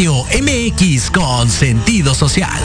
Radio 0.00 0.24
MX 0.24 1.10
con 1.10 1.50
sentido 1.50 2.14
social. 2.14 2.58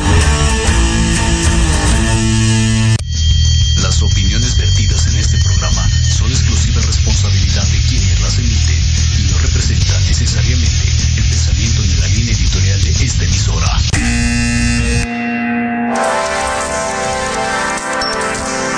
Las 3.82 4.02
opiniones 4.02 4.56
vertidas 4.58 5.06
en 5.08 5.18
este 5.18 5.38
programa 5.40 5.86
son 6.02 6.32
exclusiva 6.32 6.80
responsabilidad 6.80 7.68
de 7.68 7.80
quienes 7.90 8.22
las 8.22 8.40
emiten 8.40 8.80
y 9.20 9.24
no 9.30 9.38
representan 9.40 10.06
necesariamente 10.06 10.88
el 11.18 11.24
pensamiento 11.26 11.82
ni 11.82 11.96
la 11.96 12.08
línea 12.08 12.34
editorial 12.36 12.82
de 12.82 12.92
esta 12.92 13.26
emisora. 13.26 13.82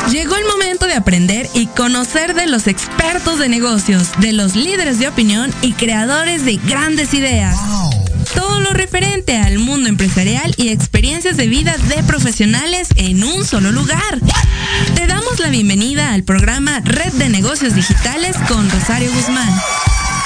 Llegó 0.09 0.35
el 0.35 0.45
momento 0.45 0.87
de 0.87 0.95
aprender 0.95 1.47
y 1.53 1.67
conocer 1.67 2.33
de 2.33 2.47
los 2.47 2.65
expertos 2.65 3.37
de 3.37 3.49
negocios, 3.49 4.13
de 4.19 4.33
los 4.33 4.55
líderes 4.55 4.97
de 4.97 5.09
opinión 5.09 5.53
y 5.61 5.73
creadores 5.73 6.43
de 6.43 6.55
grandes 6.55 7.13
ideas. 7.13 7.55
Todo 8.37 8.59
lo 8.59 8.69
referente 8.69 9.35
al 9.35 9.57
mundo 9.57 9.89
empresarial 9.89 10.53
y 10.57 10.69
experiencias 10.69 11.37
de 11.37 11.47
vida 11.47 11.75
de 11.89 12.03
profesionales 12.03 12.89
en 12.95 13.23
un 13.23 13.43
solo 13.43 13.71
lugar. 13.71 14.19
Te 14.93 15.07
damos 15.07 15.39
la 15.39 15.49
bienvenida 15.49 16.13
al 16.13 16.23
programa 16.23 16.81
Red 16.81 17.13
de 17.13 17.29
Negocios 17.29 17.73
Digitales 17.73 18.37
con 18.47 18.69
Rosario 18.69 19.11
Guzmán. 19.11 19.49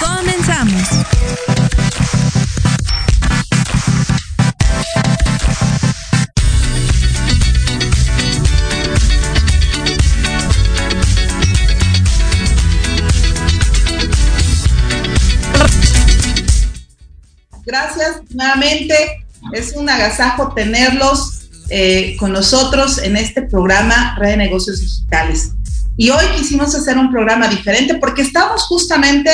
Comenzamos. 0.01 1.60
Nuevamente. 18.34 18.96
Es 19.53 19.74
un 19.75 19.90
agasajo 19.90 20.53
tenerlos 20.53 21.42
eh, 21.69 22.16
con 22.19 22.31
nosotros 22.31 23.00
en 23.00 23.18
este 23.18 23.42
programa 23.42 24.16
Red 24.19 24.31
de 24.31 24.38
Negocios 24.38 24.80
Digitales. 24.80 25.52
Y 25.97 26.09
hoy 26.09 26.25
quisimos 26.38 26.75
hacer 26.75 26.97
un 26.97 27.12
programa 27.12 27.47
diferente 27.47 27.96
porque 27.96 28.22
estamos 28.22 28.64
justamente 28.64 29.31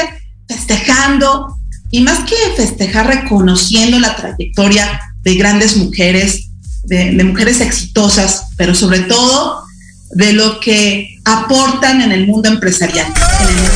festejando 0.47 1.57
y 1.91 2.01
más 2.01 2.19
que 2.29 2.35
festejar, 2.55 3.07
reconociendo 3.07 3.99
la 3.99 4.15
trayectoria 4.15 4.99
de 5.23 5.35
grandes 5.35 5.77
mujeres, 5.77 6.49
de, 6.83 7.11
de 7.11 7.23
mujeres 7.23 7.61
exitosas, 7.61 8.47
pero 8.57 8.73
sobre 8.73 9.01
todo 9.01 9.63
de 10.11 10.33
lo 10.33 10.59
que 10.59 11.19
aportan 11.25 12.01
en 12.01 12.11
el 12.11 12.27
mundo 12.27 12.49
empresarial. 12.49 13.07
En 13.41 13.47
el 13.47 13.55
mundo 13.55 13.71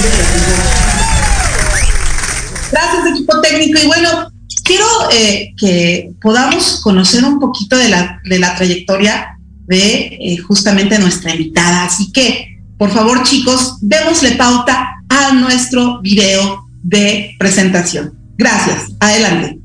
Gracias, 2.72 3.06
equipo 3.08 3.42
técnico. 3.42 3.80
Y 3.84 3.88
bueno, 3.88 4.31
quiero 4.72 4.86
eh, 5.12 5.54
que 5.58 6.14
podamos 6.22 6.80
conocer 6.82 7.26
un 7.26 7.40
poquito 7.40 7.76
de 7.76 7.90
la, 7.90 8.22
de 8.24 8.40
la 8.40 8.56
trayectoria 8.56 9.38
de 9.68 10.18
eh, 10.20 10.38
justamente 10.38 10.98
nuestra 10.98 11.32
invitada. 11.32 11.84
Así 11.84 12.12
que, 12.12 12.58
por 12.78 12.90
favor, 12.90 13.24
chicos, 13.24 13.78
démosle 13.81 14.31
pauta 14.31 15.04
a 15.10 15.34
nuestro 15.34 16.02
video 16.02 16.66
de 16.84 17.36
presentación. 17.38 18.14
Gracias. 18.38 18.94
Adelante. 19.00 19.61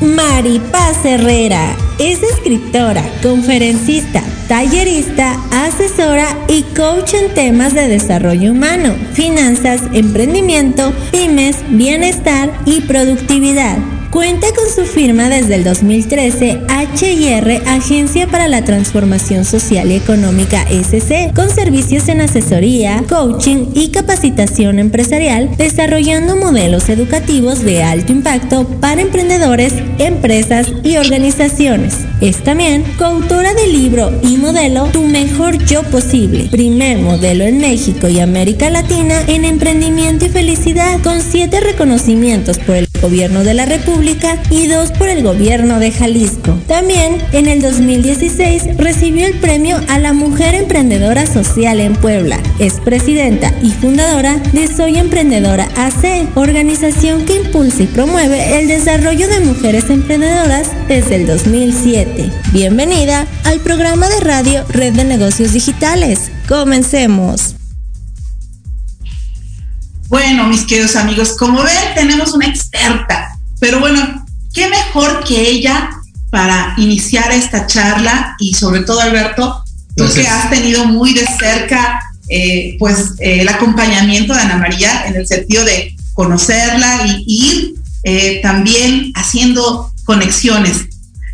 Maripaz 0.00 1.04
Herrera 1.04 1.76
es 1.98 2.22
escritora, 2.22 3.02
conferencista, 3.22 4.22
tallerista, 4.48 5.38
asesora 5.52 6.26
y 6.48 6.62
coach 6.74 7.14
en 7.14 7.32
temas 7.34 7.74
de 7.74 7.88
desarrollo 7.88 8.52
humano, 8.52 8.94
finanzas, 9.12 9.82
emprendimiento, 9.92 10.92
pymes, 11.12 11.56
bienestar 11.68 12.52
y 12.66 12.80
productividad. 12.82 13.78
Cuenta 14.14 14.46
con 14.54 14.70
su 14.72 14.88
firma 14.88 15.28
desde 15.28 15.56
el 15.56 15.64
2013 15.64 16.60
HIR, 16.94 17.62
Agencia 17.66 18.28
para 18.28 18.46
la 18.46 18.64
Transformación 18.64 19.44
Social 19.44 19.90
y 19.90 19.96
Económica 19.96 20.64
SC, 20.70 21.34
con 21.34 21.50
servicios 21.50 22.08
en 22.08 22.20
asesoría, 22.20 23.02
coaching 23.08 23.72
y 23.74 23.88
capacitación 23.88 24.78
empresarial, 24.78 25.56
desarrollando 25.56 26.36
modelos 26.36 26.88
educativos 26.90 27.64
de 27.64 27.82
alto 27.82 28.12
impacto 28.12 28.68
para 28.80 29.00
emprendedores, 29.00 29.74
empresas 29.98 30.68
y 30.84 30.96
organizaciones. 30.96 31.96
Es 32.20 32.44
también 32.44 32.84
coautora 32.96 33.52
del 33.52 33.72
libro 33.72 34.12
y 34.22 34.36
modelo 34.36 34.84
Tu 34.92 35.02
mejor 35.02 35.58
yo 35.66 35.82
posible, 35.82 36.44
primer 36.52 36.98
modelo 36.98 37.42
en 37.42 37.58
México 37.58 38.06
y 38.06 38.20
América 38.20 38.70
Latina 38.70 39.22
en 39.26 39.44
emprendimiento 39.44 40.26
y 40.26 40.28
felicidad, 40.28 41.02
con 41.02 41.20
siete 41.20 41.58
reconocimientos 41.58 42.58
por 42.58 42.76
el 42.76 42.88
Gobierno 43.02 43.44
de 43.44 43.52
la 43.52 43.66
República 43.66 44.03
y 44.50 44.66
dos 44.66 44.92
por 44.92 45.08
el 45.08 45.22
gobierno 45.22 45.78
de 45.78 45.90
Jalisco. 45.90 46.58
También 46.68 47.16
en 47.32 47.46
el 47.46 47.62
2016 47.62 48.76
recibió 48.76 49.26
el 49.26 49.32
premio 49.40 49.80
a 49.88 49.98
la 49.98 50.12
Mujer 50.12 50.54
Emprendedora 50.54 51.26
Social 51.26 51.80
en 51.80 51.94
Puebla. 51.94 52.38
Es 52.58 52.74
presidenta 52.80 53.54
y 53.62 53.70
fundadora 53.70 54.36
de 54.52 54.68
Soy 54.68 54.98
Emprendedora 54.98 55.70
AC, 55.76 56.28
organización 56.34 57.24
que 57.24 57.36
impulsa 57.36 57.84
y 57.84 57.86
promueve 57.86 58.60
el 58.60 58.68
desarrollo 58.68 59.26
de 59.26 59.40
mujeres 59.40 59.88
emprendedoras 59.88 60.68
desde 60.86 61.16
el 61.16 61.26
2007. 61.26 62.30
Bienvenida 62.52 63.26
al 63.44 63.60
programa 63.60 64.06
de 64.10 64.20
radio 64.20 64.66
Red 64.68 64.96
de 64.96 65.04
Negocios 65.04 65.54
Digitales. 65.54 66.30
Comencemos. 66.46 67.54
Bueno, 70.08 70.46
mis 70.46 70.66
queridos 70.66 70.94
amigos, 70.94 71.34
como 71.38 71.62
ven, 71.62 71.94
tenemos 71.94 72.34
una 72.34 72.46
experta 72.46 73.33
pero 73.64 73.80
bueno, 73.80 74.26
qué 74.52 74.68
mejor 74.68 75.24
que 75.24 75.40
ella 75.40 75.88
para 76.28 76.74
iniciar 76.76 77.32
esta 77.32 77.66
charla 77.66 78.36
y 78.38 78.52
sobre 78.52 78.82
todo 78.82 79.00
Alberto, 79.00 79.64
tú 79.96 80.04
que 80.12 80.28
has 80.28 80.50
tenido 80.50 80.84
muy 80.84 81.14
de 81.14 81.26
cerca 81.38 81.98
eh, 82.28 82.76
pues 82.78 83.14
eh, 83.20 83.40
el 83.40 83.48
acompañamiento 83.48 84.34
de 84.34 84.40
Ana 84.40 84.58
María 84.58 85.06
en 85.06 85.16
el 85.16 85.26
sentido 85.26 85.64
de 85.64 85.96
conocerla 86.12 87.06
y 87.06 87.24
ir 87.26 87.74
eh, 88.02 88.40
también 88.42 89.12
haciendo 89.14 89.90
conexiones. 90.04 90.84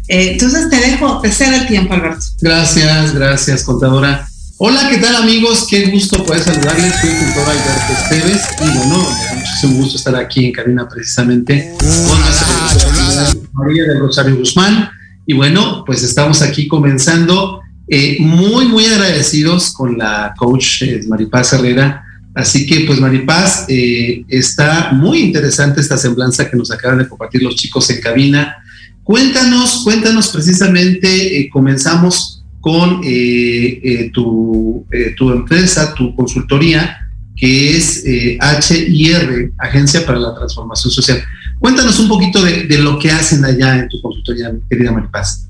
entonces 0.06 0.70
te 0.70 0.76
dejo, 0.76 1.20
te 1.20 1.32
cedo 1.32 1.56
el 1.56 1.66
tiempo, 1.66 1.94
Alberto. 1.94 2.24
Gracias, 2.40 3.12
gracias, 3.12 3.64
contadora. 3.64 4.29
Hola, 4.62 4.90
¿qué 4.90 4.98
tal 4.98 5.16
amigos? 5.16 5.66
Qué 5.70 5.86
gusto 5.86 6.22
poder 6.22 6.42
saludarles. 6.42 6.92
Soy 7.00 7.08
el 7.08 7.18
tutor 7.18 7.44
Alberto 7.48 7.92
Esteves 7.94 8.42
y 8.60 8.76
bueno, 8.76 8.98
da 8.98 9.34
muchísimo 9.36 9.76
gusto 9.76 9.96
estar 9.96 10.14
aquí 10.16 10.44
en 10.44 10.52
cabina 10.52 10.86
precisamente 10.86 11.72
con 11.78 12.20
nuestra 12.20 13.40
María 13.54 13.84
de 13.84 13.98
Rosario 13.98 14.36
Guzmán. 14.36 14.90
Y 15.24 15.32
bueno, 15.32 15.82
pues 15.86 16.02
estamos 16.02 16.42
aquí 16.42 16.68
comenzando 16.68 17.62
eh, 17.88 18.18
muy, 18.20 18.66
muy 18.66 18.84
agradecidos 18.84 19.72
con 19.72 19.96
la 19.96 20.34
coach 20.36 20.82
eh, 20.82 21.00
Maripaz 21.08 21.54
Herrera. 21.54 22.04
Así 22.34 22.66
que 22.66 22.80
pues 22.80 23.00
Maripaz, 23.00 23.64
eh, 23.66 24.26
está 24.28 24.92
muy 24.92 25.20
interesante 25.20 25.80
esta 25.80 25.96
semblanza 25.96 26.50
que 26.50 26.58
nos 26.58 26.70
acaban 26.70 26.98
de 26.98 27.08
compartir 27.08 27.42
los 27.42 27.56
chicos 27.56 27.88
en 27.88 28.02
cabina. 28.02 28.58
Cuéntanos, 29.04 29.84
cuéntanos 29.84 30.28
precisamente, 30.28 31.48
comenzamos 31.50 32.39
con 32.60 33.00
eh, 33.04 33.80
eh, 33.82 34.10
tu, 34.12 34.86
eh, 34.92 35.14
tu, 35.16 35.30
empresa, 35.30 35.94
tu 35.94 36.14
consultoría, 36.14 37.08
que 37.36 37.76
es 37.76 38.04
HIR, 38.04 39.52
Agencia 39.58 40.04
para 40.04 40.18
la 40.18 40.34
Transformación 40.34 40.92
Social. 40.92 41.22
Cuéntanos 41.58 41.98
un 41.98 42.08
poquito 42.08 42.42
de, 42.42 42.66
lo 42.78 42.98
que 42.98 43.10
hacen 43.10 43.44
allá 43.44 43.78
en 43.78 43.88
tu 43.88 44.00
consultoría, 44.02 44.52
querida 44.68 44.92
Maripaz. 44.92 45.48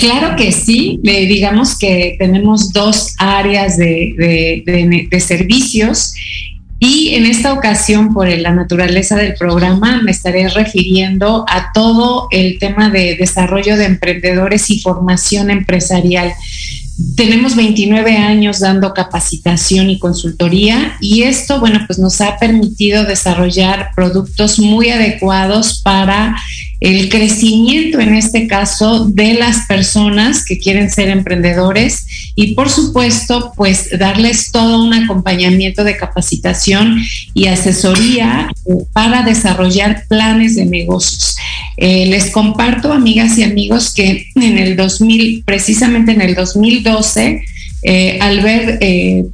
claro 0.00 0.36
que 0.36 0.50
sí, 0.50 1.00
digamos 1.02 1.78
que 1.78 2.16
tenemos 2.18 2.72
dos 2.72 3.14
áreas 3.18 3.76
de, 3.76 5.06
de 5.10 5.20
servicios 5.20 6.12
y 6.82 7.14
en 7.14 7.26
esta 7.26 7.52
ocasión, 7.52 8.14
por 8.14 8.26
la 8.26 8.52
naturaleza 8.52 9.14
del 9.16 9.34
programa, 9.34 10.00
me 10.02 10.12
estaré 10.12 10.48
refiriendo 10.48 11.44
a 11.46 11.72
todo 11.74 12.28
el 12.30 12.58
tema 12.58 12.88
de 12.88 13.16
desarrollo 13.16 13.76
de 13.76 13.84
emprendedores 13.84 14.70
y 14.70 14.80
formación 14.80 15.50
empresarial. 15.50 16.32
Tenemos 17.16 17.54
29 17.54 18.16
años 18.16 18.60
dando 18.60 18.94
capacitación 18.94 19.90
y 19.90 19.98
consultoría 19.98 20.96
y 21.00 21.24
esto, 21.24 21.60
bueno, 21.60 21.80
pues 21.86 21.98
nos 21.98 22.18
ha 22.22 22.38
permitido 22.38 23.04
desarrollar 23.04 23.90
productos 23.94 24.58
muy 24.58 24.88
adecuados 24.88 25.82
para 25.84 26.34
el 26.80 27.10
crecimiento, 27.10 28.00
en 28.00 28.14
este 28.14 28.46
caso, 28.46 29.04
de 29.04 29.34
las 29.34 29.66
personas 29.66 30.44
que 30.46 30.58
quieren 30.58 30.90
ser 30.90 31.10
emprendedores 31.10 32.06
y, 32.34 32.54
por 32.54 32.70
supuesto, 32.70 33.52
pues 33.54 33.90
darles 33.98 34.50
todo 34.50 34.82
un 34.82 34.94
acompañamiento 34.94 35.84
de 35.84 35.98
capacitación 35.98 37.02
y 37.34 37.46
asesoría 37.46 38.50
eh, 38.64 38.72
para 38.94 39.22
desarrollar 39.22 40.04
planes 40.08 40.56
de 40.56 40.64
negocios. 40.64 41.36
Eh, 41.76 42.06
les 42.06 42.30
comparto, 42.30 42.94
amigas 42.94 43.36
y 43.36 43.42
amigos, 43.42 43.92
que 43.92 44.28
en 44.34 44.58
el 44.58 44.74
2000, 44.74 45.42
precisamente 45.44 46.12
en 46.12 46.22
el 46.22 46.34
2012, 46.34 47.44
eh, 47.82 48.18
al 48.20 48.40
ver, 48.40 48.78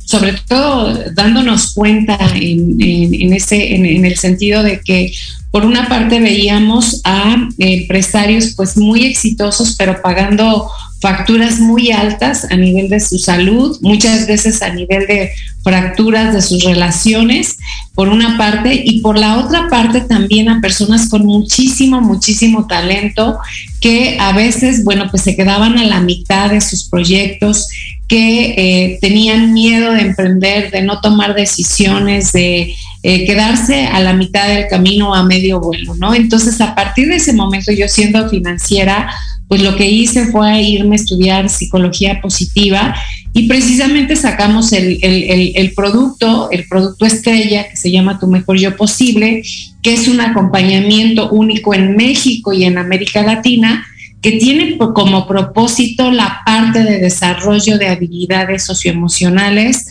sobre 0.04 0.34
todo 0.46 1.12
dándonos 1.14 1.74
cuenta 1.74 2.16
en, 2.34 3.32
ese, 3.32 3.74
en, 3.74 4.04
el 4.04 4.16
sentido 4.16 4.62
de 4.62 4.80
que 4.80 5.12
por 5.56 5.64
una 5.64 5.88
parte 5.88 6.20
veíamos 6.20 7.00
a 7.04 7.48
empresarios 7.56 8.52
pues 8.54 8.76
muy 8.76 9.06
exitosos, 9.06 9.74
pero 9.78 10.02
pagando 10.02 10.68
facturas 11.00 11.60
muy 11.60 11.92
altas 11.92 12.46
a 12.50 12.56
nivel 12.56 12.90
de 12.90 13.00
su 13.00 13.16
salud, 13.16 13.78
muchas 13.80 14.26
veces 14.26 14.60
a 14.60 14.68
nivel 14.74 15.06
de 15.06 15.30
fracturas 15.64 16.34
de 16.34 16.42
sus 16.42 16.62
relaciones, 16.62 17.56
por 17.94 18.10
una 18.10 18.36
parte, 18.36 18.82
y 18.84 19.00
por 19.00 19.16
la 19.16 19.38
otra 19.38 19.70
parte 19.70 20.02
también 20.02 20.50
a 20.50 20.60
personas 20.60 21.08
con 21.08 21.24
muchísimo, 21.24 22.02
muchísimo 22.02 22.66
talento 22.66 23.38
que 23.80 24.18
a 24.20 24.32
veces, 24.32 24.84
bueno, 24.84 25.06
pues 25.10 25.22
se 25.22 25.36
quedaban 25.36 25.78
a 25.78 25.84
la 25.84 26.02
mitad 26.02 26.50
de 26.50 26.60
sus 26.60 26.84
proyectos, 26.84 27.68
que 28.08 28.54
eh, 28.56 28.98
tenían 29.00 29.52
miedo 29.52 29.92
de 29.92 30.02
emprender, 30.02 30.70
de 30.70 30.82
no 30.82 31.00
tomar 31.00 31.34
decisiones, 31.34 32.32
de 32.32 32.74
eh, 33.08 33.24
quedarse 33.24 33.86
a 33.86 34.00
la 34.00 34.14
mitad 34.14 34.48
del 34.48 34.66
camino 34.66 35.14
a 35.14 35.22
medio 35.22 35.60
vuelo, 35.60 35.94
¿no? 35.94 36.12
Entonces, 36.12 36.60
a 36.60 36.74
partir 36.74 37.06
de 37.06 37.14
ese 37.14 37.34
momento, 37.34 37.70
yo 37.70 37.86
siendo 37.86 38.28
financiera, 38.28 39.08
pues 39.46 39.62
lo 39.62 39.76
que 39.76 39.88
hice 39.88 40.26
fue 40.26 40.60
irme 40.60 40.96
a 40.96 40.98
estudiar 40.98 41.48
psicología 41.48 42.20
positiva 42.20 42.96
y 43.32 43.46
precisamente 43.46 44.16
sacamos 44.16 44.72
el, 44.72 45.72
producto, 45.76 46.50
el 46.50 46.66
producto 46.66 47.06
estrella 47.06 47.68
que 47.68 47.76
se 47.76 47.92
llama 47.92 48.18
Tu 48.18 48.26
Mejor 48.26 48.58
Yo 48.58 48.74
Posible, 48.74 49.44
que 49.84 49.94
es 49.94 50.08
un 50.08 50.20
acompañamiento 50.20 51.30
único 51.30 51.74
en 51.74 51.94
México 51.94 52.52
y 52.52 52.64
en 52.64 52.76
América 52.76 53.22
Latina 53.22 53.86
que 54.20 54.32
tiene 54.32 54.78
como 54.78 55.28
propósito 55.28 56.10
la 56.10 56.40
parte 56.44 56.82
de 56.82 56.98
desarrollo 56.98 57.78
de 57.78 57.86
habilidades 57.86 58.64
socioemocionales 58.64 59.86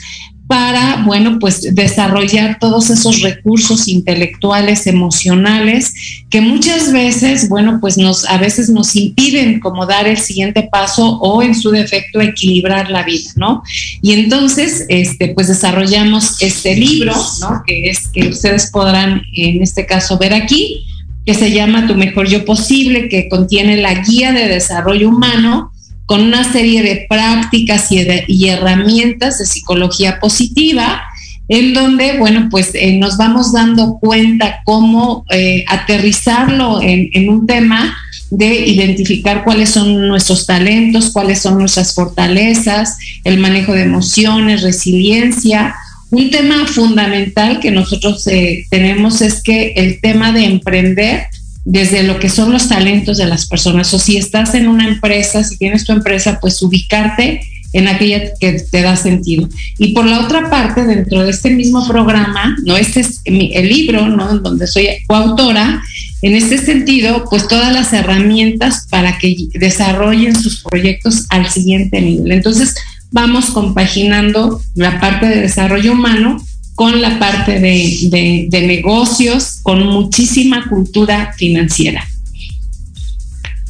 para, 0.47 1.03
bueno, 1.05 1.39
pues 1.39 1.73
desarrollar 1.73 2.59
todos 2.59 2.91
esos 2.91 3.21
recursos 3.21 3.87
intelectuales, 3.87 4.85
emocionales, 4.85 5.93
que 6.29 6.39
muchas 6.41 6.91
veces, 6.91 7.49
bueno, 7.49 7.79
pues 7.81 7.97
nos, 7.97 8.25
a 8.25 8.37
veces 8.37 8.69
nos 8.69 8.95
impiden 8.95 9.59
como 9.59 9.87
dar 9.87 10.07
el 10.07 10.17
siguiente 10.17 10.67
paso 10.71 11.17
o 11.19 11.41
en 11.41 11.55
su 11.55 11.71
defecto 11.71 12.21
equilibrar 12.21 12.91
la 12.91 13.03
vida, 13.03 13.31
¿no? 13.35 13.63
Y 14.01 14.13
entonces, 14.13 14.85
este, 14.89 15.29
pues 15.29 15.47
desarrollamos 15.47 16.39
este 16.41 16.75
libro, 16.75 17.15
¿no? 17.41 17.63
Que 17.65 17.89
es 17.89 18.07
que 18.09 18.27
ustedes 18.27 18.69
podrán 18.71 19.23
en 19.33 19.63
este 19.63 19.87
caso 19.87 20.19
ver 20.19 20.33
aquí, 20.33 20.85
que 21.25 21.33
se 21.33 21.51
llama 21.51 21.87
Tu 21.87 21.95
mejor 21.95 22.27
yo 22.27 22.45
posible, 22.45 23.09
que 23.09 23.29
contiene 23.29 23.77
la 23.77 23.95
guía 23.95 24.31
de 24.31 24.47
desarrollo 24.47 25.09
humano 25.09 25.71
con 26.05 26.21
una 26.21 26.51
serie 26.51 26.83
de 26.83 27.05
prácticas 27.09 27.91
y, 27.91 28.47
herramientas 28.47 29.39
de 29.39 29.45
psicología 29.45 30.19
positiva, 30.19 31.01
en 31.47 31.73
donde, 31.73 32.17
bueno, 32.17 32.47
pues 32.49 32.71
eh, 32.73 32.97
nos 32.97 33.17
vamos 33.17 33.53
dando 33.53 33.97
cuenta 33.99 34.61
cómo 34.65 35.25
eh, 35.29 35.63
aterrizarlo 35.67 36.81
en, 36.81 37.09
en, 37.13 37.29
un 37.29 37.45
tema 37.45 37.95
de 38.31 38.65
identificar 38.67 39.43
cuáles 39.43 39.69
son 39.69 40.07
nuestros 40.07 40.45
talentos, 40.47 41.11
cuáles 41.11 41.41
son 41.41 41.59
nuestras 41.59 41.93
fortalezas, 41.93 42.97
el 43.23 43.37
manejo 43.37 43.73
de 43.73 43.83
emociones, 43.83 44.63
resiliencia. 44.63 45.75
Un 46.11 46.29
tema 46.31 46.65
fundamental 46.65 47.59
que 47.59 47.71
nosotros 47.71 48.25
eh, 48.27 48.65
tenemos 48.69 49.21
es 49.21 49.41
que 49.41 49.73
el 49.75 49.99
tema 50.01 50.31
de 50.31 50.45
emprender 50.45 51.27
desde 51.65 52.03
lo 52.03 52.19
que 52.19 52.29
son 52.29 52.53
los 52.53 52.69
talentos 52.69 53.17
de 53.17 53.25
las 53.25 53.47
personas. 53.47 53.93
O 53.93 53.99
si 53.99 54.17
estás 54.17 54.53
en 54.53 54.67
una 54.67 54.87
empresa, 54.87 55.43
si 55.43 55.57
tienes 55.57 55.83
tu 55.83 55.91
empresa, 55.91 56.39
pues 56.39 56.61
ubicarte 56.61 57.41
en 57.73 57.89
aquella 57.89 58.33
que 58.39 58.53
te 58.53 58.81
da 58.81 58.95
sentido. 58.95 59.49
Y 59.77 59.93
por 59.93 60.05
la 60.05 60.21
otra 60.21 60.49
parte, 60.49 60.85
dentro 60.85 61.23
de 61.23 61.31
este 61.31 61.49
mismo 61.49 61.85
programa, 61.85 62.55
no 62.63 62.77
este 62.77 63.01
es 63.01 63.19
el 63.25 63.67
libro, 63.67 64.07
¿no? 64.07 64.39
Donde 64.39 64.65
soy 64.65 64.87
coautora, 65.07 65.83
en 66.21 66.35
este 66.35 66.57
sentido, 66.57 67.25
pues 67.29 67.47
todas 67.47 67.73
las 67.73 67.91
herramientas 67.91 68.87
para 68.89 69.17
que 69.17 69.35
desarrollen 69.53 70.39
sus 70.39 70.63
proyectos 70.63 71.25
al 71.29 71.49
siguiente 71.49 71.99
nivel. 71.99 72.31
Entonces, 72.31 72.75
vamos 73.11 73.47
compaginando 73.47 74.61
la 74.75 74.99
parte 75.01 75.25
de 75.25 75.41
desarrollo 75.41 75.91
humano 75.91 76.37
con 76.75 77.01
la 77.01 77.17
parte 77.17 77.59
de, 77.59 78.49
negocios, 78.51 79.59
con 79.63 79.85
muchísima 79.87 80.67
cultura 80.69 81.33
financiera. 81.37 82.05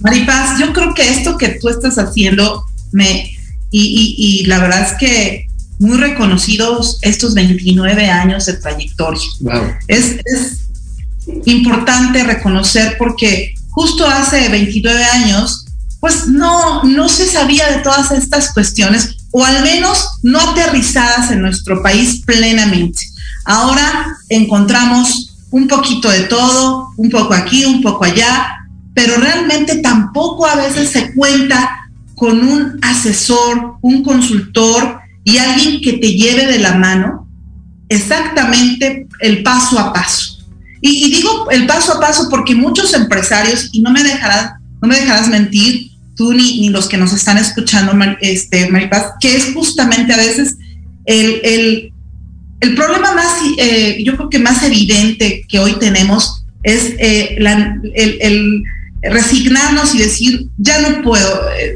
Maripaz, 0.02 0.60
yo 0.60 0.74
creo 0.74 0.94
que 0.94 1.10
esto 1.10 1.38
que 1.38 1.50
tú 1.50 1.70
estás 1.70 1.98
haciendo, 1.98 2.66
me, 2.92 3.32
y, 3.72 4.44
la 4.48 4.60
verdad 4.60 4.92
es 4.92 4.98
que 4.98 5.48
muy 5.80 5.98
reconocidos 5.98 6.98
estos 7.02 7.34
29 7.36 8.10
años 8.10 8.48
de 8.48 8.54
trayectoria. 8.54 9.22
Es, 9.88 10.18
es 10.26 10.58
importante 11.46 12.24
reconocer 12.24 12.96
porque 12.98 13.54
justo 13.70 14.08
hace 14.08 14.50
29 14.50 15.04
años, 15.04 15.66
pues 16.00 16.28
no, 16.28 16.84
no 16.84 17.10
se 17.10 17.28
sabía 17.28 17.70
de 17.72 17.84
todas 17.84 18.12
estas 18.12 18.54
cuestiones 18.54 19.18
o 19.38 19.44
al 19.44 19.64
menos 19.64 20.20
no 20.24 20.40
aterrizadas 20.40 21.30
en 21.30 21.42
nuestro 21.42 21.84
país 21.84 22.22
plenamente. 22.26 23.04
Ahora 23.44 24.16
encontramos 24.30 25.36
un 25.52 25.68
poquito 25.68 26.10
de 26.10 26.22
todo, 26.22 26.92
un 26.96 27.10
poco 27.10 27.34
aquí, 27.34 27.66
un 27.66 27.82
poco 27.82 28.06
allá, 28.06 28.66
pero 28.94 29.18
realmente 29.18 29.80
tampoco 29.80 30.46
a 30.46 30.56
veces 30.56 30.90
se 30.90 31.14
cuenta 31.14 31.70
con 32.16 32.48
un 32.48 32.80
asesor, 32.82 33.74
un 33.82 34.04
consultor 34.06 35.02
y 35.26 35.38
alguien 35.38 35.82
que 35.82 35.98
te 35.98 36.14
lleve 36.14 36.48
de 36.48 36.60
la 36.60 36.76
mano 36.76 37.28
exactamente 37.90 39.06
el 39.20 39.44
paso 39.44 39.78
a 39.78 39.92
paso. 39.92 40.46
Y, 40.80 41.14
digo 41.14 41.52
el 41.52 41.68
paso 41.68 41.98
a 41.98 42.00
paso 42.00 42.30
porque 42.30 42.56
muchos 42.56 42.94
empresarios, 42.94 43.68
y 43.74 43.82
no 43.82 43.92
me 43.92 44.02
dejarás, 44.02 44.54
no 44.82 44.88
me 44.88 44.98
dejarás 44.98 45.28
mentir, 45.28 45.92
tú 46.16 46.34
ni, 46.34 46.70
los 46.70 46.88
que 46.88 46.98
nos 46.98 47.14
están 47.14 47.38
escuchando, 47.38 47.94
este, 48.22 48.70
Maripaz, 48.70 49.14
que 49.20 49.36
es 49.36 49.54
justamente 49.54 50.14
a 50.14 50.18
veces 50.18 50.56
el, 51.06 51.92
el, 52.62 52.76
problema 52.76 53.14
más, 53.14 53.28
eh, 53.60 54.02
yo 54.04 54.16
creo 54.16 54.30
que 54.30 54.40
más 54.40 54.64
evidente 54.64 55.46
que 55.48 55.60
hoy 55.60 55.74
tenemos 55.80 56.46
es 56.64 56.94
eh, 56.98 57.38
el, 57.38 58.64
resignarnos 59.04 59.94
y 59.94 60.00
decir, 60.00 60.48
ya 60.58 60.80
no 60.80 61.04
puedo, 61.04 61.50
eh, 61.52 61.76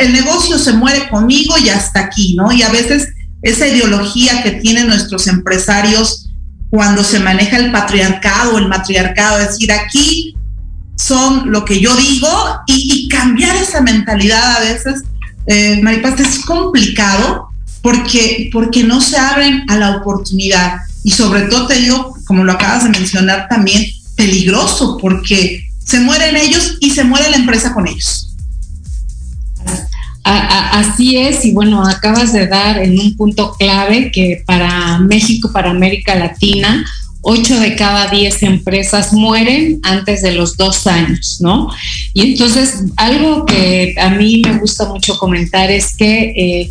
el 0.00 0.12
negocio 0.12 0.58
se 0.58 0.72
muere 0.72 1.08
conmigo 1.08 1.54
y 1.56 1.68
hasta 1.68 2.00
aquí, 2.00 2.34
¿no? 2.34 2.50
Y 2.50 2.62
a 2.62 2.68
veces 2.70 3.10
esa 3.42 3.68
ideología 3.68 4.42
que 4.42 4.52
tienen 4.52 4.88
nuestros 4.88 5.28
empresarios 5.28 6.30
cuando 6.70 7.04
se 7.04 7.20
maneja 7.20 7.58
el 7.58 7.70
patriarcado, 7.70 8.58
el 8.58 8.66
matriarcado, 8.66 9.38
es 9.38 9.48
decir, 9.50 9.70
aquí 9.70 10.33
son 10.96 11.50
lo 11.50 11.64
que 11.64 11.80
yo 11.80 11.94
digo 11.96 12.28
y, 12.66 13.08
cambiar 13.08 13.56
esa 13.56 13.80
mentalidad 13.80 14.56
a 14.56 14.60
veces, 14.60 15.02
eh, 15.46 15.82
es 16.18 16.38
complicado 16.44 17.48
porque, 17.80 18.50
porque 18.52 18.82
no 18.82 19.00
se 19.00 19.16
abren 19.16 19.64
a 19.68 19.76
la 19.76 19.96
oportunidad 19.96 20.78
y 21.04 21.10
sobre 21.10 21.42
todo 21.42 21.66
te 21.66 21.76
digo, 21.76 22.16
como 22.26 22.44
lo 22.44 22.52
acabas 22.52 22.84
de 22.84 22.90
mencionar 22.90 23.46
también, 23.48 23.84
peligroso 24.16 24.98
porque 25.00 25.68
se 25.84 26.00
mueren 26.00 26.36
ellos 26.36 26.78
y 26.80 26.90
se 26.90 27.04
muere 27.04 27.30
la 27.30 27.36
empresa 27.36 27.72
con 27.72 27.86
ellos. 27.86 28.34
Así 30.24 31.18
es, 31.18 31.44
y 31.44 31.52
bueno, 31.52 31.86
acabas 31.86 32.32
de 32.32 32.46
dar 32.46 32.78
en 32.78 32.98
un 32.98 33.14
punto 33.14 33.54
clave 33.58 34.10
que 34.10 34.42
para 34.46 34.98
México, 34.98 35.52
para 35.52 35.70
América 35.70 36.14
Latina, 36.14 36.82
8 37.24 37.60
de 37.60 37.74
cada 37.74 38.08
10 38.10 38.42
empresas 38.42 39.12
mueren 39.12 39.80
antes 39.82 40.22
de 40.22 40.32
los 40.32 40.56
dos 40.56 40.86
años, 40.86 41.38
¿no? 41.40 41.70
Y 42.12 42.32
entonces, 42.32 42.84
algo 42.96 43.46
que 43.46 43.94
a 43.98 44.10
mí 44.10 44.42
me 44.44 44.58
gusta 44.58 44.86
mucho 44.88 45.18
comentar 45.18 45.70
es 45.70 45.96
que 45.96 46.34
eh, 46.36 46.70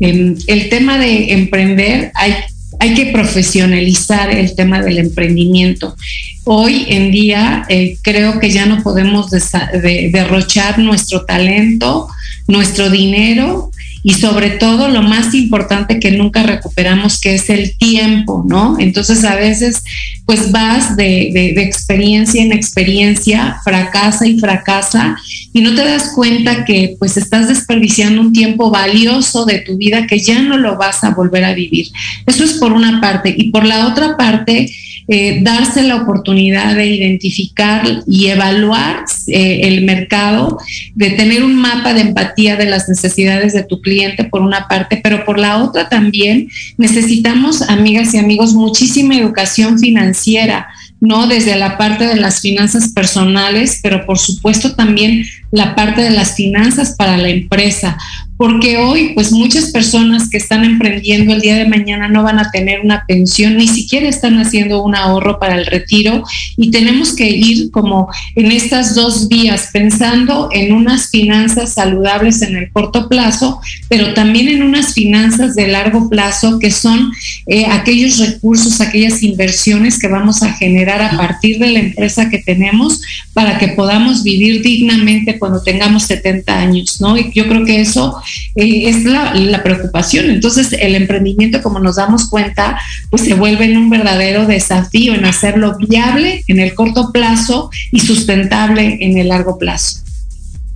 em, 0.00 0.36
el 0.46 0.68
tema 0.68 0.98
de 0.98 1.32
emprender 1.32 2.12
hay, 2.14 2.34
hay 2.80 2.94
que 2.94 3.06
profesionalizar 3.06 4.30
el 4.30 4.54
tema 4.54 4.82
del 4.82 4.98
emprendimiento. 4.98 5.96
Hoy 6.44 6.84
en 6.88 7.10
día 7.10 7.64
eh, 7.70 7.96
creo 8.02 8.38
que 8.38 8.50
ya 8.50 8.66
no 8.66 8.82
podemos 8.82 9.30
derrochar 9.30 10.78
nuestro 10.78 11.24
talento, 11.24 12.08
nuestro 12.46 12.90
dinero 12.90 13.70
y 14.06 14.12
sobre 14.12 14.50
todo 14.50 14.88
lo 14.88 15.02
más 15.02 15.34
importante 15.34 15.98
que 15.98 16.10
nunca 16.10 16.42
recuperamos, 16.42 17.18
que 17.18 17.34
es 17.34 17.48
el 17.48 17.76
tiempo, 17.78 18.44
¿no? 18.46 18.76
Entonces 18.78 19.24
a 19.24 19.34
veces 19.34 19.82
pues 20.26 20.52
vas 20.52 20.94
de, 20.94 21.54
experiencia 21.56 22.42
en 22.42 22.52
experiencia, 22.52 23.60
fracasa 23.64 24.26
y 24.26 24.38
fracasa 24.38 25.16
y 25.54 25.62
no 25.62 25.74
te 25.74 25.86
das 25.86 26.12
cuenta 26.14 26.66
que 26.66 26.96
pues 26.98 27.16
estás 27.16 27.48
desperdiciando 27.48 28.20
un 28.20 28.34
tiempo 28.34 28.70
valioso 28.70 29.46
de 29.46 29.60
tu 29.60 29.78
vida 29.78 30.06
que 30.06 30.18
ya 30.18 30.42
no 30.42 30.58
lo 30.58 30.76
vas 30.76 31.02
a 31.02 31.14
volver 31.14 31.44
a 31.44 31.54
vivir. 31.54 31.88
Eso 32.26 32.44
es 32.44 32.54
por 32.54 32.72
una 32.72 33.00
parte. 33.00 33.34
Y 33.34 33.50
por 33.50 33.64
la 33.64 33.88
otra 33.88 34.18
parte, 34.18 34.70
eh, 35.08 35.40
darse 35.42 35.82
la 35.82 35.96
oportunidad 35.96 36.74
de 36.74 36.86
identificar 36.86 37.82
y 38.06 38.26
evaluar 38.28 39.04
eh, 39.26 39.60
el 39.64 39.84
mercado, 39.84 40.58
de 40.94 41.10
tener 41.10 41.44
un 41.44 41.56
mapa 41.56 41.92
de 41.94 42.02
empatía 42.02 42.56
de 42.56 42.66
las 42.66 42.88
necesidades 42.88 43.52
de 43.52 43.64
tu 43.64 43.80
cliente 43.80 44.24
por 44.24 44.40
una 44.40 44.66
parte, 44.68 45.00
pero 45.02 45.24
por 45.24 45.38
la 45.38 45.62
otra 45.62 45.88
también 45.88 46.48
necesitamos, 46.78 47.62
amigas 47.62 48.14
y 48.14 48.18
amigos, 48.18 48.54
muchísima 48.54 49.16
educación 49.16 49.78
financiera 49.78 50.68
¿no? 51.00 51.26
Desde 51.26 51.56
la 51.56 51.76
parte 51.76 52.06
de 52.06 52.16
las 52.16 52.40
finanzas 52.40 52.88
personales, 52.88 53.80
pero 53.82 54.06
por 54.06 54.18
supuesto 54.18 54.74
también 54.74 55.24
la 55.50 55.74
parte 55.74 56.02
de 56.02 56.10
las 56.10 56.34
finanzas 56.34 56.94
para 56.96 57.16
la 57.18 57.28
empresa, 57.28 57.98
porque 58.44 58.76
hoy 58.76 59.12
pues 59.14 59.32
muchas 59.32 59.70
personas 59.70 60.28
que 60.28 60.36
están 60.36 60.64
emprendiendo 60.64 61.32
el 61.32 61.40
día 61.40 61.56
de 61.56 61.66
mañana 61.66 62.08
no 62.08 62.22
van 62.22 62.38
a 62.38 62.50
tener 62.50 62.80
una 62.80 63.06
pensión, 63.06 63.56
ni 63.56 63.66
siquiera 63.66 64.06
están 64.06 64.38
haciendo 64.38 64.82
un 64.82 64.94
ahorro 64.94 65.38
para 65.38 65.56
el 65.56 65.64
retiro 65.64 66.22
y 66.58 66.70
tenemos 66.70 67.16
que 67.16 67.30
ir 67.30 67.70
como 67.70 68.10
en 68.36 68.52
estas 68.52 68.94
dos 68.94 69.28
vías, 69.28 69.70
pensando 69.72 70.50
en 70.52 70.74
unas 70.74 71.08
finanzas 71.08 71.72
saludables 71.72 72.42
en 72.42 72.54
el 72.56 72.70
corto 72.70 73.08
plazo, 73.08 73.62
pero 73.88 74.12
también 74.12 74.48
en 74.48 74.62
unas 74.62 74.92
finanzas 74.92 75.54
de 75.54 75.68
largo 75.68 76.10
plazo 76.10 76.58
que 76.58 76.70
son 76.70 77.12
eh, 77.46 77.64
aquellos 77.64 78.18
recursos, 78.18 78.82
aquellas 78.82 79.22
inversiones 79.22 79.98
que 79.98 80.08
vamos 80.08 80.42
a 80.42 80.52
generar 80.52 81.00
a 81.00 81.16
partir 81.16 81.58
de 81.58 81.70
la 81.70 81.78
empresa 81.78 82.28
que 82.28 82.40
tenemos 82.40 83.00
para 83.32 83.56
que 83.56 83.68
podamos 83.68 84.22
vivir 84.22 84.60
dignamente 84.60 85.38
cuando 85.38 85.62
tengamos 85.62 86.02
70 86.02 86.58
años, 86.58 87.00
¿no? 87.00 87.16
Y 87.16 87.32
yo 87.32 87.48
creo 87.48 87.64
que 87.64 87.80
eso 87.80 88.20
eh, 88.54 88.88
es 88.88 89.04
la, 89.04 89.62
preocupación. 89.62 90.30
Entonces, 90.30 90.72
el 90.72 90.94
emprendimiento, 90.94 91.62
como 91.62 91.80
nos 91.80 91.96
damos 91.96 92.28
cuenta, 92.28 92.78
pues 93.10 93.22
se 93.22 93.34
vuelve 93.34 93.64
en 93.66 93.76
un 93.76 93.90
verdadero 93.90 94.46
desafío 94.46 95.14
en 95.14 95.24
hacerlo 95.24 95.76
viable 95.78 96.44
en 96.48 96.60
el 96.60 96.74
corto 96.74 97.12
plazo 97.12 97.70
y 97.92 98.00
sustentable 98.00 98.98
en 99.00 99.18
el 99.18 99.28
largo 99.28 99.58
plazo. 99.58 100.00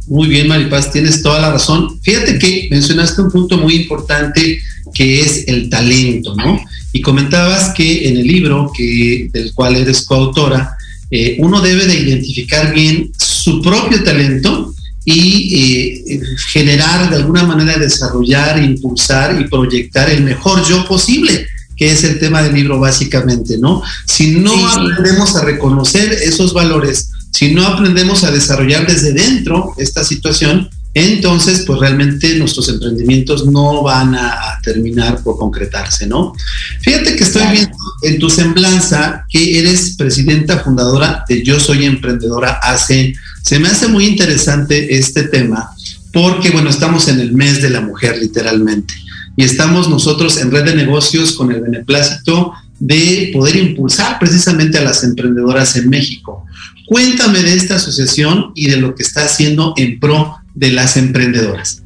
Muy 0.06 0.28
bien, 0.28 0.48
Maripaz, 0.48 0.90
tienes 0.90 1.22
toda 1.22 1.40
la 1.40 1.52
razón. 1.52 2.00
Fíjate 2.02 2.38
que 2.38 2.68
mencionaste 2.70 3.20
un 3.20 3.30
punto 3.30 3.58
muy 3.58 3.74
importante 3.74 4.58
que 4.94 5.20
es 5.20 5.46
el 5.48 5.68
talento, 5.68 6.34
¿no? 6.34 6.60
Y 6.92 7.02
comentabas 7.02 7.74
que 7.74 8.08
en 8.08 8.16
el 8.16 8.26
libro 8.26 8.72
que, 8.74 9.28
del 9.32 9.52
cual 9.52 9.76
eres 9.76 10.06
coautora, 10.06 10.76
eh, 11.10 11.36
uno 11.40 11.60
debe 11.60 11.86
de 11.86 11.94
identificar 11.94 12.72
bien 12.74 13.10
su 13.18 13.60
propio 13.62 14.02
talento 14.02 14.74
y 15.10 16.04
eh, 16.06 16.20
generar 16.52 17.08
de 17.08 17.16
alguna 17.16 17.44
manera, 17.44 17.78
desarrollar, 17.78 18.62
impulsar 18.62 19.40
y 19.40 19.48
proyectar 19.48 20.10
el 20.10 20.22
mejor 20.22 20.62
yo 20.68 20.86
posible 20.86 21.46
que 21.76 21.92
es 21.92 22.02
el 22.04 22.18
tema 22.18 22.42
del 22.42 22.54
libro 22.54 22.80
básicamente, 22.80 23.56
¿no? 23.56 23.80
Si 24.04 24.32
no 24.32 24.68
aprendemos 24.68 25.36
a 25.36 25.44
reconocer 25.44 26.12
esos 26.12 26.52
valores, 26.52 27.10
si 27.30 27.54
no 27.54 27.64
aprendemos 27.66 28.24
a 28.24 28.32
desarrollar 28.32 28.84
desde 28.86 29.12
dentro 29.12 29.74
esta 29.78 30.02
situación, 30.02 30.68
entonces 30.98 31.64
pues 31.66 31.80
realmente 31.80 32.36
nuestros 32.36 32.68
emprendimientos 32.68 33.46
no 33.46 33.82
van 33.82 34.14
a, 34.14 34.34
terminar 34.62 35.22
por 35.22 35.38
concretarse, 35.38 36.06
¿no? 36.06 36.34
Fíjate 36.82 37.16
que 37.16 37.24
estoy 37.24 37.46
viendo 37.52 37.76
en 38.02 38.18
tu 38.18 38.28
semblanza 38.28 39.24
que 39.30 39.58
eres 39.58 39.94
presidenta 39.96 40.58
fundadora 40.58 41.24
de 41.28 41.42
Yo 41.42 41.58
Soy 41.60 41.84
Emprendedora 41.84 42.58
hace, 42.62 43.14
se 43.42 43.58
me 43.58 43.68
hace 43.68 43.88
muy 43.88 44.06
interesante 44.06 44.96
este 44.96 45.24
tema 45.24 45.70
porque 46.12 46.50
bueno, 46.50 46.70
estamos 46.70 47.08
en 47.08 47.20
el 47.20 47.32
mes 47.32 47.62
de 47.62 47.70
la 47.70 47.80
mujer 47.80 48.18
literalmente 48.18 48.94
y 49.36 49.44
estamos 49.44 49.88
nosotros 49.88 50.36
en 50.38 50.50
red 50.50 50.64
de 50.64 50.74
negocios 50.74 51.32
con 51.32 51.52
el 51.52 51.60
beneplácito 51.60 52.52
de 52.80 53.30
poder 53.32 53.56
impulsar 53.56 54.18
precisamente 54.18 54.78
a 54.78 54.82
las 54.82 55.04
emprendedoras 55.04 55.76
en 55.76 55.88
México. 55.88 56.44
Cuéntame 56.86 57.42
de 57.42 57.54
esta 57.54 57.76
asociación 57.76 58.52
y 58.54 58.68
de 58.68 58.78
lo 58.78 58.94
que 58.94 59.02
está 59.02 59.24
haciendo 59.24 59.74
en 59.76 60.00
pro 60.00 60.37
de 60.58 60.72
las 60.72 60.96
emprendedoras. 60.96 61.82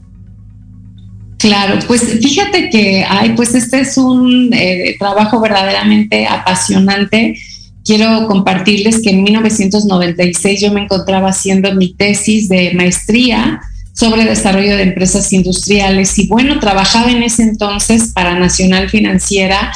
Claro, 1.38 1.78
pues 1.86 2.02
fíjate 2.22 2.70
que, 2.70 3.04
ay, 3.06 3.32
pues 3.34 3.54
este 3.54 3.80
es 3.80 3.98
un 3.98 4.50
eh, 4.52 4.96
trabajo 4.98 5.40
verdaderamente 5.40 6.26
apasionante. 6.26 7.36
Quiero 7.84 8.28
compartirles 8.28 9.02
que 9.02 9.10
en 9.10 9.24
1996 9.24 10.60
yo 10.60 10.72
me 10.72 10.82
encontraba 10.82 11.30
haciendo 11.30 11.74
mi 11.74 11.94
tesis 11.94 12.48
de 12.48 12.72
maestría 12.74 13.60
sobre 13.92 14.24
desarrollo 14.24 14.76
de 14.76 14.84
empresas 14.84 15.32
industriales 15.32 16.18
y 16.18 16.28
bueno, 16.28 16.58
trabajaba 16.60 17.10
en 17.10 17.22
ese 17.22 17.42
entonces 17.42 18.12
para 18.14 18.38
Nacional 18.38 18.88
Financiera 18.88 19.72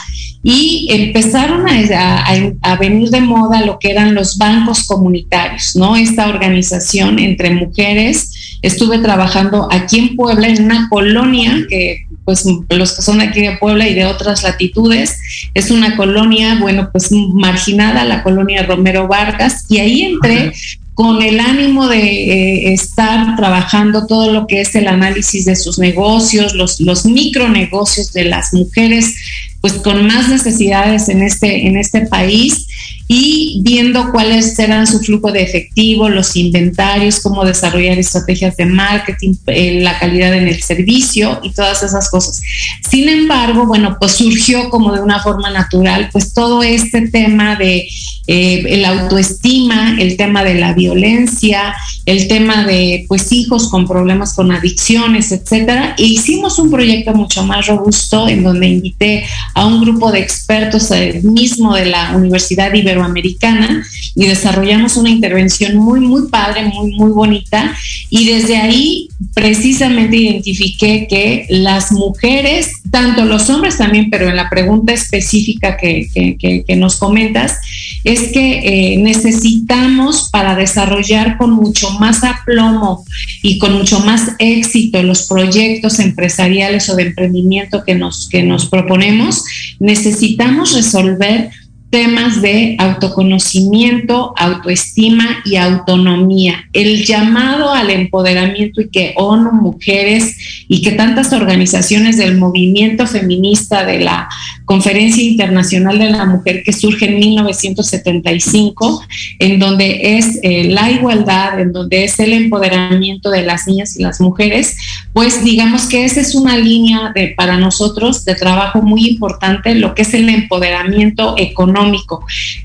y 0.49 0.87
empezaron 0.91 1.67
a, 1.69 2.77
venir 2.77 3.11
de 3.11 3.21
moda 3.21 3.63
lo 3.63 3.81
que 3.81 3.91
eran 3.91 4.15
los 4.15 4.39
bancos 4.39 4.85
comunitarios, 4.85 5.75
¿no? 5.75 5.97
Esta 5.97 6.29
organización 6.29 7.19
entre 7.19 7.51
mujeres. 7.51 8.31
Estuve 8.67 8.99
trabajando 8.99 9.69
aquí 9.71 9.99
en 10.01 10.17
Puebla 10.17 10.49
en 10.49 10.65
una 10.65 10.89
colonia 10.89 11.65
que 11.69 12.07
pues 12.25 12.45
los 12.71 12.97
que 12.97 13.03
son 13.03 13.19
de 13.19 13.27
aquí 13.27 13.43
de 13.43 13.57
Puebla 13.59 13.89
y 13.89 13.95
de 13.95 14.05
otras 14.05 14.43
latitudes, 14.43 15.21
es 15.55 15.71
una 15.71 15.97
colonia, 15.97 16.59
bueno, 16.61 16.91
pues 16.91 17.13
marginada, 17.13 18.05
la 18.05 18.25
colonia 18.25 18.65
Romero 18.65 19.07
Vargas, 19.07 19.65
y 19.69 19.79
ahí 19.79 20.03
entré 20.03 20.53
con 20.95 21.23
el 21.23 21.39
ánimo 21.39 21.87
de 21.87 22.01
eh, 22.01 22.73
estar 22.73 23.37
trabajando 23.37 24.07
todo 24.07 24.33
lo 24.33 24.49
que 24.49 24.63
es 24.63 24.75
el 24.75 24.89
análisis 24.89 25.45
de 25.45 25.55
sus 25.55 25.79
negocios, 25.79 26.55
los, 26.55 26.81
los 26.81 27.05
micronegocios 27.07 28.13
de 28.13 28.25
las 28.25 28.53
mujeres, 28.53 29.15
pues 29.61 29.75
con 29.75 30.07
más 30.09 30.29
necesidades 30.29 31.09
en 31.09 31.23
este, 31.23 31.69
en 31.69 31.77
este 31.77 32.07
país 32.07 32.67
y 33.09 33.61
viendo 33.63 34.11
cuáles 34.11 34.59
eran 34.59 34.87
su 34.87 34.99
flujo 34.99 35.31
de 35.31 35.43
efectivo, 35.43 36.09
los 36.09 36.35
inventarios, 36.37 37.21
cómo 37.21 37.45
desarrollar 37.45 37.99
estrategias 37.99 38.57
de 38.57 38.67
marketing, 38.67 39.35
eh, 39.47 39.81
la 39.81 39.99
calidad 39.99 40.35
en 40.35 40.49
el 40.49 40.61
servicio 40.63 41.41
y 41.43 41.53
todas 41.53 41.83
esas 41.83 42.11
cosas. 42.11 42.41
Sin 42.89 43.09
embargo, 43.09 43.67
bueno, 43.67 43.97
pues 44.01 44.13
surgió 44.13 44.71
como 44.71 44.93
de 44.93 45.01
una 45.01 45.23
forma 45.23 45.51
natural, 45.51 46.09
pues 46.13 46.35
todo 46.35 46.63
este 46.63 47.09
tema 47.09 47.57
de 47.57 47.87
eh, 48.27 48.65
el 48.69 48.85
autoestima, 48.85 49.97
el 50.01 50.17
tema 50.17 50.43
de 50.45 50.55
la 50.55 50.73
violencia, 50.73 51.75
el 52.05 52.29
tema 52.29 52.65
de 52.67 53.05
pues 53.09 53.33
hijos 53.33 53.69
con 53.69 53.87
problemas 53.87 54.35
con 54.35 54.53
adicciones, 54.53 55.33
etcétera. 55.33 55.95
E 55.99 56.05
hicimos 56.05 56.59
un 56.59 56.71
proyecto 56.71 57.13
mucho 57.15 57.45
más 57.45 57.67
robusto 57.67 58.29
en 58.29 58.43
donde 58.43 58.67
invité 58.67 59.25
a 59.55 59.67
un 59.67 59.81
grupo 59.81 60.11
de 60.13 60.21
expertos 60.21 60.91
eh, 60.91 61.21
mismo 61.23 61.75
de 61.75 61.87
la 61.87 62.17
Universidad 62.17 62.73
Iberoamericana 62.73 63.85
y 64.15 64.27
desarrollamos 64.27 64.97
una 64.97 65.11
intervención 65.11 65.77
muy, 65.77 66.01
muy 66.01 66.29
padre, 66.29 66.65
muy, 66.65 66.95
muy 66.95 67.13
bonita. 67.13 67.77
Y 68.11 68.27
desde 68.27 68.57
ahí 68.57 69.09
precisamente 69.35 70.17
identifiqué 70.17 71.07
que 71.09 71.47
las 71.49 71.93
mujeres, 71.93 72.73
tanto 72.91 73.25
los 73.25 73.49
hombres 73.51 73.79
también, 73.79 74.09
pero 74.11 74.29
en 74.29 74.37
la 74.37 74.49
pregunta 74.49 74.93
específica 74.93 75.77
que, 75.77 76.65
nos 76.77 76.97
comentas, 76.97 77.59
es 78.07 78.31
que 78.33 78.61
eh, 78.63 78.99
necesitamos 78.99 80.31
para 80.31 80.55
desarrollar 80.55 81.37
con 81.37 81.51
mucho 81.51 81.91
más 81.99 82.23
aplomo 82.23 83.05
y 83.43 83.59
con 83.59 83.73
mucho 83.73 83.99
más 83.99 84.31
éxito 84.39 85.03
los 85.03 85.27
proyectos 85.27 85.99
empresariales 85.99 86.89
o 86.89 86.95
de 86.95 87.09
emprendimiento 87.09 87.83
que 87.85 87.97
nos, 87.97 88.29
que 88.29 88.45
nos 88.45 88.67
proponemos, 88.67 89.43
necesitamos 89.81 90.73
resolver 90.73 91.51
temas 91.97 92.43
de 92.43 92.77
autoconocimiento, 92.79 94.35
autoestima 94.37 95.39
y 95.47 95.57
autonomía. 95.57 96.69
El 96.75 97.07
llamado 97.07 97.73
al 97.73 97.89
empoderamiento 97.89 98.83
y 98.83 98.91
que 98.91 99.15
ONU 99.17 99.51
Mujeres 99.53 100.37
y 100.69 100.83
que 100.83 100.93
tantas 100.93 101.33
organizaciones 101.33 102.19
del 102.19 102.37
movimiento 102.37 103.07
feminista 103.07 103.87
de 103.87 104.01
la 104.01 104.29
Conferencia 104.67 105.23
Internacional 105.23 105.99
de 105.99 106.11
la 106.11 106.27
Mujer 106.27 106.63
que 106.65 106.73
surge 106.73 107.07
en 107.07 107.19
1975, 107.21 109.03
en 109.39 109.59
donde 109.59 110.19
es 110.19 110.41
eh, 110.43 110.65
la 110.65 110.91
igualdad, 110.91 111.61
en 111.61 111.73
donde 111.73 112.05
es 112.05 112.19
el 112.19 112.33
empoderamiento 112.33 113.31
de 113.31 113.43
las 113.43 113.67
niñas 113.67 113.97
y 113.97 114.03
las 114.03 114.21
mujeres, 114.21 114.77
pues 115.13 115.43
digamos 115.45 115.87
que 115.87 116.05
esa 116.05 116.21
es 116.21 116.35
una 116.35 116.59
línea 116.59 117.13
de, 117.15 117.29
para 117.29 117.57
nosotros 117.57 118.25
de 118.25 118.35
trabajo 118.35 118.83
muy 118.83 119.07
importante, 119.09 119.75
lo 119.77 119.95
que 119.95 120.03
es 120.03 120.13
el 120.13 120.29
empoderamiento 120.29 121.37
económico. 121.39 121.86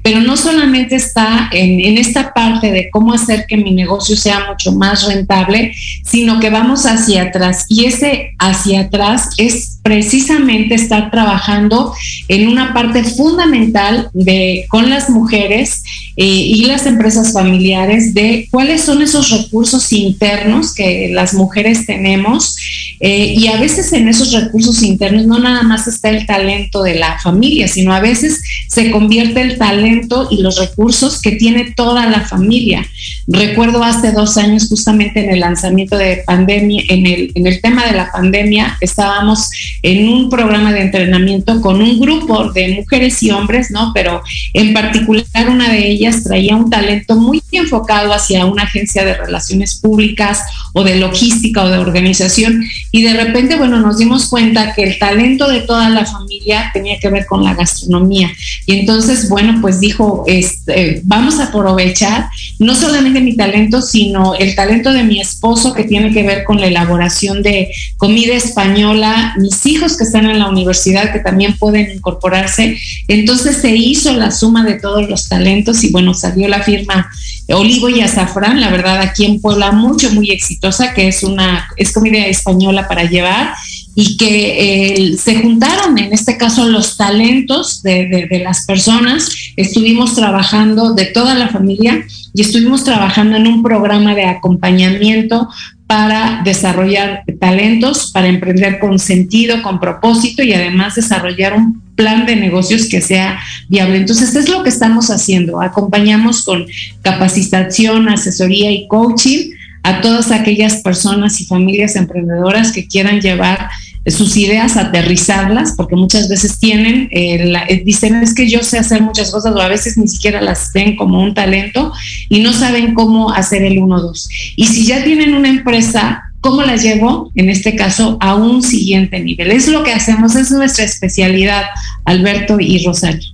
Pero 0.03 0.21
no 0.21 0.37
solamente 0.37 0.95
está 0.95 1.49
en, 1.51 1.97
esta 1.97 2.33
parte 2.33 2.71
de 2.71 2.89
cómo 2.89 3.13
hacer 3.13 3.45
que 3.47 3.57
mi 3.57 3.71
negocio 3.71 4.15
sea 4.15 4.47
mucho 4.49 4.71
más 4.71 5.07
rentable, 5.07 5.73
sino 6.03 6.39
que 6.39 6.49
vamos 6.49 6.85
hacia 6.85 7.23
atrás. 7.23 7.65
Y 7.69 7.85
ese 7.85 8.33
hacia 8.39 8.81
atrás 8.81 9.29
es 9.37 9.79
precisamente 9.83 10.75
estar 10.75 11.11
trabajando 11.11 11.93
en 12.27 12.47
una 12.47 12.73
parte 12.73 13.03
fundamental 13.03 14.09
de 14.13 14.65
con 14.69 14.89
las 14.89 15.09
mujeres 15.09 15.83
eh, 16.17 16.25
y 16.25 16.65
las 16.65 16.85
empresas 16.85 17.33
familiares 17.33 18.13
de 18.13 18.47
cuáles 18.51 18.81
son 18.81 19.01
esos 19.01 19.29
recursos 19.31 19.91
internos 19.93 20.73
que 20.73 21.09
las 21.13 21.33
mujeres 21.33 21.85
tenemos 21.85 22.57
Eh, 23.03 23.33
y 23.35 23.47
a 23.47 23.57
veces 23.57 23.91
en 23.93 24.07
esos 24.07 24.31
recursos 24.31 24.83
internos 24.83 25.25
no 25.25 25.39
nada 25.39 25.63
más 25.63 25.87
está 25.87 26.09
el 26.09 26.27
talento 26.27 26.83
de 26.83 26.95
la 26.95 27.19
familia, 27.19 27.67
sino 27.67 27.93
a 27.93 27.99
veces 27.99 28.43
se 28.67 28.91
convierte 28.91 29.41
el 29.41 29.57
talento 29.57 30.27
y 30.29 30.41
los 30.41 30.59
recursos 30.59 31.19
que 31.19 31.31
tiene 31.31 31.71
toda 31.71 32.05
la 32.05 32.21
familia. 32.21 32.85
Recuerdo 33.27 33.83
hace 33.83 34.11
dos 34.11 34.37
años, 34.37 34.67
justamente 34.69 35.23
en 35.23 35.31
el 35.31 35.39
lanzamiento 35.39 35.97
de 35.97 36.23
pandemia, 36.27 36.83
en 36.89 37.07
el, 37.07 37.31
en 37.33 37.47
el 37.47 37.59
tema 37.59 37.87
de 37.87 37.93
la 37.93 38.11
pandemia, 38.11 38.77
estábamos 38.81 39.49
en 39.81 40.07
un 40.07 40.29
programa 40.29 40.71
de 40.71 40.81
entrenamiento 40.81 41.59
con 41.59 41.81
un 41.81 41.99
grupo 41.99 42.51
de 42.51 42.75
mujeres 42.75 43.23
y 43.23 43.31
hombres, 43.31 43.71
¿no? 43.71 43.91
Pero 43.95 44.21
en 44.53 44.73
particular 44.73 45.49
una 45.49 45.69
de 45.71 45.87
ellas 45.87 46.23
traía 46.23 46.55
un 46.55 46.69
talento 46.69 47.15
muy 47.15 47.41
enfocado 47.51 48.13
hacia 48.13 48.45
una 48.45 48.63
agencia 48.63 49.03
de 49.03 49.15
relaciones 49.15 49.79
públicas 49.79 50.41
o 50.73 50.83
de 50.83 50.97
logística 50.97 51.63
o 51.63 51.69
de 51.69 51.79
organización 51.79 52.63
y 52.91 53.03
de 53.03 53.13
repente, 53.13 53.55
bueno, 53.55 53.79
nos 53.79 53.97
dimos 53.97 54.27
cuenta 54.27 54.73
que 54.73 54.83
el 54.83 54.99
talento 54.99 55.49
de 55.49 55.61
toda 55.61 55.89
la 55.89 56.05
familia 56.05 56.69
tenía 56.73 56.99
que 56.99 57.09
ver 57.09 57.25
con 57.25 57.43
la 57.43 57.53
gastronomía. 57.53 58.31
Y 58.65 58.79
entonces, 58.79 59.29
bueno, 59.29 59.59
pues 59.61 59.79
dijo, 59.79 60.23
este, 60.27 61.01
vamos 61.05 61.39
a 61.39 61.45
aprovechar 61.45 62.29
no 62.59 62.75
solamente 62.75 63.21
mi 63.21 63.35
talento, 63.35 63.81
sino 63.81 64.35
el 64.35 64.55
talento 64.55 64.91
de 64.91 65.03
mi 65.03 65.21
esposo 65.21 65.73
que 65.73 65.85
tiene 65.85 66.11
que 66.11 66.23
ver 66.23 66.43
con 66.43 66.59
la 66.59 66.67
elaboración 66.67 67.41
de 67.41 67.69
comida 67.97 68.35
española, 68.35 69.35
mis 69.37 69.65
hijos 69.65 69.97
que 69.97 70.03
están 70.03 70.25
en 70.29 70.39
la 70.39 70.49
universidad 70.49 71.13
que 71.13 71.19
también 71.19 71.57
pueden 71.57 71.91
incorporarse. 71.91 72.77
Entonces 73.07 73.57
se 73.57 73.75
hizo 73.75 74.13
la 74.13 74.31
suma 74.31 74.65
de 74.65 74.75
todos 74.75 75.09
los 75.09 75.29
talentos 75.29 75.83
y 75.83 75.91
bueno, 75.91 76.13
salió 76.13 76.47
la 76.49 76.61
firma 76.61 77.09
Olivo 77.49 77.89
y 77.89 78.01
Azafrán, 78.01 78.61
la 78.61 78.69
verdad 78.69 79.01
aquí 79.01 79.25
en 79.25 79.41
Puebla 79.41 79.71
mucho, 79.71 80.11
muy 80.11 80.31
exitosa, 80.31 80.93
que 80.93 81.07
es 81.07 81.23
una, 81.23 81.67
es 81.77 81.91
comida 81.91 82.25
española 82.25 82.87
para 82.87 83.03
llevar 83.03 83.53
y 83.95 84.15
que 84.17 85.11
eh, 85.11 85.17
se 85.17 85.41
juntaron, 85.41 85.97
en 85.97 86.13
este 86.13 86.37
caso, 86.37 86.67
los 86.67 86.95
talentos 86.95 87.81
de, 87.83 88.27
de, 88.29 88.39
las 88.39 88.65
personas. 88.65 89.29
Estuvimos 89.57 90.15
trabajando 90.15 90.93
de 90.93 91.05
toda 91.05 91.35
la 91.35 91.49
familia 91.49 92.05
y 92.33 92.41
estuvimos 92.41 92.85
trabajando 92.85 93.35
en 93.35 93.47
un 93.47 93.63
programa 93.63 94.15
de 94.15 94.25
acompañamiento 94.25 95.49
para 95.87 96.41
desarrollar 96.45 97.23
talentos, 97.37 98.11
para 98.13 98.27
emprender 98.27 98.79
con 98.79 98.97
sentido, 98.97 99.61
con 99.61 99.81
propósito 99.81 100.41
y 100.41 100.53
además 100.53 100.95
desarrollar 100.95 101.53
un 101.53 101.81
plan 102.01 102.25
de 102.25 102.35
negocios 102.35 102.87
que 102.89 102.99
sea 102.99 103.39
viable. 103.69 103.97
Entonces, 103.97 104.35
es 104.35 104.49
lo 104.49 104.63
que 104.63 104.69
estamos 104.69 105.11
haciendo. 105.11 105.61
Acompañamos 105.61 106.43
con 106.43 106.65
capacitación, 107.03 108.09
asesoría 108.09 108.71
y 108.71 108.87
coaching 108.87 109.51
a 109.83 110.01
todas 110.01 110.31
aquellas 110.31 110.77
personas 110.77 111.39
y 111.41 111.45
familias 111.45 111.95
emprendedoras 111.95 112.71
que 112.71 112.87
quieran 112.87 113.21
llevar 113.21 113.69
sus 114.07 114.35
ideas, 114.35 114.77
aterrizarlas, 114.77 115.73
porque 115.77 115.95
muchas 115.95 116.27
veces 116.27 116.57
tienen, 116.57 117.07
eh, 117.11 117.53
eh, 117.69 117.83
dicen 117.85 118.15
es 118.15 118.33
que 118.33 118.49
yo 118.49 118.63
sé 118.63 118.79
hacer 118.79 119.03
muchas 119.03 119.29
cosas 119.29 119.53
o 119.53 119.59
a 119.59 119.67
veces 119.67 119.95
ni 119.95 120.07
siquiera 120.07 120.41
las 120.41 120.73
ven 120.73 120.95
como 120.95 121.21
un 121.21 121.35
talento 121.35 121.93
y 122.27 122.39
no 122.39 122.51
saben 122.51 122.95
cómo 122.95 123.31
hacer 123.31 123.61
el 123.61 123.77
1-2. 123.77 124.27
Y 124.55 124.65
si 124.65 124.87
ya 124.87 125.03
tienen 125.03 125.35
una 125.35 125.49
empresa, 125.49 126.30
¿cómo 126.41 126.63
la 126.63 126.75
llevo? 126.75 127.31
En 127.35 127.49
este 127.49 127.75
caso, 127.75 128.17
a 128.19 128.35
un 128.35 128.61
siguiente 128.61 129.19
nivel. 129.19 129.51
Es 129.51 129.67
lo 129.67 129.83
que 129.83 129.93
hacemos, 129.93 130.35
es 130.35 130.51
nuestra 130.51 130.83
especialidad, 130.83 131.63
Alberto 132.03 132.59
y 132.59 132.83
Rosario. 132.83 133.29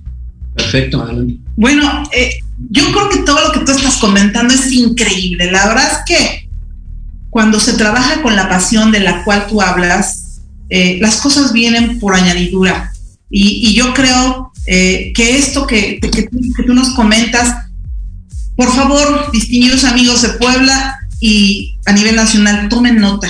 Perfecto, 0.54 1.02
Alan. 1.02 1.38
Bueno, 1.56 2.04
eh, 2.12 2.30
yo 2.70 2.84
creo 2.92 3.08
que 3.08 3.18
todo 3.18 3.40
lo 3.46 3.52
que 3.52 3.60
tú 3.60 3.72
estás 3.72 3.96
comentando 3.96 4.52
es 4.52 4.70
increíble. 4.72 5.50
La 5.50 5.66
verdad 5.66 5.90
es 5.90 5.98
que 6.06 6.48
cuando 7.30 7.60
se 7.60 7.74
trabaja 7.74 8.22
con 8.22 8.36
la 8.36 8.48
pasión 8.48 8.92
de 8.92 9.00
la 9.00 9.24
cual 9.24 9.46
tú 9.48 9.62
hablas, 9.62 10.40
eh, 10.70 10.98
las 11.00 11.16
cosas 11.16 11.52
vienen 11.52 11.98
por 11.98 12.14
añadidura. 12.14 12.92
Y, 13.30 13.74
yo 13.74 13.94
creo 13.94 14.52
eh, 14.66 15.12
que 15.14 15.36
esto 15.36 15.66
que, 15.66 16.00
que, 16.00 16.28
tú 16.64 16.74
nos 16.74 16.90
comentas, 16.90 17.68
por 18.56 18.74
favor, 18.74 19.30
distinguidos 19.32 19.84
amigos 19.84 20.22
de 20.22 20.30
Puebla 20.30 20.98
y 21.20 21.77
a 21.88 21.92
nivel 21.92 22.16
nacional, 22.16 22.68
tomen 22.68 23.00
nota, 23.00 23.28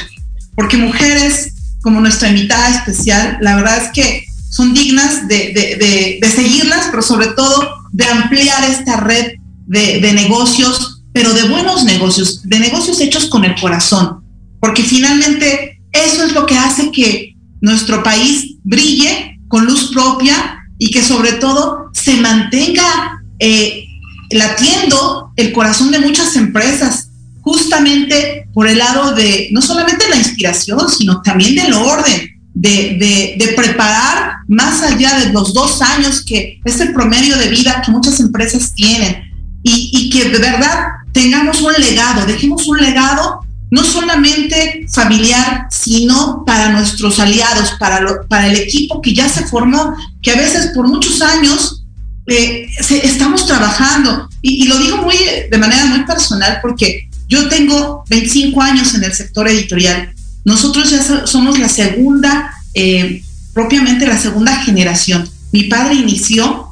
porque 0.55 0.77
mujeres 0.77 1.55
como 1.81 2.01
nuestra 2.01 2.29
invitada 2.29 2.69
especial, 2.71 3.39
la 3.41 3.57
verdad 3.57 3.85
es 3.85 3.91
que 3.93 4.25
son 4.51 4.75
dignas 4.75 5.29
de, 5.29 6.19
de 6.21 6.31
seguirlas, 6.31 6.89
pero 6.91 7.03
sobre 7.03 7.29
todo 7.29 7.79
de 7.93 8.05
ampliar 8.05 8.65
esta 8.65 8.97
red 9.01 9.39
de, 9.69 10.13
negocios, 10.13 11.03
pero 11.13 11.33
de 11.33 11.49
buenos 11.49 11.85
negocios, 11.85 12.43
de 12.45 12.59
negocios 12.59 13.01
hechos 13.01 13.27
con 13.27 13.45
el 13.45 13.59
corazón, 13.61 14.25
porque 14.61 14.83
finalmente 14.83 15.81
eso 15.93 16.25
es 16.25 16.33
lo 16.33 16.47
que 16.47 16.57
hace 16.57 16.91
que 16.91 17.35
nuestro 17.61 18.03
país 18.03 18.57
brille 18.65 19.39
con 19.49 19.67
luz 19.67 19.91
propia 19.93 20.59
y 20.79 20.91
que 20.91 21.03
sobre 21.03 21.33
todo 21.33 21.91
se 21.93 22.17
mantenga 22.17 23.23
eh, 23.39 23.85
latiendo 24.31 25.33
el 25.37 25.53
corazón 25.53 25.91
de 25.91 26.01
muchas 26.01 26.37
empresas, 26.37 27.08
justamente 27.49 28.47
por 28.53 28.69
el 28.69 28.77
lado 28.77 29.15
de 29.15 29.49
no 29.53 29.63
solamente 29.63 30.09
la 30.11 30.17
inspiración, 30.17 30.81
sino 30.91 31.23
también 31.23 31.55
del 31.55 31.73
orden, 31.73 32.31
de, 32.53 33.55
preparar 33.57 34.39
más 34.49 34.83
allá 34.83 35.19
de 35.21 35.33
los 35.33 35.55
dos 35.55 35.81
años 35.81 36.23
que 36.25 36.61
es 36.63 36.81
el 36.81 36.93
promedio 36.93 37.39
de 37.39 37.49
vida 37.49 37.83
que 37.85 37.91
muchas 37.91 38.21
empresas 38.21 38.75
tienen 38.75 39.23
y, 39.63 40.11
que 40.11 40.29
de 40.29 40.39
verdad 40.39 40.89
tengamos 41.13 41.61
un 41.63 41.73
legado, 41.73 42.27
dejemos 42.27 42.67
un 42.69 42.79
legado 42.79 43.41
no 43.71 43.83
solamente 43.83 44.87
familiar, 44.93 45.69
sino 45.71 46.45
para 46.45 46.71
nuestros 46.71 47.19
aliados, 47.19 47.73
para, 47.79 48.01
para 48.29 48.49
el 48.49 48.57
equipo 48.57 49.01
que 49.01 49.15
ya 49.15 49.29
se 49.29 49.47
formó, 49.47 49.95
que 50.23 50.33
a 50.33 50.37
veces 50.37 50.73
por 50.75 50.87
muchos 50.87 51.21
años 51.23 51.85
eh, 52.27 52.67
estamos 53.03 53.47
trabajando. 53.47 54.29
Y, 54.43 54.65
y, 54.65 54.69
lo 54.69 54.79
digo 54.79 54.99
muy 54.99 55.17
de 55.51 55.59
manera 55.59 55.85
muy 55.87 56.05
personal 56.05 56.59
porque 56.63 57.08
yo 57.29 57.49
tengo 57.49 58.05
25 58.09 58.61
años 58.63 58.95
en 58.95 59.05
el 59.05 59.13
sector 59.13 59.47
editorial 59.49 60.13
nosotros 60.49 60.91
ya 60.91 61.27
somos 61.27 61.59
la 61.59 61.69
segunda, 61.69 62.55
eh, 62.73 63.23
propiamente 63.53 64.07
la 64.07 64.17
segunda 64.17 64.57
generación. 64.63 65.29
Mi 65.53 65.65
padre 65.65 65.97
inició 65.97 66.71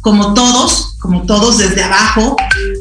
como 0.00 0.34
todos, 0.34 0.96
como 0.98 1.22
todos 1.24 1.58
desde 1.58 1.84
abajo, 1.84 2.36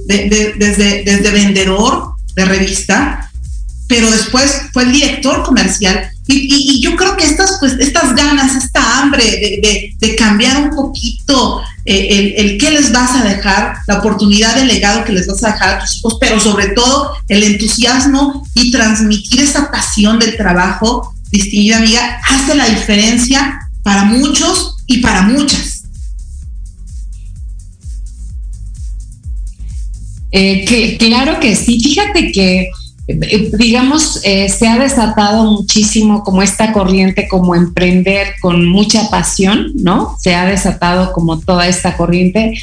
desde, 0.08 1.04
desde 1.04 1.32
vendedor 1.32 2.14
de 2.34 2.46
revista, 2.46 3.32
pero 3.88 4.10
después 4.10 4.64
fue 4.74 4.84
el 4.84 4.92
director 4.92 5.44
comercial. 5.44 6.10
Y, 6.28 6.82
yo 6.82 6.96
creo 6.96 7.16
que 7.16 7.26
estas, 7.26 7.58
pues, 7.60 7.74
estas 7.80 8.16
ganas, 8.16 8.56
esta 8.56 9.00
hambre 9.00 9.24
de, 10.00 10.16
cambiar 10.16 10.64
un 10.64 10.70
poquito 10.72 11.62
eh, 11.86 12.08
el, 12.10 12.34
el, 12.38 12.58
qué 12.58 12.72
les 12.72 12.92
vas 12.92 13.12
a 13.12 13.24
dejar, 13.24 13.76
la 13.88 14.00
oportunidad 14.00 14.56
de 14.56 14.66
legado 14.66 15.06
que 15.06 15.14
les 15.14 15.28
vas 15.28 15.44
a 15.44 15.52
dejar 15.54 15.70
a 15.70 15.80
tus 15.80 15.98
hijos, 15.98 16.18
pero 16.20 16.40
sobre 16.40 16.70
todo 16.70 17.14
el 17.28 17.44
entusiasmo 17.44 18.48
y 18.56 18.72
transmitir 18.72 19.42
esa 19.42 19.72
pasión 19.72 20.20
del 20.20 20.36
trabajo, 20.36 21.14
distinguida 21.32 21.78
amiga, 21.78 22.20
hace 22.30 22.56
la 22.56 22.68
diferencia 22.68 23.60
para 23.84 24.06
muchos 24.06 24.76
y 24.88 24.98
para 24.98 25.22
muchas. 25.22 25.84
Eh, 30.32 30.98
claro 31.00 31.40
que 31.40 31.56
sí, 31.56 31.80
fíjate 31.80 32.32
que 32.32 32.70
digamos, 33.08 34.20
eh, 34.24 34.50
se 34.50 34.68
ha 34.68 34.78
desatado 34.78 35.50
muchísimo 35.50 36.24
como 36.24 36.42
esta 36.42 36.74
corriente, 36.74 37.28
como 37.30 37.56
emprender 37.56 38.34
con 38.42 38.68
mucha 38.68 39.10
pasión, 39.10 39.72
¿no? 39.76 40.18
Se 40.20 40.36
ha 40.36 40.46
desatado 40.46 41.14
como 41.14 41.40
toda 41.40 41.68
esta 41.68 41.96
corriente. 41.96 42.58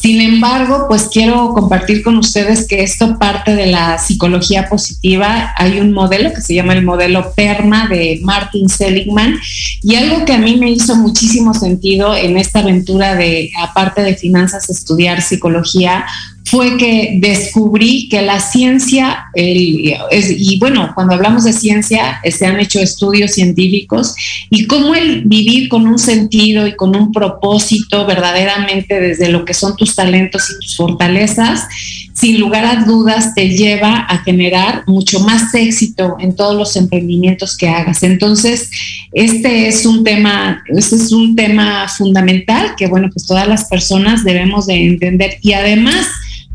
Sin 0.00 0.20
embargo, 0.20 0.86
pues 0.86 1.08
quiero 1.12 1.52
compartir 1.52 2.04
con 2.04 2.16
ustedes 2.18 2.68
que 2.68 2.84
esto 2.84 3.18
parte 3.18 3.56
de 3.56 3.66
la 3.66 3.98
psicología 3.98 4.68
positiva. 4.68 5.52
Hay 5.56 5.80
un 5.80 5.92
modelo 5.92 6.32
que 6.32 6.40
se 6.40 6.54
llama 6.54 6.74
el 6.74 6.84
modelo 6.84 7.32
PERMA 7.34 7.88
de 7.88 8.20
Martin 8.22 8.68
Seligman 8.68 9.36
y 9.82 9.96
algo 9.96 10.24
que 10.24 10.32
a 10.32 10.38
mí 10.38 10.56
me 10.56 10.70
hizo 10.70 10.94
muchísimo 10.94 11.52
sentido 11.52 12.14
en 12.14 12.38
esta 12.38 12.60
aventura 12.60 13.16
de, 13.16 13.50
aparte 13.60 14.02
de 14.02 14.14
finanzas, 14.14 14.70
estudiar 14.70 15.20
psicología, 15.20 16.04
fue 16.50 16.76
que 16.76 17.18
descubrí 17.20 18.08
que 18.08 18.22
la 18.22 18.40
ciencia, 18.40 19.26
y 19.34 20.58
bueno, 20.58 20.92
cuando 20.94 21.14
hablamos 21.14 21.44
de 21.44 21.52
ciencia, 21.52 22.20
eh, 22.22 22.32
se 22.32 22.46
han 22.46 22.58
hecho 22.58 22.80
estudios 22.80 23.32
científicos 23.32 24.14
y 24.48 24.66
cómo 24.66 24.94
el 24.94 25.22
vivir 25.24 25.68
con 25.68 25.86
un 25.86 25.98
sentido 25.98 26.66
y 26.66 26.74
con 26.74 26.96
un 26.96 27.12
propósito 27.12 28.06
verdaderamente 28.06 29.00
desde 29.00 29.28
lo 29.28 29.44
que 29.44 29.54
son 29.54 29.76
tus 29.76 29.94
talentos 29.94 30.50
y 30.50 30.54
tus 30.64 30.76
fortalezas, 30.76 31.66
sin 32.14 32.40
lugar 32.40 32.64
a 32.64 32.84
dudas 32.84 33.34
te 33.34 33.50
lleva 33.50 33.98
a 33.98 34.18
generar 34.24 34.84
mucho 34.86 35.20
más 35.20 35.54
éxito 35.54 36.16
en 36.18 36.34
todos 36.34 36.56
los 36.56 36.74
emprendimientos 36.76 37.56
que 37.56 37.68
hagas. 37.68 38.02
Entonces, 38.02 38.70
este 39.12 39.68
es 39.68 39.86
un 39.86 40.02
tema, 40.02 40.62
este 40.68 40.96
es 40.96 41.12
un 41.12 41.36
tema 41.36 41.88
fundamental 41.88 42.74
que 42.76 42.86
bueno, 42.86 43.08
pues 43.12 43.26
todas 43.26 43.46
las 43.46 43.66
personas 43.66 44.24
debemos 44.24 44.66
de 44.66 44.86
entender 44.86 45.38
y 45.42 45.52
además 45.52 46.06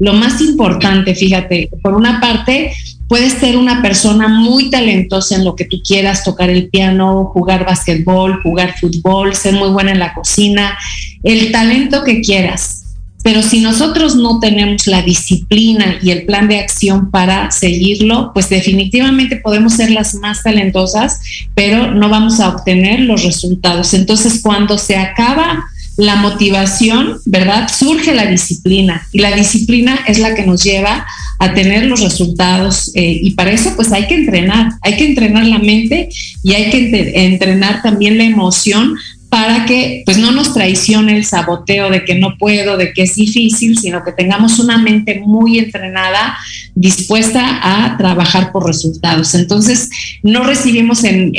lo 0.03 0.13
más 0.13 0.41
importante, 0.41 1.15
fíjate, 1.15 1.69
por 1.81 1.93
una 1.93 2.19
parte, 2.19 2.73
Puedes 3.07 3.33
ser 3.33 3.57
una 3.57 3.81
persona 3.83 4.27
muy 4.27 4.71
talentosa 4.71 5.35
en 5.35 5.45
lo 5.45 5.55
que 5.55 5.65
tú 5.65 5.81
quieras, 5.85 6.23
tocar 6.23 6.49
el 6.49 6.69
piano, 6.69 7.25
jugar 7.33 7.63
básquetbol, 7.63 8.41
jugar 8.41 8.75
fútbol, 8.79 9.35
ser 9.35 9.53
muy 9.53 9.69
buena 9.69 9.91
en 9.91 9.99
la 9.99 10.15
cocina, 10.15 10.75
el 11.21 11.51
talento 11.51 12.03
que 12.03 12.21
quieras. 12.21 12.95
Pero 13.21 13.43
si 13.43 13.61
nosotros 13.61 14.15
no 14.15 14.39
tenemos 14.39 14.87
la 14.87 15.01
disciplina 15.01 15.99
y 16.01 16.09
el 16.09 16.25
plan 16.25 16.47
de 16.47 16.59
acción 16.59 17.11
para 17.11 17.51
seguirlo, 17.51 18.31
pues 18.33 18.49
definitivamente 18.49 19.35
podemos 19.35 19.73
ser 19.73 19.91
las 19.91 20.15
más 20.15 20.41
talentosas, 20.41 21.21
pero 21.53 21.91
no 21.91 22.09
vamos 22.09 22.39
a 22.39 22.49
obtener 22.49 23.01
los 23.01 23.23
resultados. 23.23 23.93
Entonces, 23.93 24.41
cuando 24.41 24.77
se 24.77 24.97
acaba 24.97 25.63
la 25.97 26.15
motivación, 26.15 27.19
¿verdad? 27.25 27.69
Surge 27.69 28.13
la 28.13 28.25
disciplina 28.25 29.07
y 29.11 29.19
la 29.19 29.35
disciplina 29.35 29.99
es 30.07 30.19
la 30.19 30.33
que 30.33 30.45
nos 30.45 30.63
lleva 30.63 31.05
a 31.39 31.53
tener 31.53 31.85
los 31.85 32.01
resultados 32.01 32.91
eh, 32.95 33.19
y 33.21 33.31
para 33.31 33.51
eso 33.51 33.73
pues 33.75 33.91
hay 33.91 34.07
que 34.07 34.15
entrenar, 34.15 34.71
hay 34.81 34.95
que 34.95 35.05
entrenar 35.05 35.45
la 35.45 35.59
mente 35.59 36.09
y 36.41 36.53
hay 36.53 36.69
que 36.69 37.25
entrenar 37.25 37.81
también 37.81 38.17
la 38.17 38.23
emoción 38.23 38.95
para 39.33 39.65
que 39.65 40.03
pues 40.05 40.19
no 40.19 40.31
nos 40.31 40.53
traicione 40.53 41.17
el 41.17 41.25
saboteo 41.25 41.89
de 41.89 42.05
que 42.05 42.13
no 42.13 42.37
puedo, 42.37 42.77
de 42.77 42.93
que 42.93 43.01
es 43.01 43.15
difícil, 43.15 43.75
sino 43.79 44.03
que 44.03 44.11
tengamos 44.11 44.59
una 44.59 44.77
mente 44.77 45.23
muy 45.25 45.57
entrenada, 45.57 46.37
dispuesta 46.75 47.41
a 47.63 47.97
trabajar 47.97 48.51
por 48.51 48.67
resultados. 48.67 49.33
Entonces, 49.33 49.89
no 50.21 50.43
recibimos 50.43 51.03
en, 51.03 51.31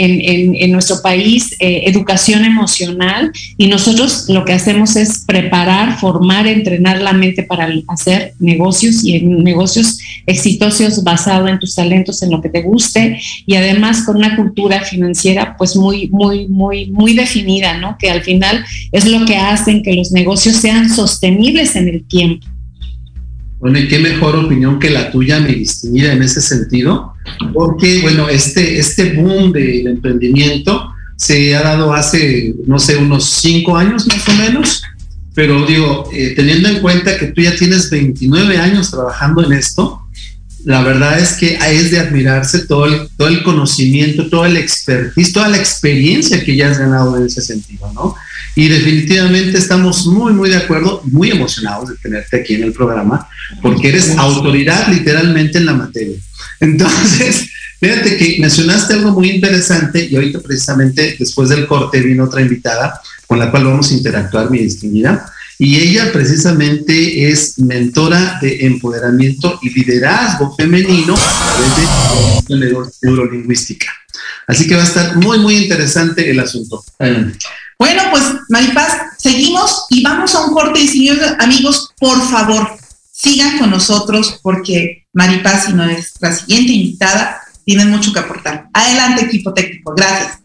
nuestro 0.73 1.03
país 1.03 1.55
eh, 1.61 1.85
educación 1.87 2.45
emocional 2.45 3.31
y 3.59 3.69
nosotros 3.69 4.25
lo 4.29 4.45
que 4.45 4.55
hacemos 4.55 4.97
es 4.97 5.21
preparar, 5.25 5.97
formar, 6.01 6.49
entrenar 6.49 7.01
la 7.01 7.13
mente 7.13 7.45
para 7.45 7.69
hacer 7.87 8.35
negocios 8.41 9.05
y 9.05 9.19
en 9.19 9.45
negocios 9.45 10.01
exitosos 10.27 11.05
basado 11.05 11.47
en 11.47 11.61
tus 11.61 11.77
talentos, 11.77 12.23
en 12.25 12.33
lo 12.33 12.43
que 12.43 12.49
te 12.49 12.63
guste 12.63 13.21
y 13.47 13.55
además 13.55 14.03
con 14.03 14.17
una 14.17 14.35
cultura 14.35 14.81
financiera 14.81 15.55
pues 15.57 15.77
muy, 15.77 16.09
muy, 16.09 16.49
muy, 16.49 16.91
muy 16.91 17.15
definida, 17.15 17.79
¿no? 17.79 17.84
Que 17.99 18.11
al 18.11 18.23
final 18.23 18.65
es 18.93 19.07
lo 19.07 19.25
que 19.25 19.37
hacen 19.37 19.83
que 19.83 19.95
los 19.95 20.13
negocios 20.13 20.57
sean 20.57 20.89
sostenibles 20.89 21.77
en 21.77 21.89
el 21.89 22.05
tiempo. 22.05 22.47
Bueno, 23.61 23.79
y 23.79 23.89
qué 23.89 23.99
mejor 23.99 24.37
opinión 24.37 24.79
que 24.79 24.91
la 24.91 25.11
tuya, 25.11 25.41
mi 25.41 25.55
distinguida, 25.55 26.13
en 26.13 26.23
ese 26.23 26.43
sentido, 26.43 27.15
porque, 27.55 28.01
bueno, 28.03 28.29
este, 28.29 28.79
este 28.79 29.15
boom 29.15 29.53
del 29.53 29.87
emprendimiento 29.87 30.91
se 31.17 31.57
ha 31.57 31.63
dado 31.63 31.95
hace, 31.95 32.55
no 32.67 32.79
sé, 32.79 32.97
unos 32.97 33.25
cinco 33.25 33.77
años 33.77 34.07
más 34.07 34.29
o 34.29 34.35
menos, 34.35 34.83
pero 35.35 35.65
digo, 35.67 36.09
eh, 36.13 36.35
teniendo 36.37 36.69
en 36.69 36.81
cuenta 36.81 37.17
que 37.19 37.29
tú 37.29 37.41
ya 37.41 37.57
tienes 37.57 37.91
29 37.91 38.59
años 38.59 38.91
trabajando 38.91 39.45
en 39.45 39.53
esto, 39.53 40.01
la 40.65 40.83
verdad 40.83 41.19
es 41.19 41.35
que 41.35 41.59
es 41.71 41.91
de 41.91 41.99
admirarse 41.99 42.67
todo 42.67 42.87
el, 42.87 43.09
todo 43.17 43.29
el 43.29 43.43
conocimiento, 43.43 44.29
todo 44.29 44.47
el 44.47 44.57
expertise, 44.57 45.33
toda 45.33 45.49
la 45.49 45.59
experiencia 45.59 46.43
que 46.43 46.57
ya 46.57 46.71
has 46.71 46.79
ganado 46.79 47.17
en 47.17 47.27
ese 47.27 47.43
sentido, 47.43 47.93
¿no? 47.93 48.15
Y 48.57 48.69
definitivamente 48.69 49.59
estamos 49.59 50.07
muy, 50.07 50.33
muy 50.33 50.49
de 50.49 50.57
acuerdo, 50.57 51.03
muy 51.05 51.31
emocionados 51.31 51.91
de 51.91 51.97
tenerte 51.97 52.41
aquí 52.41 52.55
en 52.55 52.63
el 52.63 52.73
programa, 52.73 53.29
porque 53.61 53.89
eres 53.89 54.17
autoridad 54.17 54.89
literalmente 54.89 55.59
en 55.59 55.67
la 55.67 55.75
materia. 55.75 56.17
Entonces, 56.61 57.49
fíjate 57.81 58.17
que 58.17 58.37
mencionaste 58.41 58.95
algo 58.95 59.11
muy 59.11 59.31
interesante 59.31 60.09
y 60.09 60.15
ahorita 60.15 60.41
precisamente 60.41 61.17
después 61.19 61.49
del 61.51 61.67
corte 61.67 62.01
vino 62.01 62.25
otra 62.25 62.41
invitada 62.41 63.01
con 63.27 63.39
la 63.39 63.51
cual 63.51 63.65
vamos 63.65 63.91
a 63.91 63.95
interactuar, 63.95 64.51
mi 64.51 64.59
distinguida 64.59 65.31
y 65.59 65.77
ella 65.77 66.13
precisamente 66.13 67.31
es 67.31 67.59
mentora 67.59 68.39
de 68.41 68.67
empoderamiento 68.67 69.59
y 69.63 69.71
liderazgo 69.71 70.55
femenino 70.57 71.15
a 71.15 71.55
través 71.55 72.49
de 72.49 73.09
neurolingüística. 73.09 73.87
Así 74.47 74.67
que 74.67 74.75
va 74.75 74.83
a 74.83 74.87
estar 74.87 75.17
muy, 75.17 75.39
muy 75.39 75.57
interesante 75.57 76.31
el 76.31 76.41
asunto. 76.41 76.85
Bueno, 77.79 78.03
pues 78.11 78.25
Maripaz, 78.49 79.17
seguimos 79.19 79.87
y 79.91 80.03
vamos 80.03 80.35
a 80.35 80.45
un 80.45 80.55
corte. 80.55 80.81
Y 80.81 80.89
señores 80.89 81.35
amigos, 81.39 81.93
por 81.99 82.21
favor, 82.31 82.77
sigan 83.13 83.59
con 83.59 83.71
nosotros 83.71 84.41
porque 84.43 85.07
Maripaz 85.13 85.69
y 85.69 85.73
nuestra 85.73 86.33
siguiente 86.35 86.73
invitada 86.73 87.41
tienen 87.65 87.91
mucho 87.91 88.13
que 88.13 88.19
aportar. 88.19 88.69
Adelante, 88.73 89.25
equipo 89.25 89.55
técnico. 89.55 89.95
Gracias. 89.97 90.41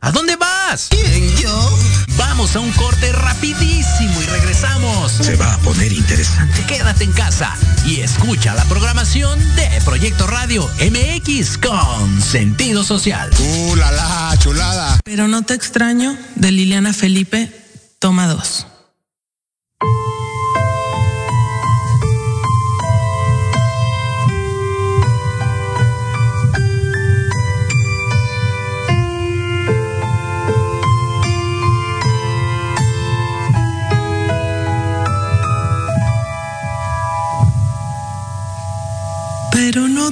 ¿A 0.00 0.10
dónde 0.10 0.34
vas? 0.36 0.88
¿Quién, 0.90 1.36
yo? 1.36 1.78
Vamos 2.16 2.56
a 2.56 2.60
un 2.60 2.72
corte 2.72 3.12
rapidísimo 3.12 4.20
y 4.20 4.26
regresamos. 4.26 5.12
Se 5.12 5.36
va 5.36 5.54
a 5.54 5.58
poner 5.58 5.92
interesante. 5.92 6.64
Quédate 6.66 7.04
en 7.04 7.12
casa 7.12 7.54
y 7.86 8.00
escucha 8.00 8.54
la 8.54 8.64
programación 8.64 9.38
de 9.54 9.68
Proyecto 9.84 10.26
Radio 10.26 10.68
MX 10.80 11.58
con 11.58 12.20
sentido 12.20 12.82
social. 12.82 13.30
¡Uh, 13.38 13.76
la, 13.76 13.92
la 13.92 14.36
chulada! 14.38 14.98
Pero 15.04 15.28
no 15.28 15.42
te 15.42 15.54
extraño, 15.54 16.16
de 16.34 16.50
Liliana 16.50 16.92
Felipe, 16.92 17.48
toma 18.00 18.26
dos. 18.26 18.66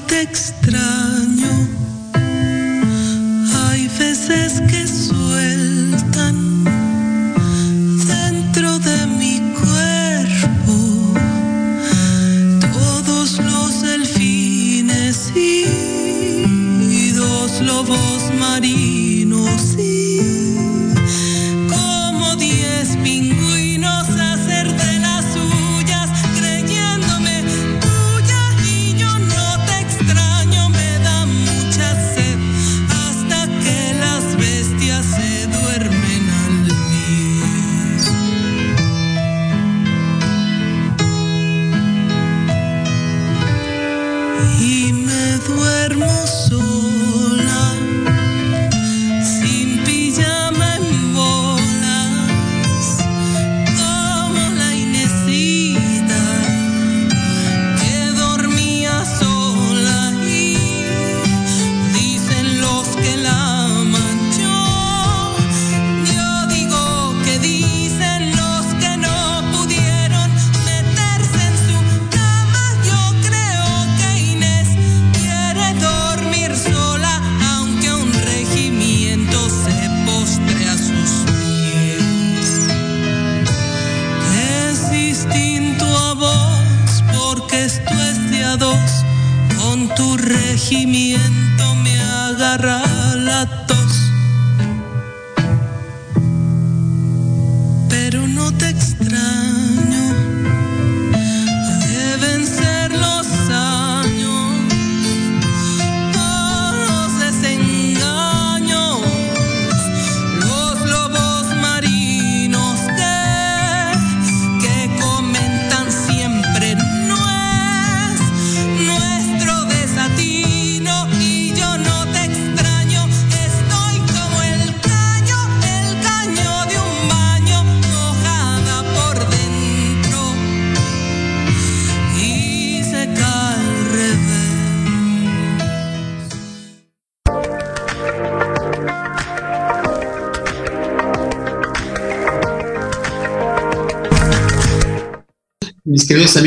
Te 0.06 0.22
extraño. 0.22 1.07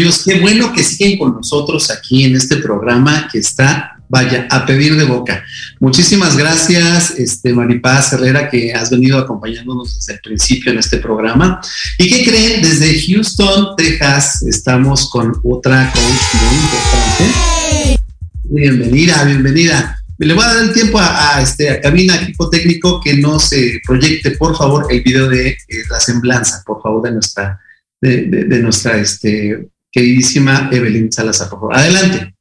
Amigos, 0.02 0.24
qué 0.26 0.40
bueno 0.40 0.74
que 0.74 0.84
siguen 0.84 1.20
con 1.20 1.34
nosotros 1.34 1.92
aquí 1.92 2.24
en 2.24 2.36
este 2.36 2.58
programa 2.58 3.30
que 3.32 3.38
está, 3.38 4.00
vaya, 4.10 4.48
a 4.50 4.66
pedir 4.66 4.96
de 4.96 5.04
boca. 5.04 5.44
Muchísimas 5.80 6.36
gracias, 6.36 7.12
este, 7.20 7.54
Maripaz 7.54 8.12
Herrera, 8.14 8.50
que 8.50 8.74
has 8.74 8.90
venido 8.90 9.20
acompañándonos 9.20 9.94
desde 9.94 10.14
el 10.14 10.20
principio 10.22 10.72
en 10.72 10.80
este 10.80 10.98
programa. 10.98 11.62
¿Y 12.00 12.10
qué 12.10 12.24
creen? 12.24 12.64
Desde 12.64 13.00
Houston, 13.00 13.76
Texas, 13.78 14.42
estamos 14.42 15.08
con 15.12 15.34
otra 15.44 15.92
coach 15.94 16.42
muy 16.50 16.56
importante. 16.64 18.00
Bienvenida, 18.46 19.24
bienvenida. 19.24 20.00
Le 20.18 20.34
voy 20.34 20.44
a 20.44 20.48
dar 20.48 20.64
el 20.64 20.74
tiempo 20.74 21.00
a, 21.00 21.40
este, 21.44 21.70
a 21.70 21.80
cabina, 21.80 22.16
equipo 22.16 22.50
técnico, 22.50 23.00
que 23.00 23.18
nos 23.18 23.52
proyecte, 23.86 24.32
por 24.32 24.58
favor, 24.58 24.88
el 24.90 25.04
video 25.04 25.30
de 25.30 25.50
eh, 25.50 25.58
la 25.92 26.00
semblanza, 26.00 26.64
por 26.66 26.82
favor, 26.82 27.04
de 27.04 27.12
nuestra 27.12 27.60
de, 28.02 28.60
nuestra 28.64 28.98
este, 28.98 29.68
queridísima 29.92 30.70
Evelyn 30.72 31.12
Salazar. 31.12 31.50
Adelante. 31.72 32.34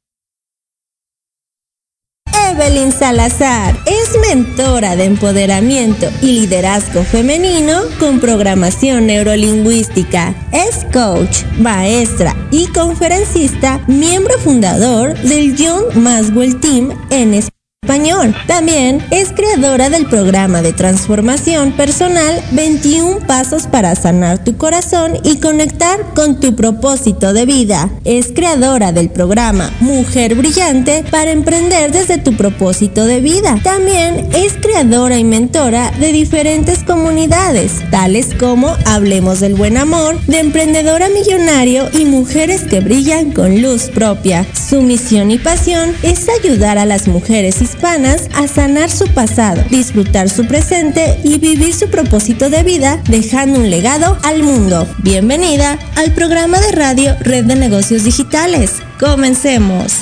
Evelyn 2.51 2.91
Salazar 2.91 3.77
es 3.85 4.09
mentora 4.19 4.95
de 4.95 5.05
empoderamiento 5.05 6.11
y 6.21 6.33
liderazgo 6.33 7.03
femenino 7.03 7.79
con 7.99 8.19
programación 8.19 9.07
neurolingüística. 9.07 10.35
Es 10.51 10.85
coach, 10.91 11.43
maestra 11.59 12.35
y 12.51 12.67
conferencista, 12.67 13.81
miembro 13.87 14.37
fundador 14.39 15.17
del 15.19 15.55
John 15.57 16.03
Maswell 16.03 16.59
Team 16.59 16.91
en 17.09 17.33
España 17.35 17.60
español. 17.91 18.35
También 18.45 19.03
es 19.09 19.31
creadora 19.31 19.89
del 19.89 20.05
programa 20.05 20.61
de 20.61 20.71
transformación 20.71 21.71
personal 21.71 22.39
21 22.51 23.25
pasos 23.25 23.65
para 23.65 23.95
sanar 23.95 24.43
tu 24.43 24.55
corazón 24.55 25.17
y 25.23 25.39
conectar 25.39 26.13
con 26.13 26.39
tu 26.39 26.55
propósito 26.55 27.33
de 27.33 27.47
vida. 27.47 27.89
Es 28.05 28.33
creadora 28.33 28.91
del 28.91 29.09
programa 29.09 29.71
Mujer 29.79 30.35
Brillante 30.35 31.03
para 31.09 31.31
emprender 31.31 31.91
desde 31.91 32.19
tu 32.19 32.37
propósito 32.37 33.05
de 33.05 33.19
vida. 33.19 33.59
También 33.63 34.29
es 34.35 34.53
creadora 34.53 35.17
y 35.17 35.23
mentora 35.23 35.89
de 35.99 36.11
diferentes 36.11 36.83
comunidades, 36.83 37.81
tales 37.89 38.35
como 38.39 38.77
Hablemos 38.85 39.39
del 39.39 39.55
Buen 39.55 39.77
Amor, 39.77 40.21
de 40.27 40.39
Emprendedora 40.39 41.09
Millonario 41.09 41.89
y 41.91 42.05
Mujeres 42.05 42.61
que 42.61 42.79
Brillan 42.79 43.31
con 43.31 43.59
Luz 43.59 43.89
Propia. 43.89 44.45
Su 44.53 44.83
misión 44.83 45.31
y 45.31 45.39
pasión 45.39 45.95
es 46.03 46.27
ayudar 46.29 46.77
a 46.77 46.85
las 46.85 47.07
mujeres 47.07 47.59
y 47.61 47.70
hispanas 47.71 48.29
a 48.33 48.47
sanar 48.47 48.89
su 48.89 49.07
pasado, 49.13 49.63
disfrutar 49.69 50.29
su 50.29 50.45
presente 50.45 51.17
y 51.23 51.39
vivir 51.39 51.73
su 51.73 51.89
propósito 51.89 52.49
de 52.49 52.63
vida 52.63 53.01
dejando 53.07 53.59
un 53.59 53.69
legado 53.69 54.17
al 54.23 54.43
mundo. 54.43 54.87
Bienvenida 55.01 55.79
al 55.95 56.13
programa 56.13 56.59
de 56.59 56.71
radio 56.73 57.15
Red 57.21 57.45
de 57.45 57.55
Negocios 57.55 58.03
Digitales. 58.03 58.73
Comencemos. 58.99 59.99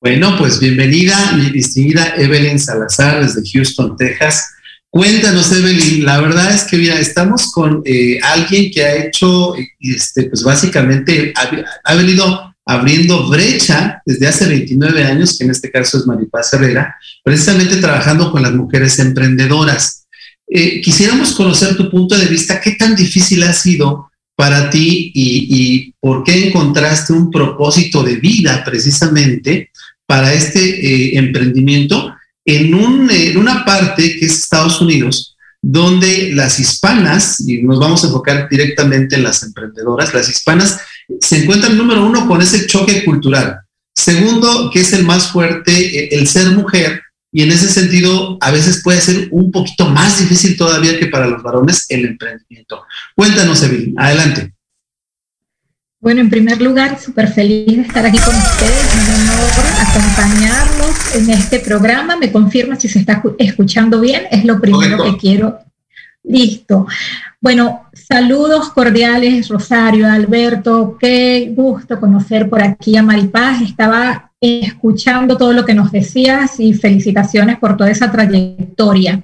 Bueno, 0.00 0.36
pues 0.38 0.58
bienvenida 0.58 1.32
mi 1.32 1.50
distinguida 1.50 2.14
Evelyn 2.16 2.58
Salazar 2.58 3.20
desde 3.20 3.42
Houston, 3.52 3.94
Texas. 3.96 4.54
Cuéntanos, 4.88 5.52
Evelyn, 5.52 6.06
la 6.06 6.18
verdad 6.20 6.54
es 6.54 6.64
que 6.64 6.78
mira, 6.78 6.98
estamos 6.98 7.52
con 7.52 7.82
eh, 7.84 8.18
alguien 8.22 8.70
que 8.70 8.82
ha 8.82 9.04
hecho, 9.04 9.52
este, 9.80 10.30
pues 10.30 10.42
básicamente 10.42 11.34
ha 11.84 11.94
venido 11.94 12.47
abriendo 12.68 13.26
brecha 13.26 14.02
desde 14.04 14.28
hace 14.28 14.46
29 14.46 15.02
años, 15.02 15.38
que 15.38 15.44
en 15.44 15.50
este 15.50 15.70
caso 15.70 15.96
es 15.96 16.06
Maripaz 16.06 16.52
Herrera, 16.52 16.94
precisamente 17.24 17.76
trabajando 17.76 18.30
con 18.30 18.42
las 18.42 18.52
mujeres 18.52 18.98
emprendedoras. 18.98 20.06
Eh, 20.46 20.82
quisiéramos 20.82 21.32
conocer 21.32 21.78
tu 21.78 21.90
punto 21.90 22.14
de 22.14 22.26
vista, 22.26 22.60
qué 22.60 22.72
tan 22.72 22.94
difícil 22.94 23.42
ha 23.44 23.54
sido 23.54 24.10
para 24.36 24.68
ti 24.68 25.10
y, 25.14 25.94
por 25.98 26.22
qué 26.22 26.48
encontraste 26.48 27.14
un 27.14 27.30
propósito 27.30 28.02
de 28.02 28.16
vida 28.16 28.62
precisamente 28.64 29.70
para 30.04 30.34
este 30.34 30.60
eh, 30.60 31.18
emprendimiento 31.18 32.14
en, 32.44 32.74
en 33.10 33.38
una 33.38 33.64
parte 33.64 34.18
que 34.18 34.26
es 34.26 34.40
Estados 34.40 34.82
Unidos, 34.82 35.36
donde 35.62 36.32
las 36.34 36.60
hispanas, 36.60 37.40
y 37.40 37.62
nos 37.62 37.80
vamos 37.80 38.04
a 38.04 38.08
enfocar 38.08 38.46
directamente 38.50 39.16
en 39.16 39.22
las 39.22 39.42
emprendedoras, 39.42 40.12
las 40.12 40.28
hispanas 40.28 40.78
se 41.20 41.42
encuentra 41.42 41.70
el 41.70 41.78
número 41.78 42.06
uno 42.06 42.26
con 42.26 42.40
ese 42.42 42.66
choque 42.66 43.04
cultural. 43.04 43.60
Segundo, 43.94 44.70
que 44.72 44.80
es 44.80 44.92
el 44.92 45.04
más 45.04 45.32
fuerte, 45.32 45.72
eh, 45.72 46.08
el 46.12 46.28
ser 46.28 46.50
mujer, 46.50 47.02
y 47.30 47.42
en 47.42 47.50
ese 47.50 47.68
sentido 47.68 48.38
a 48.40 48.50
veces 48.50 48.82
puede 48.82 49.00
ser 49.00 49.28
un 49.30 49.50
poquito 49.50 49.88
más 49.90 50.18
difícil 50.18 50.56
todavía 50.56 50.98
que 50.98 51.06
para 51.06 51.26
los 51.26 51.42
varones 51.42 51.86
el 51.90 52.06
emprendimiento. 52.06 52.82
Cuéntanos, 53.14 53.62
Evelyn, 53.62 53.94
adelante. 53.98 54.54
Bueno, 56.00 56.20
en 56.20 56.30
primer 56.30 56.62
lugar, 56.62 56.98
súper 57.00 57.28
feliz 57.28 57.76
de 57.76 57.82
estar 57.82 58.06
aquí 58.06 58.18
con 58.18 58.34
ustedes, 58.34 58.94
un 58.94 59.14
honor 59.14 59.48
acompañarlos 59.80 61.14
en 61.16 61.30
este 61.30 61.58
programa. 61.58 62.16
Me 62.16 62.30
confirma 62.30 62.76
si 62.76 62.88
se 62.88 63.00
está 63.00 63.22
escuchando 63.38 64.00
bien, 64.00 64.22
es 64.30 64.44
lo 64.44 64.60
primero 64.60 65.02
que 65.02 65.16
quiero. 65.16 65.58
Listo. 66.28 66.86
Bueno, 67.40 67.88
saludos 67.94 68.68
cordiales, 68.68 69.48
Rosario, 69.48 70.06
Alberto, 70.06 70.98
qué 71.00 71.52
gusto 71.56 71.98
conocer 71.98 72.50
por 72.50 72.62
aquí 72.62 72.96
a 72.98 73.02
Maripaz. 73.02 73.62
Estaba 73.62 74.30
escuchando 74.38 75.38
todo 75.38 75.54
lo 75.54 75.64
que 75.64 75.74
nos 75.74 75.90
decías 75.90 76.60
y 76.60 76.74
felicitaciones 76.74 77.58
por 77.58 77.78
toda 77.78 77.90
esa 77.90 78.12
trayectoria. 78.12 79.22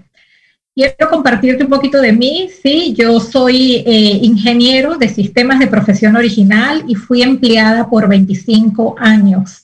Quiero 0.75 1.11
compartirte 1.11 1.65
un 1.65 1.71
poquito 1.71 2.01
de 2.01 2.13
mí. 2.13 2.49
Sí, 2.63 2.95
yo 2.97 3.21
soy 3.21 3.85
eh, 3.87 4.19
ingeniero 4.23 4.97
de 4.97 5.11
sistemas 5.11 5.59
de 5.59 5.67
profesión 5.67 6.17
original 6.17 6.85
y 6.89 6.95
fui 6.95 7.23
empleada 7.23 7.89
por 7.91 8.09
25 8.09 8.97
años. 8.99 9.64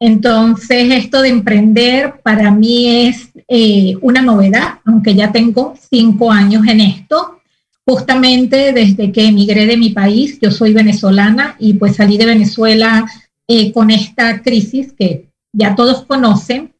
Entonces, 0.00 0.90
esto 0.92 1.20
de 1.20 1.28
emprender 1.28 2.20
para 2.22 2.50
mí 2.50 3.06
es 3.06 3.28
eh, 3.46 3.94
una 4.00 4.22
novedad, 4.22 4.78
aunque 4.86 5.14
ya 5.14 5.30
tengo 5.30 5.74
cinco 5.90 6.32
años 6.32 6.66
en 6.66 6.80
esto. 6.80 7.40
Justamente 7.86 8.72
desde 8.72 9.12
que 9.12 9.26
emigré 9.26 9.66
de 9.66 9.76
mi 9.76 9.90
país, 9.90 10.38
yo 10.40 10.50
soy 10.50 10.72
venezolana 10.72 11.56
y 11.58 11.74
pues 11.74 11.96
salí 11.96 12.16
de 12.16 12.26
Venezuela 12.26 13.04
eh, 13.46 13.72
con 13.72 13.90
esta 13.90 14.40
crisis 14.42 14.94
que 14.98 15.26
ya 15.52 15.74
todos 15.74 16.06
conocen. 16.06 16.72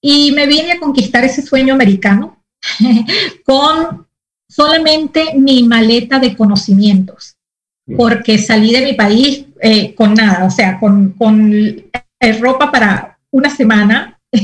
Y 0.00 0.30
me 0.32 0.46
vine 0.46 0.72
a 0.72 0.80
conquistar 0.80 1.24
ese 1.24 1.42
sueño 1.42 1.74
americano 1.74 2.40
con 3.44 4.06
solamente 4.48 5.34
mi 5.34 5.64
maleta 5.64 6.20
de 6.20 6.36
conocimientos, 6.36 7.36
porque 7.96 8.38
salí 8.38 8.72
de 8.72 8.84
mi 8.84 8.92
país 8.94 9.44
eh, 9.60 9.94
con 9.94 10.14
nada, 10.14 10.44
o 10.44 10.50
sea, 10.50 10.78
con, 10.78 11.10
con 11.12 11.52
eh, 12.20 12.38
ropa 12.38 12.70
para 12.70 13.18
una 13.30 13.50
semana. 13.50 14.18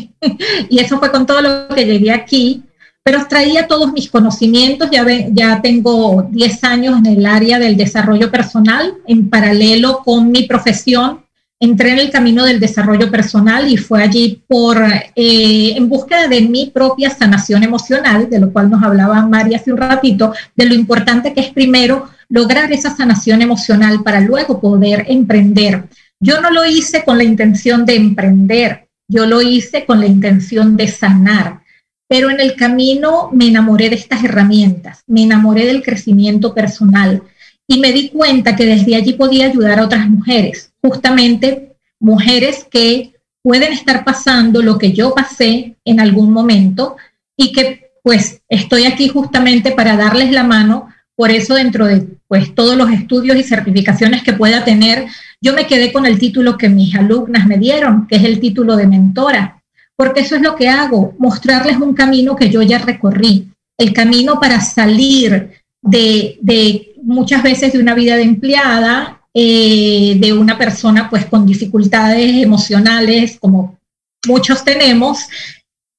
Y 0.69 0.81
eso 0.81 0.99
fue 0.99 1.13
con 1.13 1.25
todo 1.25 1.41
lo 1.41 1.69
que 1.69 1.85
llegué 1.85 2.11
aquí. 2.11 2.63
Pero 3.05 3.25
traía 3.29 3.69
todos 3.69 3.93
mis 3.93 4.11
conocimientos, 4.11 4.91
ya, 4.91 5.07
ya 5.31 5.63
tengo 5.63 6.27
10 6.29 6.65
años 6.65 6.99
en 6.99 7.07
el 7.07 7.25
área 7.25 7.61
del 7.61 7.77
desarrollo 7.77 8.33
personal, 8.33 8.95
en 9.07 9.31
paralelo 9.31 10.03
con 10.05 10.33
mi 10.33 10.43
profesión, 10.43 11.21
entré 11.59 11.93
en 11.93 11.99
el 12.01 12.11
camino 12.11 12.45
del 12.45 12.61
desarrollo 12.61 13.11
personal 13.11 13.71
y 13.71 13.77
fue 13.77 14.03
allí 14.03 14.43
por, 14.47 14.79
eh, 14.83 15.73
en 15.77 15.89
búsqueda 15.89 16.29
de 16.29 16.43
mi 16.43 16.67
propia 16.67 17.11
sanación 17.11 17.63
emocional, 17.63 18.29
de 18.29 18.41
lo 18.41 18.53
cual 18.53 18.71
nos 18.71 18.83
hablaba 18.83 19.27
María 19.27 19.59
hace 19.59 19.73
un 19.73 19.79
ratito, 19.79 20.33
de 20.55 20.67
lo 20.67 20.75
importante 20.75 21.33
que 21.33 21.41
es 21.41 21.51
primero 21.51 22.09
lograr 22.29 22.73
esa 22.73 22.95
sanación 22.95 23.41
emocional 23.41 24.03
para 24.03 24.21
luego 24.21 24.61
poder 24.61 25.07
emprender. 25.09 25.85
Yo 26.21 26.41
no 26.41 26.51
lo 26.51 26.65
hice 26.65 27.05
con 27.05 27.19
la 27.19 27.25
intención 27.25 27.85
de 27.85 27.97
emprender, 27.97 28.89
yo 29.09 29.27
lo 29.27 29.43
hice 29.43 29.85
con 29.85 30.01
la 30.01 30.07
intención 30.07 30.77
de 30.77 30.89
sanar 30.89 31.61
pero 32.09 32.31
en 32.31 32.41
el 32.41 32.55
camino 32.55 33.31
me 33.33 33.49
enamoré 33.49 33.89
de 33.91 33.97
estas 33.97 34.23
herramientas, 34.25 35.03
me 35.07 35.23
enamoré 35.23 35.67
del 35.67 35.83
crecimiento 35.83 36.55
personal 36.55 37.23
y 37.67 37.81
me 37.81 37.93
di 37.93 38.11
cuenta 38.11 38.55
que 38.55 38.65
desde 38.65 38.95
allí 38.95 39.15
podía 39.15 39.47
ayudar 39.47 39.81
a 39.81 39.85
otras 39.85 40.09
mujeres, 40.09 40.73
justamente 40.83 41.77
mujeres 41.99 42.67
que 42.71 43.15
pueden 43.43 43.73
estar 43.73 44.05
pasando 44.05 44.63
lo 44.63 44.79
que 44.79 44.93
yo 44.93 45.15
pasé 45.15 45.77
en 45.85 46.01
algún 46.01 46.33
momento 46.33 46.97
y 47.37 47.53
que 47.53 47.91
pues 48.03 48.41
estoy 48.49 48.85
aquí 48.85 49.09
justamente 49.09 49.73
para 49.73 49.97
darles 49.97 50.31
la 50.31 50.45
mano. 50.45 50.89
Por 51.17 51.31
eso 51.31 51.55
dentro 51.55 51.87
de 51.87 52.07
pues 52.29 52.55
todos 52.55 52.77
los 52.77 52.91
estudios 52.91 53.37
y 53.37 53.43
certificaciones 53.43 54.23
que 54.23 54.35
pueda 54.35 54.65
tener, 54.65 55.07
yo 55.41 55.55
me 55.55 55.67
quedé 55.67 55.93
con 55.93 56.07
el 56.07 56.19
título 56.19 56.59
que 56.59 56.69
mis 56.69 56.95
alumnas 56.95 57.47
me 57.47 57.59
dieron, 57.59 58.07
que 58.07 58.17
es 58.17 58.25
el 58.25 58.39
título 58.39 58.77
de 58.77 58.87
mentora 58.87 59.57
porque 59.97 60.21
eso 60.21 60.37
es 60.37 60.43
lo 60.43 60.55
que 60.55 60.69
hago, 60.69 61.15
mostrarles 61.19 61.79
un 61.79 61.95
camino 61.95 62.37
que 62.37 62.51
yo 62.51 62.63
ya 62.63 62.79
recorrí, 62.79 63.49
el 63.79 63.93
camino 63.95 64.39
para 64.39 64.61
salir 64.61 65.63
de, 65.83 66.93
muchas 67.03 67.43
veces 67.43 67.73
de 67.73 67.81
una 67.81 67.95
vida 67.95 68.17
de 68.17 68.23
empleada, 68.23 69.23
eh, 69.33 70.17
de 70.19 70.33
una 70.33 70.59
persona 70.59 71.09
pues 71.09 71.25
con 71.27 71.47
dificultades 71.47 72.43
emocionales 72.43 73.39
como 73.41 73.79
muchos 74.27 74.65
tenemos, 74.65 75.27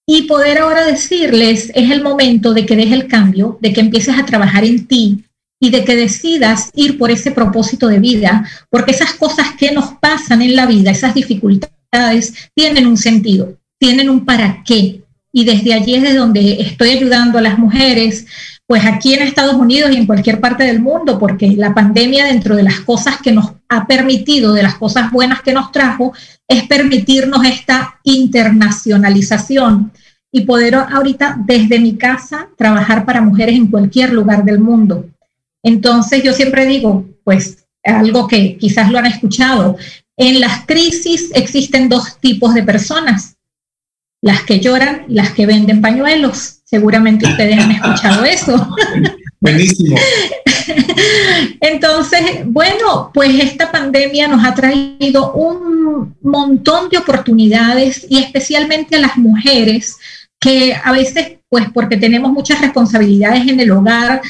y 0.08 0.24
poder 0.24 0.60
ahora 0.60 0.86
decirles, 0.86 1.72
es 1.76 1.92
el 1.92 2.02
momento 2.02 2.54
de 2.54 2.66
que 2.66 2.76
dejes 2.76 2.94
el 2.94 3.08
cambio, 3.08 3.60
de 3.62 3.74
que 3.74 3.82
empieces 3.82 4.18
a 4.18 4.26
trabajar 4.26 4.64
en 4.64 4.88
ti, 4.88 5.26
y 5.60 5.70
de 5.70 5.84
que 5.84 5.96
decidas 5.96 6.70
ir 6.76 6.98
por 6.98 7.12
ese 7.12 7.32
propósito 7.32 7.88
de 7.88 8.00
vida, 8.00 8.48
porque 8.70 8.92
esas 8.92 9.14
cosas 9.14 9.48
que 9.58 9.72
nos 9.72 9.94
pasan 10.00 10.42
en 10.42 10.56
la 10.56 10.66
vida, 10.66 10.92
esas 10.92 11.14
dificultades, 11.14 12.52
tienen 12.54 12.86
un 12.86 12.98
sentido, 12.98 13.58
tienen 13.80 14.10
un 14.10 14.26
para 14.26 14.64
qué. 14.64 15.02
Y 15.32 15.46
desde 15.46 15.74
allí 15.74 15.96
es 15.96 16.04
de 16.04 16.14
donde 16.14 16.62
estoy 16.62 16.92
ayudando 16.92 17.38
a 17.38 17.42
las 17.42 17.58
mujeres, 17.58 18.26
pues 18.68 18.86
aquí 18.86 19.14
en 19.14 19.22
Estados 19.22 19.56
Unidos 19.56 19.92
y 19.92 19.96
en 19.96 20.06
cualquier 20.06 20.42
parte 20.42 20.66
del 20.66 20.82
mundo, 20.82 21.18
porque 21.18 21.48
la 21.56 21.74
pandemia 21.74 22.26
dentro 22.26 22.54
de 22.56 22.64
las 22.64 22.82
cosas 22.82 23.16
que 23.24 23.32
nos 23.32 23.54
ha 23.70 23.88
permitido, 23.88 24.54
de 24.54 24.64
las 24.64 24.76
cosas 24.76 25.10
buenas 25.10 25.42
que 25.42 25.54
nos 25.54 25.72
trajo, 25.72 26.14
es 26.48 26.68
permitirnos 26.68 27.46
esta 27.46 28.00
internacionalización 28.04 29.94
y 30.34 30.42
poder 30.42 30.76
ahorita 30.76 31.38
desde 31.46 31.80
mi 31.80 31.98
casa 31.98 32.50
trabajar 32.58 33.06
para 33.06 33.22
mujeres 33.22 33.56
en 33.56 33.68
cualquier 33.68 34.12
lugar 34.12 34.44
del 34.44 34.60
mundo. 34.60 35.06
Entonces 35.64 36.22
yo 36.22 36.34
siempre 36.34 36.66
digo, 36.66 37.06
pues 37.24 37.66
algo 37.84 38.28
que 38.28 38.58
quizás 38.58 38.92
lo 38.92 39.00
han 39.00 39.06
escuchado, 39.06 39.78
en 40.18 40.42
las 40.42 40.66
crisis 40.66 41.32
existen 41.34 41.88
dos 41.88 42.20
tipos 42.20 42.54
de 42.54 42.64
personas, 42.64 43.38
las 44.22 44.44
que 44.44 44.60
lloran 44.60 45.06
y 45.08 45.14
las 45.14 45.32
que 45.32 45.46
venden 45.46 45.80
pañuelos. 45.80 46.57
Seguramente 46.70 47.26
ustedes 47.26 47.58
han 47.58 47.72
escuchado 47.72 48.26
eso. 48.26 48.76
Buenísimo. 49.40 49.96
Entonces, 51.62 52.22
bueno, 52.46 53.10
pues 53.14 53.40
esta 53.42 53.72
pandemia 53.72 54.28
nos 54.28 54.44
ha 54.46 54.54
traído 54.54 55.32
un 55.32 56.18
montón 56.22 56.90
de 56.90 56.98
oportunidades 56.98 58.06
y 58.10 58.18
especialmente 58.18 58.98
a 58.98 59.00
las 59.00 59.16
mujeres 59.16 59.98
que 60.42 60.76
a 60.76 60.92
veces, 60.92 61.38
pues 61.48 61.68
porque 61.74 61.96
tenemos 61.96 62.32
muchas 62.34 62.60
responsabilidades 62.60 63.48
en 63.48 63.62
el 63.62 63.72
hogar, 63.72 64.22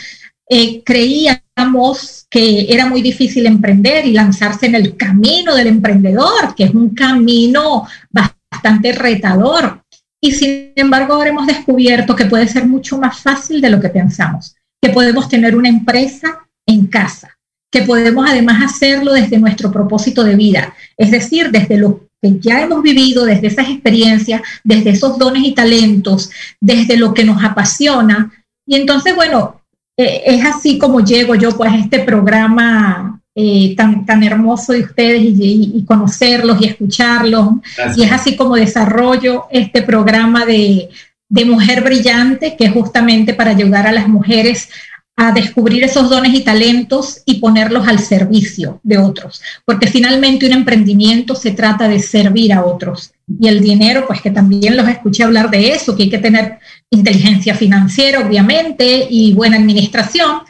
eh, 0.48 0.84
creíamos 0.84 2.28
que 2.30 2.68
era 2.70 2.86
muy 2.86 3.02
difícil 3.02 3.48
emprender 3.48 4.06
y 4.06 4.14
lanzarse 4.14 4.68
en 4.68 4.76
el 4.76 4.96
camino 4.96 5.56
del 5.56 5.68
emprendedor, 5.68 6.54
que 6.56 6.66
es 6.66 6.74
un 6.74 6.94
camino 6.94 7.88
bastante 8.12 8.92
retador. 8.92 9.82
Y 10.22 10.32
sin 10.32 10.74
embargo, 10.76 11.14
ahora 11.14 11.30
hemos 11.30 11.48
descubierto 11.48 12.16
que 12.16 12.26
puede 12.26 12.48
ser 12.48 12.66
mucho 12.66 12.98
más 12.98 13.20
fácil 13.20 13.62
de 13.62 13.70
lo 13.70 13.80
que 13.80 13.90
pensamos, 13.90 14.56
que 14.82 14.90
podemos 14.90 15.30
tener 15.30 15.56
una 15.56 15.70
empresa 15.70 16.48
en 16.66 16.88
casa, 16.88 17.38
que 17.72 17.84
podemos 17.84 18.28
además 18.28 18.64
hacerlo 18.64 19.14
desde 19.14 19.38
nuestro 19.38 19.72
propósito 19.72 20.24
de 20.24 20.36
vida, 20.36 20.74
es 20.98 21.12
decir, 21.12 21.52
desde 21.52 21.78
lo 21.78 22.08
que 22.22 22.40
ya 22.40 22.62
hemos 22.62 22.82
vivido, 22.82 23.26
desde 23.26 23.48
esas 23.48 23.70
experiencias, 23.70 24.42
desde 24.64 24.92
esos 24.92 25.20
dones 25.20 25.44
y 25.44 25.54
talentos, 25.54 26.32
desde 26.60 26.98
lo 26.98 27.14
que 27.14 27.24
nos 27.24 27.44
apasiona. 27.44 28.32
Y 28.66 28.76
entonces, 28.76 29.16
bueno, 29.16 29.62
eh, 29.98 30.24
es 30.26 30.46
así 30.46 30.80
como 30.80 31.00
llego 31.02 31.36
yo 31.36 31.56
pues 31.56 31.72
a 31.72 31.78
este 31.78 32.00
programa 32.00 33.22
eh, 33.40 33.76
tan, 33.76 34.04
tan 34.04 34.24
hermoso 34.24 34.74
de 34.74 34.82
ustedes 34.82 35.22
y, 35.22 35.86
conocerlos 35.86 36.60
y 36.60 36.66
escucharlos. 36.66 37.50
Y 37.96 38.04
es 38.04 38.12
así 38.12 38.36
como 38.36 38.56
desarrollo 38.56 39.46
este 39.52 39.84
programa 39.84 40.44
de, 40.44 40.90
de 41.30 41.46
Mujer 41.46 41.84
Brillante, 41.84 42.56
que 42.58 42.66
es 42.66 42.72
justamente 42.72 43.36
para 43.36 43.52
ayudar 43.52 43.86
a 43.86 43.92
las 43.92 44.08
mujeres 44.08 44.70
a 45.16 45.32
descubrir 45.32 45.84
esos 45.84 46.10
dones 46.10 46.34
y 46.34 46.44
talentos 46.44 47.22
y 47.26 47.36
ponerlos 47.36 47.88
al 47.88 48.00
servicio 48.00 48.80
de 48.82 48.98
otros, 48.98 49.40
porque 49.66 49.86
finalmente 49.86 50.48
un 50.48 50.54
emprendimiento 50.54 51.36
se 51.36 51.52
trata 51.52 51.88
de 51.88 52.00
servir 52.00 52.54
a 52.54 52.66
otros. 52.66 53.12
Y 53.40 53.48
el 53.48 53.62
dinero, 53.62 54.06
pues 54.08 54.20
que 54.20 54.32
también 54.32 54.76
los 54.76 54.88
escuché 54.88 55.24
hablar 55.24 55.52
de 55.52 55.74
eso, 55.74 55.96
que 55.96 56.04
hay 56.04 56.10
que 56.10 56.18
tener 56.18 56.58
inteligencia 56.90 57.54
financiera, 57.54 58.20
obviamente, 58.20 59.08
y 59.10 59.34
buena 59.34 59.58
administración, 59.58 60.42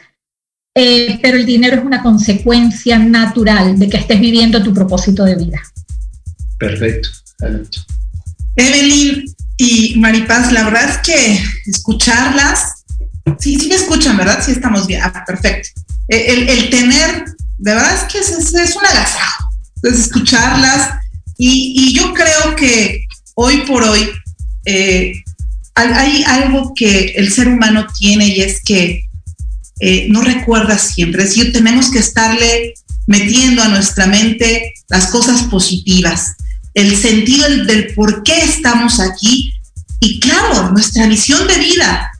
eh, 0.78 1.18
pero 1.20 1.36
el 1.36 1.44
dinero 1.44 1.76
es 1.76 1.84
una 1.84 2.02
consecuencia 2.02 2.98
natural 2.98 3.78
de 3.78 3.88
que 3.88 3.96
estés 3.96 4.20
viviendo 4.20 4.62
tu 4.62 4.72
propósito 4.72 5.24
de 5.24 5.34
vida. 5.34 5.60
Perfecto. 6.58 7.08
Evelyn 8.56 9.24
y 9.56 9.94
Maripaz, 9.98 10.52
la 10.52 10.64
verdad 10.64 10.90
es 10.90 10.98
que 10.98 11.42
escucharlas 11.66 12.78
Sí, 13.38 13.58
sí 13.58 13.68
me 13.68 13.74
escuchan, 13.74 14.16
¿verdad? 14.16 14.42
Sí 14.44 14.52
estamos 14.52 14.86
bien. 14.86 15.00
Ah, 15.02 15.24
perfecto. 15.26 15.68
Eh, 16.08 16.46
el, 16.48 16.70
tener, 16.70 17.24
de 17.58 17.74
verdad 17.74 17.94
es 17.94 18.12
que 18.12 18.18
es, 18.18 18.54
es, 18.54 18.76
un 18.76 18.86
agasajo. 18.86 19.50
Entonces, 19.76 20.06
escucharlas. 20.06 20.94
Y, 21.36 21.94
yo 21.94 22.14
creo 22.14 22.56
que 22.56 23.04
hoy 23.34 23.58
por 23.58 23.82
hoy 23.84 24.08
eh, 24.64 25.12
hay, 25.74 26.24
algo 26.24 26.72
que 26.74 27.12
el 27.16 27.30
ser 27.32 27.48
humano 27.48 27.86
tiene 27.96 28.26
y 28.26 28.40
es 28.40 28.60
que 28.64 29.04
eh, 29.80 30.06
no 30.08 30.22
recuerda 30.22 30.78
siempre. 30.78 31.22
Es 31.22 31.30
decir, 31.30 31.52
tenemos 31.52 31.90
que 31.90 31.98
estarle 31.98 32.74
metiendo 33.06 33.62
a 33.62 33.68
nuestra 33.68 34.06
mente 34.06 34.74
las 34.88 35.06
cosas 35.06 35.42
positivas, 35.44 36.34
el 36.74 36.96
sentido 36.96 37.48
del 37.48 37.94
por 37.94 38.22
qué 38.22 38.38
estamos 38.40 39.00
aquí 39.00 39.52
y 40.00 40.20
claro, 40.20 40.70
nuestra 40.70 41.06
visión 41.06 41.46
de 41.48 41.58
vida 41.58 42.12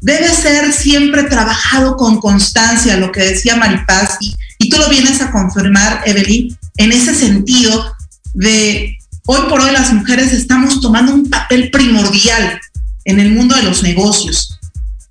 debe 0.00 0.28
ser 0.28 0.72
siempre 0.72 1.24
trabajado 1.24 1.96
con 1.96 2.20
constancia, 2.20 2.96
lo 2.96 3.12
que 3.12 3.20
decía 3.20 3.56
Maripaz, 3.56 4.16
y, 4.20 4.34
y 4.58 4.68
tú 4.68 4.78
lo 4.78 4.88
vienes 4.88 5.20
a 5.20 5.30
confirmar, 5.30 6.02
Evelyn, 6.06 6.56
en 6.76 6.92
ese 6.92 7.14
sentido 7.14 7.92
de 8.34 8.98
hoy 9.26 9.40
por 9.48 9.60
hoy 9.60 9.72
las 9.72 9.92
mujeres 9.92 10.32
estamos 10.32 10.80
tomando 10.80 11.12
un 11.12 11.28
papel 11.28 11.70
primordial 11.70 12.60
en 13.04 13.20
el 13.20 13.32
mundo 13.32 13.56
de 13.56 13.62
los 13.62 13.82
negocios. 13.82 14.55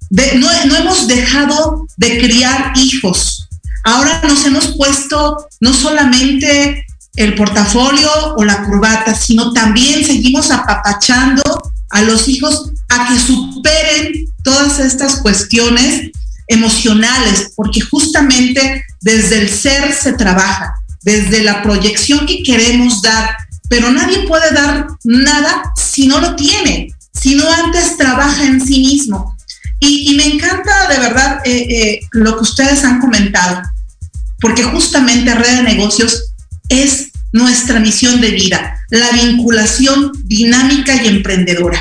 No, 0.09 0.47
no 0.65 0.75
hemos 0.75 1.07
dejado 1.07 1.87
de 1.97 2.19
criar 2.19 2.73
hijos. 2.75 3.47
Ahora 3.83 4.21
nos 4.27 4.45
hemos 4.45 4.75
puesto 4.75 5.47
no 5.59 5.73
solamente 5.73 6.85
el 7.15 7.35
portafolio 7.35 8.09
o 8.35 8.43
la 8.43 8.63
corbata, 8.63 9.15
sino 9.15 9.53
también 9.53 10.05
seguimos 10.05 10.51
apapachando 10.51 11.43
a 11.91 12.01
los 12.01 12.27
hijos 12.27 12.71
a 12.89 13.07
que 13.07 13.19
superen 13.19 14.33
todas 14.43 14.79
estas 14.79 15.17
cuestiones 15.17 16.11
emocionales, 16.47 17.51
porque 17.55 17.81
justamente 17.81 18.83
desde 19.01 19.41
el 19.41 19.49
ser 19.49 19.93
se 19.93 20.13
trabaja, 20.13 20.75
desde 21.03 21.43
la 21.43 21.63
proyección 21.63 22.25
que 22.25 22.43
queremos 22.43 23.01
dar, 23.01 23.35
pero 23.69 23.91
nadie 23.91 24.27
puede 24.27 24.51
dar 24.51 24.87
nada 25.03 25.73
si 25.75 26.07
no 26.07 26.19
lo 26.19 26.35
tiene, 26.35 26.93
si 27.13 27.35
no 27.35 27.43
antes 27.49 27.97
trabaja 27.97 28.45
en 28.45 28.65
sí 28.65 28.79
mismo. 28.79 29.34
Y, 29.87 30.15
me 30.15 30.25
encanta 30.25 30.87
de 30.89 30.99
verdad 30.99 31.41
eh, 31.45 31.67
eh, 31.69 31.99
lo 32.11 32.37
que 32.37 32.43
ustedes 32.43 32.83
han 32.83 32.99
comentado, 32.99 33.61
porque 34.39 34.63
justamente 34.63 35.33
Red 35.33 35.57
de 35.57 35.63
Negocios 35.63 36.31
es 36.69 37.11
nuestra 37.31 37.79
misión 37.79 38.19
de 38.19 38.31
vida, 38.31 38.79
la 38.89 39.11
vinculación 39.11 40.11
dinámica 40.23 40.95
y 40.95 41.07
emprendedora. 41.07 41.79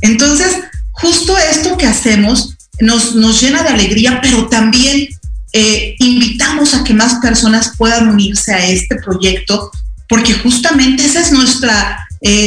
Entonces, 0.00 0.56
justo 0.92 1.36
esto 1.36 1.76
que 1.76 1.86
hacemos 1.86 2.56
nos, 2.80 3.14
nos 3.14 3.40
llena 3.40 3.62
de 3.62 3.70
alegría, 3.70 4.20
pero 4.22 4.48
también 4.48 5.08
eh, 5.52 5.96
invitamos 5.98 6.74
a 6.74 6.82
que 6.82 6.94
más 6.94 7.16
personas 7.16 7.72
puedan 7.76 8.08
unirse 8.08 8.54
a 8.54 8.66
este 8.66 8.96
proyecto, 8.96 9.70
porque 10.08 10.32
justamente 10.34 11.04
esa 11.04 11.20
es 11.20 11.32
nuestra, 11.32 12.06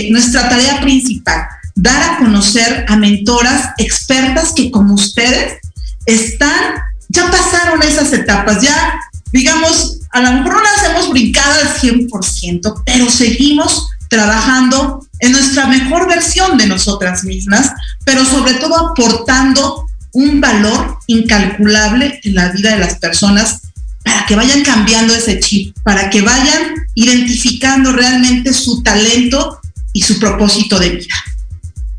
nuestra 0.10 0.50
tarea 0.50 0.82
principal, 0.82 1.48
dar 1.78 2.02
a 2.02 2.18
conocer 2.18 2.86
a 2.88 2.98
mentoras 2.98 3.70
expertas 3.78 4.52
que 4.56 4.72
como 4.72 4.96
ustedes 4.96 5.60
están, 6.08 6.74
ya 7.10 7.30
pasaron 7.30 7.84
esas 7.84 8.12
etapas, 8.14 8.62
ya 8.62 9.00
digamos, 9.32 10.00
a 10.12 10.22
lo 10.22 10.32
mejor 10.34 10.54
no 10.54 10.62
las 10.62 10.90
hemos 10.90 11.10
brincado 11.12 11.62
al 11.62 11.76
100%, 11.76 12.82
pero 12.84 13.10
seguimos 13.12 13.88
trabajando 14.10 15.06
en 15.20 15.34
nuestra 15.34 15.68
mejor 15.68 16.08
versión 16.08 16.58
de 16.58 16.66
nosotras 16.66 17.24
mismas, 17.24 17.72
pero 18.04 18.26
sobre 18.26 18.56
todo 18.56 18.90
aportando 18.90 19.86
un 20.14 20.42
valor 20.42 20.98
incalculable 21.06 22.20
en 22.24 22.36
la 22.36 22.50
vida 22.50 22.72
de 22.72 22.80
las 22.80 22.96
personas 22.96 23.62
para 24.04 24.26
que 24.26 24.36
vayan 24.36 24.64
cambiando 24.64 25.14
ese 25.14 25.40
chip, 25.40 25.78
para 25.84 26.10
que 26.10 26.22
vayan 26.22 26.74
identificando 26.96 27.92
realmente 27.92 28.54
su 28.54 28.82
talento 28.82 29.60
y 29.94 30.02
su 30.02 30.20
propósito 30.20 30.80
de 30.80 30.90
vida. 30.90 31.16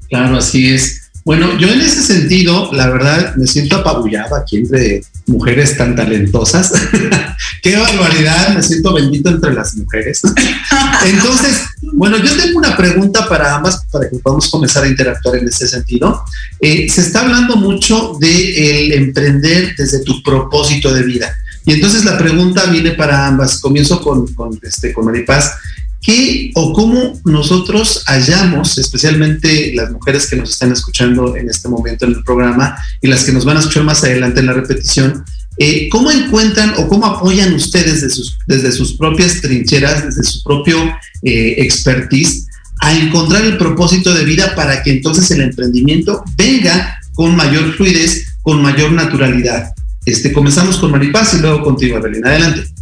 Claro, 0.09 0.38
así 0.38 0.72
es. 0.72 1.09
Bueno, 1.24 1.59
yo 1.59 1.68
en 1.68 1.82
ese 1.82 2.02
sentido, 2.02 2.72
la 2.72 2.88
verdad, 2.88 3.36
me 3.36 3.46
siento 3.46 3.76
apabullado 3.76 4.34
aquí 4.34 4.56
entre 4.56 5.02
mujeres 5.26 5.76
tan 5.76 5.94
talentosas. 5.94 6.72
Qué 7.62 7.76
barbaridad, 7.76 8.54
me 8.54 8.62
siento 8.62 8.94
bendito 8.94 9.28
entre 9.28 9.52
las 9.52 9.76
mujeres. 9.76 10.22
Entonces, 11.04 11.66
bueno, 11.92 12.16
yo 12.16 12.34
tengo 12.34 12.59
una 12.59 12.74
pregunta 12.76 13.28
para 13.28 13.56
ambas, 13.56 13.84
para 13.92 14.09
que 14.09 14.16
podamos 14.16 14.48
comenzar 14.48 14.84
a 14.84 14.88
interactuar 14.88 15.36
en 15.36 15.48
ese 15.48 15.68
sentido. 15.68 16.24
Eh, 16.61 16.88
se 16.88 17.02
está 17.02 17.20
hablando 17.20 17.56
mucho 17.56 18.16
de 18.18 18.86
el 18.86 18.92
emprender 18.92 19.74
desde 19.76 20.00
tu 20.00 20.22
propósito 20.22 20.94
de 20.94 21.02
vida. 21.02 21.36
Y 21.66 21.72
entonces 21.72 22.06
la 22.06 22.16
pregunta 22.16 22.64
viene 22.70 22.92
para 22.92 23.26
ambas. 23.26 23.59
Comienzo 23.59 24.00
con, 24.00 24.32
con, 24.32 24.59
este, 24.62 24.94
con 24.94 25.04
Maripaz. 25.04 25.52
¿Qué 26.01 26.53
o 26.55 26.72
cómo 26.72 27.20
nosotros 27.24 28.05
hallamos, 28.07 28.78
especialmente 28.78 29.72
las 29.74 29.90
mujeres 29.90 30.28
que 30.28 30.36
nos 30.36 30.51
están 30.51 30.72
escuchando 30.72 31.36
en 31.36 31.49
este 31.49 31.68
momento 31.68 32.07
en 32.07 32.12
el 32.12 32.22
programa 32.22 32.76
y 33.03 33.09
las 33.09 33.24
que 33.24 33.32
nos 33.32 33.44
van 33.44 33.57
a 33.57 33.61
escuchar 33.61 33.84
más 33.84 34.05
adelante 34.05 34.40
en 34.40 34.46
la 34.46 34.53
repetición, 34.53 35.24
Eh, 35.61 35.88
¿Cómo 35.90 36.12
encuentran 36.12 36.74
o 36.76 36.86
cómo 36.86 37.05
apoyan 37.05 37.53
ustedes 37.53 38.01
desde 38.46 38.70
sus, 38.70 38.92
propias 38.96 39.40
trincheras, 39.40 40.05
desde 40.05 40.22
su 40.22 40.40
propio 40.44 40.78
eh, 41.24 41.57
expertise, 41.59 42.46
a 42.80 42.96
encontrar 42.96 43.44
el 43.44 43.59
propósito 43.59 44.14
de 44.14 44.24
vida 44.24 44.55
para 44.55 44.84
que 44.84 44.92
entonces 44.92 45.28
el 45.32 45.40
emprendimiento 45.40 46.22
venga 46.36 47.01
con 47.14 47.34
mayor 47.34 47.74
fluidez, 47.74 48.38
con 48.42 48.62
mayor 48.62 48.92
naturalidad? 48.92 49.72
Este, 50.07 50.32
comenzamos 50.32 50.76
con 50.76 50.92
Maripaz 50.92 51.34
y 51.34 51.40
luego 51.40 51.64
contigo, 51.64 51.99
Evelyn. 51.99 52.24
Adelante. 52.24 52.78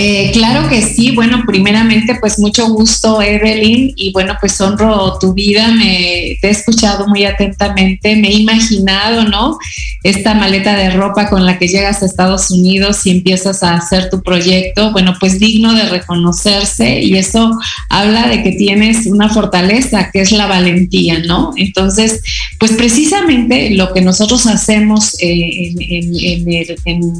Eh, 0.00 0.30
claro 0.32 0.68
que 0.68 0.80
sí, 0.80 1.10
bueno, 1.10 1.42
primeramente 1.44 2.16
pues 2.20 2.38
mucho 2.38 2.68
gusto 2.68 3.20
Evelyn 3.20 3.94
y 3.96 4.12
bueno 4.12 4.36
pues 4.38 4.60
honro 4.60 5.18
tu 5.18 5.34
vida, 5.34 5.72
me 5.72 6.38
te 6.40 6.46
he 6.46 6.50
escuchado 6.50 7.08
muy 7.08 7.24
atentamente, 7.24 8.14
me 8.14 8.28
he 8.28 8.34
imaginado, 8.34 9.24
¿no? 9.24 9.58
Esta 10.04 10.34
maleta 10.34 10.76
de 10.76 10.90
ropa 10.90 11.28
con 11.28 11.44
la 11.44 11.58
que 11.58 11.66
llegas 11.66 12.00
a 12.00 12.06
Estados 12.06 12.52
Unidos 12.52 13.04
y 13.06 13.10
empiezas 13.10 13.64
a 13.64 13.74
hacer 13.74 14.08
tu 14.08 14.22
proyecto, 14.22 14.92
bueno 14.92 15.16
pues 15.18 15.40
digno 15.40 15.74
de 15.74 15.88
reconocerse 15.88 17.00
y 17.00 17.16
eso 17.16 17.58
habla 17.88 18.28
de 18.28 18.44
que 18.44 18.52
tienes 18.52 19.06
una 19.06 19.28
fortaleza 19.28 20.12
que 20.12 20.20
es 20.20 20.30
la 20.30 20.46
valentía, 20.46 21.18
¿no? 21.26 21.54
Entonces 21.56 22.22
pues 22.60 22.70
precisamente 22.72 23.70
lo 23.70 23.92
que 23.92 24.00
nosotros 24.00 24.46
hacemos 24.46 25.16
eh, 25.20 25.74
en, 25.76 26.52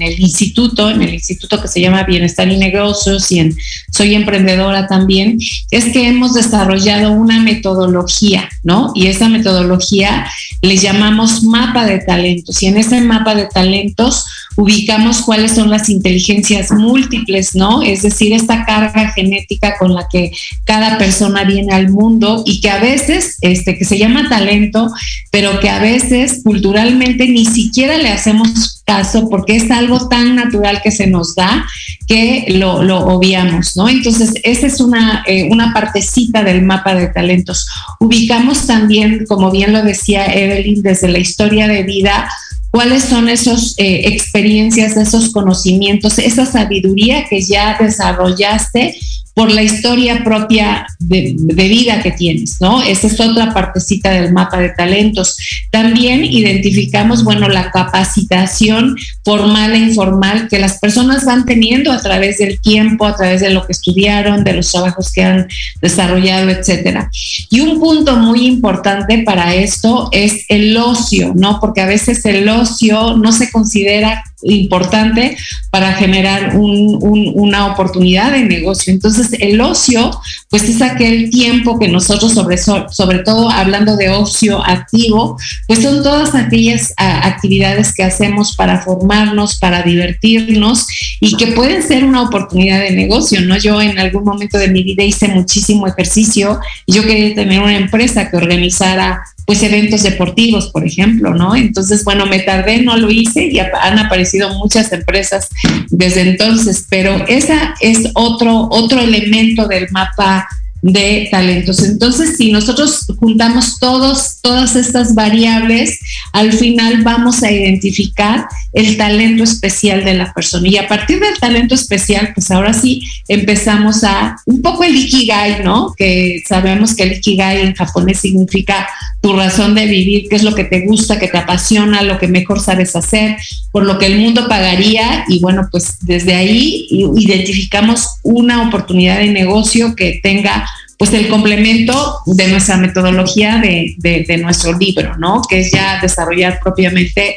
el, 0.00 0.20
instituto, 0.20 0.90
en 0.90 1.02
el 1.02 1.14
instituto 1.14 1.60
que 1.60 1.66
se 1.66 1.80
llama 1.80 2.04
Bienestar 2.04 2.46
negocios 2.70 3.30
y 3.32 3.40
en 3.40 3.56
Soy 3.92 4.14
Emprendedora 4.14 4.86
también, 4.86 5.38
es 5.70 5.86
que 5.86 6.06
hemos 6.08 6.34
desarrollado 6.34 7.12
una 7.12 7.40
metodología, 7.40 8.48
¿no? 8.62 8.92
Y 8.94 9.06
esa 9.06 9.28
metodología 9.28 10.26
le 10.62 10.76
llamamos 10.76 11.42
mapa 11.42 11.86
de 11.86 11.98
talentos. 11.98 12.62
Y 12.62 12.66
en 12.66 12.76
ese 12.76 13.00
mapa 13.00 13.34
de 13.34 13.46
talentos 13.46 14.26
ubicamos 14.56 15.22
cuáles 15.22 15.52
son 15.52 15.70
las 15.70 15.88
inteligencias 15.88 16.72
múltiples, 16.72 17.54
¿no? 17.54 17.82
Es 17.82 18.02
decir, 18.02 18.32
esta 18.32 18.64
carga 18.64 19.12
genética 19.12 19.76
con 19.78 19.94
la 19.94 20.08
que 20.10 20.32
cada 20.64 20.98
persona 20.98 21.44
viene 21.44 21.72
al 21.72 21.90
mundo 21.90 22.42
y 22.44 22.60
que 22.60 22.70
a 22.70 22.80
veces, 22.80 23.38
este, 23.40 23.78
que 23.78 23.84
se 23.84 23.98
llama 23.98 24.28
talento, 24.28 24.90
pero 25.30 25.60
que 25.60 25.70
a 25.70 25.78
veces 25.78 26.40
culturalmente 26.42 27.28
ni 27.28 27.46
siquiera 27.46 27.98
le 27.98 28.10
hacemos 28.10 28.82
caso 28.84 29.28
porque 29.28 29.56
es 29.56 29.70
algo 29.70 30.08
tan 30.08 30.34
natural 30.34 30.80
que 30.82 30.90
se 30.90 31.06
nos 31.06 31.34
da 31.34 31.66
que 32.08 32.46
lo, 32.48 32.78
obviamos, 33.06 33.76
¿no? 33.76 33.86
Entonces, 33.88 34.32
esa 34.42 34.66
es 34.66 34.80
una, 34.80 35.22
eh, 35.26 35.46
una 35.50 35.74
partecita 35.74 36.42
del 36.42 36.62
mapa 36.62 36.94
de 36.94 37.08
talentos. 37.08 37.68
Ubicamos 38.00 38.66
también, 38.66 39.26
como 39.26 39.50
bien 39.50 39.74
lo 39.74 39.82
decía 39.82 40.26
Evelyn, 40.26 40.82
desde 40.82 41.08
la 41.08 41.18
historia 41.18 41.68
de 41.68 41.82
vida, 41.82 42.26
cuáles 42.70 43.04
son 43.04 43.28
esas 43.28 43.74
eh, 43.76 44.02
experiencias, 44.06 44.96
esos 44.96 45.30
conocimientos, 45.30 46.18
esa 46.18 46.46
sabiduría 46.46 47.24
que 47.28 47.42
ya 47.42 47.76
desarrollaste 47.78 48.96
por 49.38 49.52
la 49.52 49.62
historia 49.62 50.24
propia 50.24 50.84
de, 50.98 51.36
vida 51.54 52.02
que 52.02 52.10
tienes, 52.10 52.56
¿no? 52.60 52.82
Esa 52.82 53.06
es 53.06 53.20
otra 53.20 53.54
partecita 53.54 54.10
del 54.10 54.32
mapa 54.32 54.58
de 54.58 54.70
talentos. 54.70 55.36
También 55.70 56.24
identificamos, 56.24 57.22
bueno, 57.22 57.48
la 57.48 57.70
capacitación 57.70 58.96
formal 59.24 59.74
e 59.74 59.78
informal 59.78 60.48
que 60.48 60.58
las 60.58 60.80
personas 60.80 61.24
van 61.24 61.46
teniendo 61.46 61.92
a 61.92 62.02
través 62.02 62.38
del 62.38 62.60
tiempo, 62.60 63.06
a 63.06 63.14
través 63.14 63.40
de 63.40 63.50
lo 63.50 63.64
que 63.64 63.70
estudiaron, 63.70 64.42
de 64.42 64.54
los 64.54 64.72
trabajos 64.72 65.12
que 65.12 65.22
han 65.22 65.46
desarrollado, 65.80 66.50
etcétera. 66.50 67.08
Y 67.48 67.60
un 67.60 67.78
punto 67.78 68.16
muy 68.16 68.44
importante 68.44 69.22
para 69.22 69.54
esto 69.54 70.08
es 70.10 70.46
el 70.48 70.76
ocio, 70.76 71.32
¿no? 71.36 71.60
Porque 71.60 71.80
a 71.80 71.86
veces 71.86 72.24
el 72.24 72.48
ocio 72.48 73.16
no 73.16 73.30
se 73.30 73.52
considera 73.52 74.24
importante 74.42 75.36
para 75.70 75.92
generar 75.94 76.56
una 76.56 77.66
oportunidad 77.66 78.32
de 78.32 78.44
negocio. 78.44 78.92
Entonces, 78.92 79.32
el 79.40 79.60
ocio, 79.60 80.10
pues 80.48 80.64
es 80.64 80.80
aquel 80.80 81.30
tiempo 81.30 81.78
que 81.78 81.88
nosotros, 81.88 82.32
sobre, 82.32 82.58
sobre 82.58 83.18
todo 83.20 83.50
hablando 83.50 83.96
de 83.96 84.10
ocio 84.10 84.64
activo, 84.64 85.38
pues 85.66 85.82
son 85.82 86.02
todas 86.02 86.34
aquellas 86.34 86.94
actividades 86.96 87.92
que 87.92 88.04
hacemos 88.04 88.54
para 88.56 88.80
formarnos, 88.80 89.58
para 89.58 89.82
divertirnos 89.82 90.86
y 91.20 91.36
que 91.36 91.48
pueden 91.48 91.82
ser 91.82 92.04
una 92.04 92.22
oportunidad 92.22 92.80
de 92.80 92.92
negocio, 92.92 93.40
¿no? 93.40 93.56
Yo 93.56 93.80
en 93.82 93.98
algún 93.98 94.24
momento 94.24 94.58
de 94.58 94.68
mi 94.68 94.82
vida 94.82 95.02
hice 95.02 95.28
muchísimo 95.28 95.86
ejercicio 95.86 96.60
y 96.86 96.94
yo 96.94 97.02
quería 97.02 97.34
tener 97.34 97.60
una 97.60 97.76
empresa 97.76 98.30
que 98.30 98.36
organizara 98.36 99.22
pues 99.48 99.62
eventos 99.62 100.02
deportivos, 100.02 100.68
por 100.68 100.86
ejemplo, 100.86 101.32
¿no? 101.32 101.56
Entonces, 101.56 102.04
bueno, 102.04 102.26
me 102.26 102.40
tardé, 102.40 102.82
no 102.82 102.98
lo 102.98 103.10
hice 103.10 103.46
y 103.46 103.58
han 103.58 103.98
aparecido 103.98 104.50
muchas 104.58 104.92
empresas 104.92 105.48
desde 105.88 106.20
entonces, 106.20 106.84
pero 106.90 107.26
esa 107.26 107.74
es 107.80 108.10
otro, 108.12 108.68
otro 108.70 109.00
elemento 109.00 109.66
del 109.66 109.88
mapa 109.90 110.46
de 110.92 111.28
talentos. 111.30 111.82
Entonces, 111.82 112.36
si 112.36 112.52
nosotros 112.52 113.06
juntamos 113.18 113.78
todos, 113.78 114.40
todas 114.40 114.76
estas 114.76 115.14
variables, 115.14 115.98
al 116.32 116.52
final 116.52 117.02
vamos 117.02 117.42
a 117.42 117.50
identificar 117.50 118.46
el 118.72 118.96
talento 118.96 119.44
especial 119.44 120.04
de 120.04 120.14
la 120.14 120.32
persona. 120.32 120.68
Y 120.68 120.76
a 120.76 120.88
partir 120.88 121.20
del 121.20 121.38
talento 121.38 121.74
especial, 121.74 122.32
pues 122.34 122.50
ahora 122.50 122.72
sí 122.72 123.02
empezamos 123.26 124.04
a 124.04 124.36
un 124.46 124.62
poco 124.62 124.84
el 124.84 124.96
ikigai, 124.96 125.64
¿no? 125.64 125.94
Que 125.96 126.42
sabemos 126.46 126.94
que 126.94 127.04
el 127.04 127.12
ikigai 127.14 127.62
en 127.62 127.74
japonés 127.74 128.20
significa 128.20 128.88
tu 129.20 129.32
razón 129.32 129.74
de 129.74 129.86
vivir, 129.86 130.28
qué 130.28 130.36
es 130.36 130.42
lo 130.42 130.54
que 130.54 130.64
te 130.64 130.86
gusta, 130.86 131.18
que 131.18 131.28
te 131.28 131.38
apasiona, 131.38 132.02
lo 132.02 132.18
que 132.18 132.28
mejor 132.28 132.60
sabes 132.60 132.94
hacer, 132.94 133.36
por 133.72 133.84
lo 133.84 133.98
que 133.98 134.06
el 134.06 134.18
mundo 134.18 134.48
pagaría. 134.48 135.24
Y 135.28 135.40
bueno, 135.40 135.68
pues 135.70 135.98
desde 136.00 136.34
ahí 136.34 136.86
identificamos 136.90 138.06
una 138.22 138.68
oportunidad 138.68 139.18
de 139.18 139.28
negocio 139.28 139.94
que 139.94 140.20
tenga 140.22 140.68
pues 140.98 141.12
el 141.12 141.28
complemento 141.28 142.18
de 142.26 142.48
nuestra 142.48 142.76
metodología 142.76 143.58
de, 143.58 144.40
nuestro 144.42 144.76
libro, 144.76 145.16
¿no? 145.16 145.42
Que 145.48 145.60
es 145.60 145.70
ya 145.70 146.00
desarrollar 146.02 146.58
propiamente, 146.62 147.36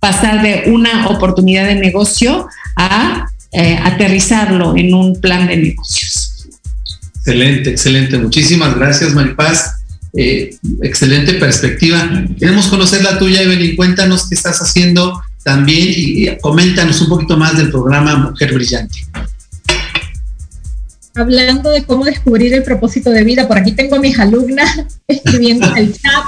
pasar 0.00 0.42
de 0.42 0.70
una 0.72 1.08
oportunidad 1.08 1.66
de 1.66 1.74
negocio 1.74 2.48
a 2.74 3.28
eh, 3.52 3.78
aterrizarlo 3.84 4.74
en 4.76 4.94
un 4.94 5.20
plan 5.20 5.46
de 5.46 5.58
negocios. 5.58 6.48
Excelente, 7.16 7.70
excelente. 7.70 8.18
Muchísimas 8.18 8.76
gracias, 8.76 9.14
Maripaz. 9.14 9.82
Eh, 10.14 10.56
excelente 10.82 11.34
perspectiva. 11.34 12.24
Queremos 12.38 12.66
conocer 12.68 13.02
la 13.02 13.18
tuya, 13.18 13.42
Evelyn. 13.42 13.76
Cuéntanos 13.76 14.28
qué 14.28 14.34
estás 14.34 14.58
haciendo 14.60 15.22
también 15.44 15.86
y 15.88 16.38
coméntanos 16.40 17.00
un 17.02 17.08
poquito 17.08 17.36
más 17.36 17.58
del 17.58 17.70
programa 17.70 18.16
Mujer 18.16 18.54
Brillante 18.54 19.00
hablando 21.14 21.70
de 21.70 21.84
cómo 21.84 22.04
descubrir 22.04 22.54
el 22.54 22.62
propósito 22.62 23.10
de 23.10 23.24
vida. 23.24 23.48
Por 23.48 23.58
aquí 23.58 23.72
tengo 23.72 23.96
a 23.96 24.00
mis 24.00 24.18
alumnas 24.18 24.70
escribiendo 25.08 25.66
en 25.66 25.76
el 25.76 25.92
chat, 25.92 26.24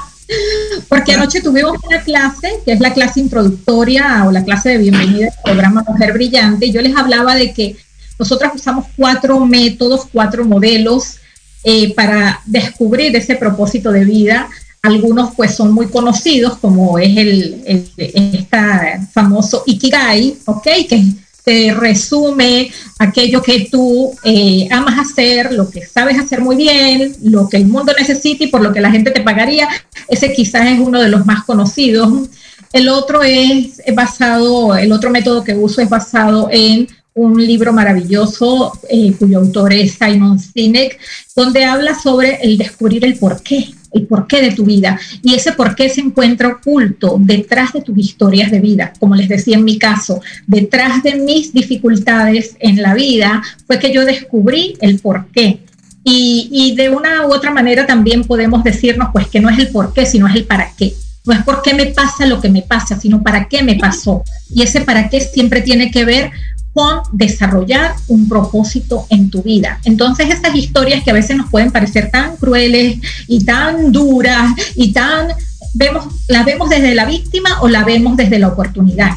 porque 0.89 1.13
anoche 1.13 1.41
tuvimos 1.41 1.77
una 1.85 2.03
clase, 2.03 2.61
que 2.65 2.73
es 2.73 2.81
la 2.81 2.93
clase 2.93 3.21
introductoria 3.21 4.25
o 4.27 4.33
la 4.33 4.45
clase 4.45 4.71
de 4.71 4.79
bienvenida 4.79 5.29
al 5.29 5.43
programa 5.43 5.85
Mujer 5.87 6.13
Brillante, 6.13 6.67
y 6.67 6.73
yo 6.73 6.81
les 6.81 6.97
hablaba 6.97 7.35
de 7.35 7.53
que 7.53 7.77
nosotros 8.19 8.53
usamos 8.55 8.87
cuatro 8.97 9.45
métodos, 9.45 10.07
cuatro 10.13 10.45
modelos 10.45 11.17
eh, 11.65 11.95
para 11.95 12.41
descubrir 12.45 13.15
ese 13.17 13.37
propósito 13.37 13.91
de 13.91 14.05
vida. 14.05 14.49
Algunos 14.83 15.35
pues 15.35 15.55
son 15.55 15.73
muy 15.73 15.87
conocidos, 15.87 16.59
como 16.59 16.99
es 16.99 17.17
el, 17.17 17.63
el 17.67 17.91
esta 18.35 19.01
famoso 19.13 19.65
Ikigai, 19.67 20.37
¿ok? 20.45 20.69
Que 20.89 21.03
te 21.45 21.75
resume 21.75 22.73
aquello 22.99 23.43
que 23.43 23.69
tú 23.71 24.15
eh, 24.25 24.67
amas 24.71 24.99
hacer, 24.99 25.53
lo 25.53 25.71
que 25.71 25.85
sabes 25.85 26.19
hacer 26.19 26.41
muy 26.41 26.57
bien, 26.57 27.15
lo 27.23 27.49
que 27.49 27.59
el 27.59 27.67
mundo 27.67 27.93
necesita 27.97 28.45
y 28.45 28.47
por 28.49 28.63
lo 28.63 28.73
que 28.73 28.81
la 28.81 28.91
gente 28.91 29.11
te 29.11 29.21
pagaría. 29.21 29.69
Ese 30.09 30.33
quizás 30.33 30.67
es 30.69 30.79
uno 30.79 31.01
de 31.01 31.09
los 31.09 31.27
más 31.27 31.45
conocidos. 31.45 32.29
El 32.73 32.89
otro 32.89 33.23
es 33.23 33.83
basado, 33.95 34.75
el 34.75 34.91
otro 34.91 35.11
método 35.11 35.45
que 35.45 35.55
uso 35.55 35.81
es 35.81 35.89
basado 35.89 36.49
en 36.51 36.89
un 37.15 37.47
libro 37.47 37.73
maravilloso 37.73 38.73
eh, 38.89 39.13
cuyo 39.19 39.39
autor 39.39 39.73
es 39.73 39.97
Simon 39.99 40.41
Sinek, 40.41 40.99
donde 41.37 41.65
habla 41.65 41.95
sobre 41.95 42.41
el 42.43 42.59
descubrir 42.59 43.05
el 43.05 43.17
porqué 43.17 43.69
el 43.95 44.07
porqué 44.07 44.43
de 44.43 44.53
tu 44.53 44.65
vida. 44.65 44.99
Y 45.23 45.35
ese 45.35 45.53
porqué 45.53 45.89
se 45.89 46.01
encuentra 46.01 46.49
oculto 46.49 47.17
detrás 47.19 47.73
de 47.73 47.81
tus 47.81 47.97
historias 47.97 48.51
de 48.51 48.61
vida. 48.61 48.93
Como 48.99 49.15
les 49.15 49.29
decía 49.29 49.57
en 49.57 49.65
mi 49.65 49.79
caso, 49.79 50.21
detrás 50.47 51.03
de 51.03 51.15
mis 51.15 51.53
dificultades 51.55 52.57
en 52.59 52.83
la 52.83 52.95
vida 52.95 53.43
fue 53.67 53.79
que 53.79 53.93
yo 53.93 54.05
descubrí 54.05 54.77
el 54.81 54.99
porqué. 54.99 55.61
Y, 56.07 56.51
y 56.53 56.77
de 56.77 56.91
una 56.91 57.27
u 57.27 57.33
otra 57.33 57.51
manera 57.51 57.87
también 57.87 58.25
podemos 58.25 58.63
decirnos 58.63 59.09
pues 59.13 59.29
que 59.29 59.41
no 59.41 59.49
es 59.49 59.59
el 59.59 59.69
porqué, 59.69 60.05
sino 60.05 60.29
es 60.29 60.35
el 60.35 60.45
para 60.45 60.71
qué. 60.77 60.93
No 61.27 61.33
es 61.33 61.43
por 61.43 61.63
qué 61.63 61.73
me 61.73 61.87
pasa 61.87 62.27
lo 62.27 62.41
que 62.41 62.51
me 62.51 62.61
pasa, 62.61 63.01
sino 63.01 63.23
para 63.23 63.49
qué 63.49 63.63
me 63.63 63.77
pasó. 63.77 64.23
Y 64.55 64.61
ese 64.61 64.83
para 64.83 65.09
qué 65.09 65.23
siempre 65.23 65.63
tiene 65.63 65.91
que 65.91 66.05
ver 66.05 66.31
con 66.75 67.01
desarrollar 67.13 67.95
un 68.09 68.29
propósito 68.29 69.07
en 69.09 69.31
tu 69.31 69.43
vida. 69.43 69.81
Entonces 69.85 70.29
esas 70.29 70.55
historias 70.55 71.05
que 71.05 71.13
a 71.13 71.15
veces 71.15 71.37
nos 71.37 71.49
pueden 71.49 71.71
parecer 71.71 72.11
tan 72.11 72.37
crueles 72.37 72.99
y 73.29 73.45
tan 73.45 73.93
duras 73.93 74.53
y 74.75 74.93
tan 74.93 75.29
vemos, 75.73 76.07
la 76.29 76.43
vemos 76.43 76.69
desde 76.69 76.95
la 76.95 77.07
víctima 77.07 77.61
o 77.63 77.69
la 77.69 77.85
vemos 77.85 78.17
desde 78.17 78.39
la 78.39 78.49
oportunidad. 78.49 79.13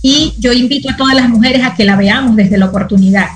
Y 0.00 0.34
yo 0.38 0.52
invito 0.52 0.90
a 0.90 0.96
todas 0.96 1.14
las 1.14 1.28
mujeres 1.28 1.64
a 1.64 1.74
que 1.74 1.84
la 1.84 1.96
veamos 1.96 2.34
desde 2.34 2.58
la 2.58 2.66
oportunidad. 2.66 3.26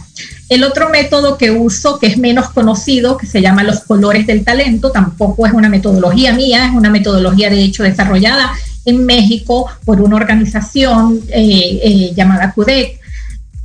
El 0.49 0.65
otro 0.65 0.91
método 0.91 1.37
que 1.39 1.51
uso, 1.51 1.99
que 1.99 2.07
es 2.07 2.19
menos 2.19 2.51
conocido, 2.51 3.17
que 3.17 3.27
se 3.27 3.43
llama 3.43 3.63
los 3.63 3.81
colores 3.81 4.27
del 4.27 4.45
talento, 4.45 4.91
tampoco 4.91 5.47
es 5.47 5.53
una 5.53 5.69
metodología 5.69 6.33
mía, 6.33 6.67
es 6.67 6.73
una 6.73 6.91
metodología 6.91 7.51
de 7.51 7.63
hecho 7.63 7.83
desarrollada 7.83 8.53
en 8.85 9.05
México 9.05 9.69
por 9.85 10.01
una 10.01 10.17
organización 10.17 11.21
eh, 11.29 11.81
eh, 11.83 12.13
llamada 12.15 12.53
CUDEC. 12.53 13.01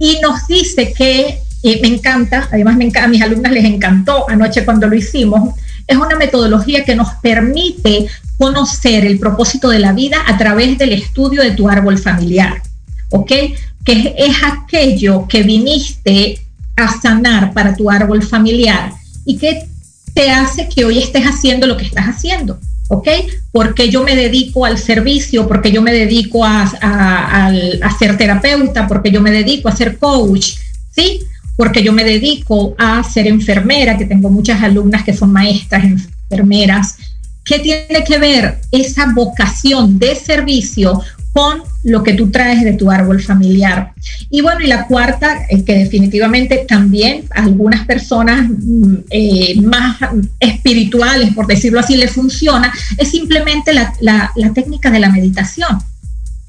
Y 0.02 0.18
nos 0.20 0.47
dice 0.47 0.93
que, 0.97 1.38
eh, 1.62 1.80
me 1.80 1.88
encanta, 1.88 2.49
además 2.52 2.76
a 2.95 3.08
mis 3.08 3.22
alumnas 3.22 3.52
les 3.52 3.66
encantó 3.66 4.28
anoche 4.28 4.66
cuando 4.66 4.88
lo 4.88 4.95
hicimos, 4.95 5.54
es 5.86 5.95
una 5.95 6.16
metodología 6.16 6.84
que 6.84 6.95
nos 6.95 7.10
permite 7.22 8.08
conocer 8.36 9.06
el 9.06 9.20
propósito 9.20 9.70
de 9.70 9.78
la 9.78 9.93
vida 9.93 10.18
a 10.26 10.39
través 10.39 10.80
del 10.80 10.93
estudio 10.93 11.43
de 11.43 11.52
tu 11.52 11.70
árbol 11.70 11.99
familiar, 11.99 12.64
¿ok? 13.12 13.32
Que 13.86 14.16
es 14.18 14.36
aquello 14.43 15.28
que 15.28 15.43
viniste 15.43 16.39
a 16.78 16.99
sanar 16.99 17.54
para 17.54 17.76
tu 17.76 17.91
árbol 17.91 18.24
familiar 18.24 18.93
y 19.24 19.38
que 19.38 19.68
te 20.16 20.32
hace 20.32 20.68
que 20.68 20.84
hoy 20.84 20.97
estés 20.97 21.26
haciendo 21.26 21.68
lo 21.68 21.78
que 21.78 21.86
estás 21.86 22.06
haciendo. 22.06 22.60
¿Ok? 22.92 23.08
Porque 23.54 23.89
yo 23.89 24.04
me 24.04 24.18
dedico 24.18 24.66
al 24.66 24.78
servicio, 24.78 25.48
porque 25.48 25.72
yo 25.72 25.82
me 25.82 25.94
dedico 25.94 26.44
a, 26.44 26.64
a, 26.64 27.98
ser 27.98 28.18
terapeuta, 28.18 28.86
porque 28.86 29.12
yo 29.12 29.22
me 29.22 29.32
dedico 29.32 29.70
a 29.70 29.76
ser 29.76 29.98
coach, 29.98 30.56
¿sí? 30.94 31.22
Porque 31.56 31.84
yo 31.84 31.94
me 31.94 32.04
dedico 32.04 32.76
a 32.78 33.02
ser 33.04 33.28
enfermera, 33.28 33.98
que 33.98 34.06
tengo 34.06 34.30
muchas 34.30 34.62
alumnas 34.62 35.06
que 35.06 35.14
son 35.14 35.32
maestras, 35.32 35.86
enfermeras. 35.86 36.98
¿Qué 37.46 37.60
tiene 37.60 38.04
que 38.06 38.18
ver 38.18 38.60
esa 38.72 39.14
vocación 39.14 39.98
de 39.98 40.14
servicio 40.14 41.02
con 41.34 41.64
lo 41.84 42.04
que 42.04 42.14
tú 42.14 42.30
traes 42.30 42.64
de 42.64 42.74
tu 42.74 42.92
árbol 42.92 43.22
familiar. 43.22 43.94
Y 44.30 44.42
bueno, 44.42 44.62
y 44.62 44.68
la 44.68 44.88
cuarta, 44.88 45.46
es 45.50 45.64
que 45.64 45.78
definitivamente 45.78 46.66
también 46.68 47.26
algunas 47.32 47.86
personas 47.86 48.50
mm, 48.50 48.96
eh, 49.10 49.62
más 49.62 49.98
espirituales, 50.40 51.34
por 51.34 51.48
decirlo 51.48 51.80
así, 51.80 51.96
le 51.96 52.08
funciona, 52.08 52.74
es 52.98 53.10
simplemente 53.10 53.74
la, 53.74 53.94
la 54.02 54.54
técnica 54.54 54.92
de 54.92 55.00
la 55.00 55.10
meditación. 55.10 55.80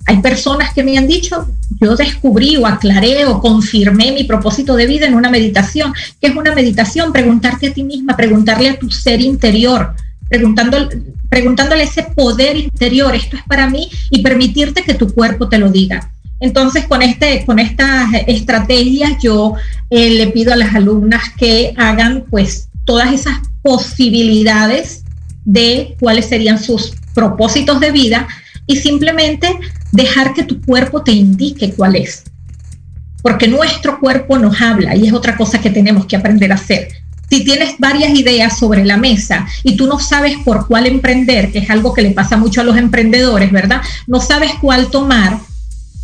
Hay 0.07 0.20
personas 0.20 0.72
que 0.74 0.83
me 0.83 0.99
han 0.99 1.07
dicho, 1.07 1.47
yo 1.80 1.95
descubrí 1.95 2.57
o 2.57 2.66
aclaré 2.66 3.24
o 3.24 3.41
confirmé 3.41 4.11
mi 4.12 4.24
propósito 4.24 4.74
de 4.74 4.87
vida 4.87 5.07
en 5.07 5.14
una 5.14 5.30
meditación. 5.30 5.95
que 6.20 6.26
es 6.28 6.35
una 6.35 6.55
meditación? 6.55 7.12
Preguntarte 7.12 7.68
a 7.68 7.72
ti 7.72 7.85
misma, 7.85 8.16
preguntarle 8.16 8.70
a 8.70 8.78
tu 8.78 8.91
ser 8.91 9.20
interior, 9.20 9.95
preguntando, 10.33 10.89
preguntándole 11.28 11.83
ese 11.83 12.05
poder 12.05 12.57
interior, 12.57 13.14
esto 13.14 13.37
es 13.37 13.43
para 13.43 13.68
mí, 13.68 13.91
y 14.09 14.22
permitirte 14.22 14.83
que 14.83 14.95
tu 14.95 15.12
cuerpo 15.12 15.47
te 15.47 15.59
lo 15.59 15.70
diga. 15.70 16.11
Entonces, 16.41 16.87
con, 16.87 17.03
este, 17.03 17.45
con 17.45 17.59
estas 17.59 18.09
estrategias, 18.26 19.18
yo 19.22 19.57
eh, 19.91 20.09
le 20.09 20.28
pido 20.28 20.55
a 20.55 20.57
las 20.57 20.74
alumnas 20.74 21.22
que 21.37 21.74
hagan 21.76 22.24
pues 22.30 22.70
todas 22.87 23.12
esas 23.12 23.35
posibilidades 23.61 25.05
de 25.45 25.97
cuáles 26.01 26.26
serían 26.30 26.59
sus 26.59 26.95
propósitos 27.14 27.78
de 27.78 27.93
vida 27.93 28.26
y 28.66 28.76
simplemente 28.76 29.59
dejar 29.93 30.33
que 30.33 30.45
tu 30.45 30.62
cuerpo 30.62 31.03
te 31.03 31.12
indique 31.12 31.74
cuál 31.74 31.97
es. 31.97 32.24
Porque 33.20 33.49
nuestro 33.49 34.01
cuerpo 34.01 34.39
nos 34.39 34.62
habla 34.62 34.97
y 34.97 35.07
es 35.07 35.12
otra 35.12 35.37
cosa 35.37 35.61
que 35.61 35.68
tenemos 35.68 36.07
que 36.07 36.16
aprender 36.16 36.51
a 36.53 36.55
hacer. 36.55 37.01
Si 37.33 37.45
tienes 37.45 37.76
varias 37.78 38.11
ideas 38.11 38.59
sobre 38.59 38.85
la 38.85 38.99
mesa 38.99 39.47
y 39.64 39.74
tú 39.74 39.87
no 39.87 39.99
sabes 39.99 40.37
por 40.45 40.66
cuál 40.66 40.87
emprender, 40.87 41.51
que 41.51 41.61
es 41.61 41.70
algo 41.70 41.95
que 41.95 42.03
le 42.03 42.11
pasa 42.11 42.37
mucho 42.37 42.61
a 42.61 42.64
los 42.64 42.76
emprendedores, 42.76 43.51
¿verdad? 43.51 43.80
No 44.07 44.20
sabes 44.20 44.51
cuál 44.61 44.91
tomar, 44.91 45.41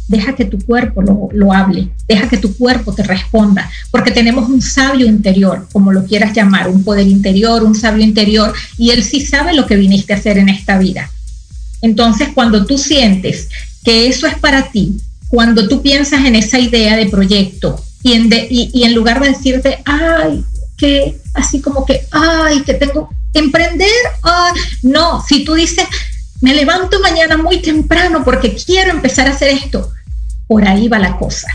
deja 0.07 0.35
que 0.35 0.47
tu 0.47 0.59
cuerpo 0.59 1.03
lo, 1.03 1.53
hable, 1.53 1.91
deja 2.09 2.31
que 2.31 2.39
tu 2.39 2.57
cuerpo 2.57 2.95
te 2.95 3.03
responda, 3.03 3.71
porque 3.91 4.11
tenemos 4.11 4.49
un 4.49 4.63
sabio 4.63 5.05
interior, 5.05 5.69
como 5.71 5.93
lo 5.93 6.07
quieras 6.07 6.33
llamar, 6.33 6.67
un 6.67 6.83
poder 6.83 7.07
interior, 7.07 7.63
un 7.63 7.75
sabio 7.75 8.03
interior, 8.03 8.55
y 8.79 8.89
él 8.89 9.05
sí 9.05 9.21
sabe 9.21 9.53
lo 9.53 9.67
que 9.67 9.77
viniste 9.77 10.15
a 10.15 10.17
hacer 10.17 10.39
en 10.39 10.49
esta 10.49 10.79
vida. 10.79 11.11
Entonces, 11.83 12.31
cuando 12.35 12.65
tú 12.65 12.79
sientes 12.79 13.51
que 13.85 14.07
eso 14.07 14.27
es 14.27 14.39
para 14.39 14.71
ti, 14.71 14.99
cuando 15.29 15.69
tú 15.69 15.83
piensas 15.83 16.25
en 16.25 16.37
esa 16.37 16.59
idea 16.59 16.97
de 16.97 17.05
proyecto 17.05 17.85
y 18.03 18.15
en, 18.15 18.31
y 18.49 18.83
en 18.85 18.95
lugar 18.95 19.21
de 19.21 19.29
decirte, 19.29 19.83
ay, 19.85 20.43
que 20.79 21.21
así 21.35 21.61
como 21.61 21.85
que, 21.85 22.07
ay, 22.13 22.63
que 22.63 22.75
tengo 22.75 23.11
emprender. 23.35 23.89
no, 24.83 25.23
si 25.27 25.45
tú 25.45 25.55
dices, 25.55 25.87
me 26.41 26.55
levanto 26.55 27.01
mañana 27.01 27.37
muy 27.37 27.61
temprano 27.61 28.25
porque 28.25 28.55
quiero 28.55 28.93
empezar 28.93 29.27
a 29.27 29.33
hacer 29.33 29.51
esto, 29.51 29.91
por 30.47 30.67
ahí 30.67 30.89
va 30.89 30.99
la 30.99 31.19
cosa, 31.19 31.49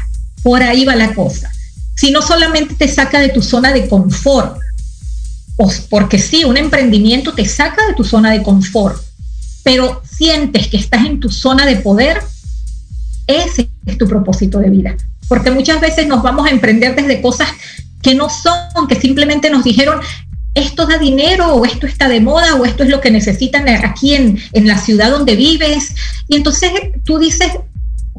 por 0.44 0.62
ahí 0.62 0.86
va 0.86 0.96
la 0.96 1.14
cosa. 1.14 1.52
Si 1.96 2.12
no 2.12 2.22
solamente 2.22 2.76
te 2.76 2.88
saca 2.88 3.20
de 3.20 3.30
tu 3.30 3.42
zona 3.42 3.72
de 3.72 3.88
confort, 3.88 4.58
porque 5.90 6.20
sí, 6.20 6.44
un 6.44 6.58
emprendimiento 6.58 7.34
te 7.34 7.46
saca 7.46 7.86
de 7.88 7.94
tu 7.94 8.04
zona 8.04 8.32
de 8.32 8.44
confort, 8.44 9.02
pero 9.64 10.02
sientes 10.04 10.68
que 10.68 10.78
estás 10.78 11.06
en 11.06 11.20
tu 11.20 11.30
zona 11.30 11.66
de 11.66 11.78
poder, 11.78 12.22
ese 13.28 13.70
es 13.86 13.98
tu 13.98 14.08
propósito 14.08 14.60
de 14.60 14.70
vida. 14.70 14.98
Porque 15.30 15.52
muchas 15.52 15.80
veces 15.80 16.08
nos 16.08 16.22
vamos 16.22 16.46
a 16.46 16.50
emprender 16.50 16.96
desde 16.96 17.22
cosas 17.22 17.48
que 18.04 18.14
no 18.14 18.28
son, 18.30 18.88
que 18.88 19.00
simplemente 19.00 19.50
nos 19.50 19.64
dijeron, 19.64 20.00
esto 20.54 20.86
da 20.86 20.98
dinero 20.98 21.56
o 21.56 21.66
esto 21.66 21.88
está 21.88 22.08
de 22.08 22.22
moda 22.22 22.56
o 22.56 22.66
esto 22.66 22.84
es 22.84 22.90
lo 22.90 23.02
que 23.02 23.10
necesitan 23.10 23.68
aquí 23.68 24.14
en, 24.14 24.40
en 24.52 24.68
la 24.68 24.78
ciudad 24.78 25.10
donde 25.10 25.36
vives. 25.36 25.96
Y 26.28 26.36
entonces 26.36 26.72
tú 27.04 27.18
dices, 27.18 27.52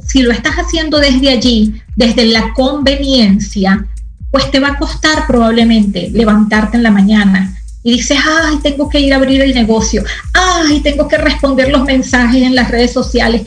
si 0.05 0.23
lo 0.23 0.33
estás 0.33 0.57
haciendo 0.57 0.99
desde 0.99 1.31
allí, 1.31 1.81
desde 1.95 2.25
la 2.25 2.53
conveniencia, 2.55 3.87
pues 4.31 4.51
te 4.51 4.59
va 4.59 4.71
a 4.71 4.79
costar 4.79 5.29
probablemente 5.29 6.11
levantarte 6.13 6.77
en 6.77 6.83
la 6.83 6.91
mañana 6.91 7.57
y 7.85 7.93
dices, 7.93 8.19
ay, 8.27 8.59
tengo 8.63 8.89
que 8.89 8.99
ir 8.99 9.13
a 9.13 9.17
abrir 9.17 9.43
el 9.43 9.55
negocio, 9.55 10.03
ay, 10.33 10.81
tengo 10.81 11.07
que 11.07 11.19
responder 11.19 11.71
los 11.71 11.85
mensajes 11.85 12.43
en 12.43 12.55
las 12.55 12.71
redes 12.71 12.93
sociales. 12.93 13.43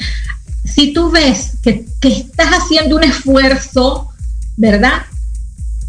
Si 0.63 0.93
tú 0.93 1.09
ves 1.11 1.57
que, 1.63 1.85
que 1.99 2.09
estás 2.09 2.51
haciendo 2.51 2.95
un 2.95 3.03
esfuerzo, 3.03 4.11
¿verdad? 4.55 5.07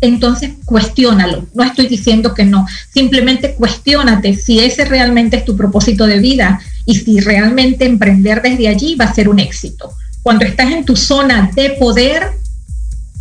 Entonces 0.01 0.53
cuestiónalo. 0.65 1.47
No 1.55 1.65
estoy 1.65 1.89
diciendo 1.89 2.35
que 2.35 2.45
no, 2.45 2.67
simplemente 2.93 3.55
cuestiónate 3.55 4.35
si 4.35 4.61
ese 4.61 4.85
realmente 4.85 5.37
es 5.37 5.45
tu 5.45 5.57
propósito 5.57 6.07
de 6.07 6.21
vida 6.21 6.61
y 6.87 6.97
si 6.97 7.21
realmente 7.21 7.85
emprender 7.85 8.43
desde 8.43 8.69
allí 8.69 8.95
va 8.95 9.07
a 9.07 9.15
ser 9.15 9.29
un 9.29 9.39
éxito. 9.39 9.93
Cuando 10.23 10.45
estás 10.45 10.71
en 10.71 10.85
tu 10.85 10.97
zona 10.97 11.51
de 11.55 11.71
poder, 11.71 12.33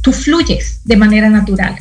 tú 0.02 0.12
fluyes 0.12 0.82
de 0.84 0.98
manera 0.98 1.30
natural. 1.30 1.76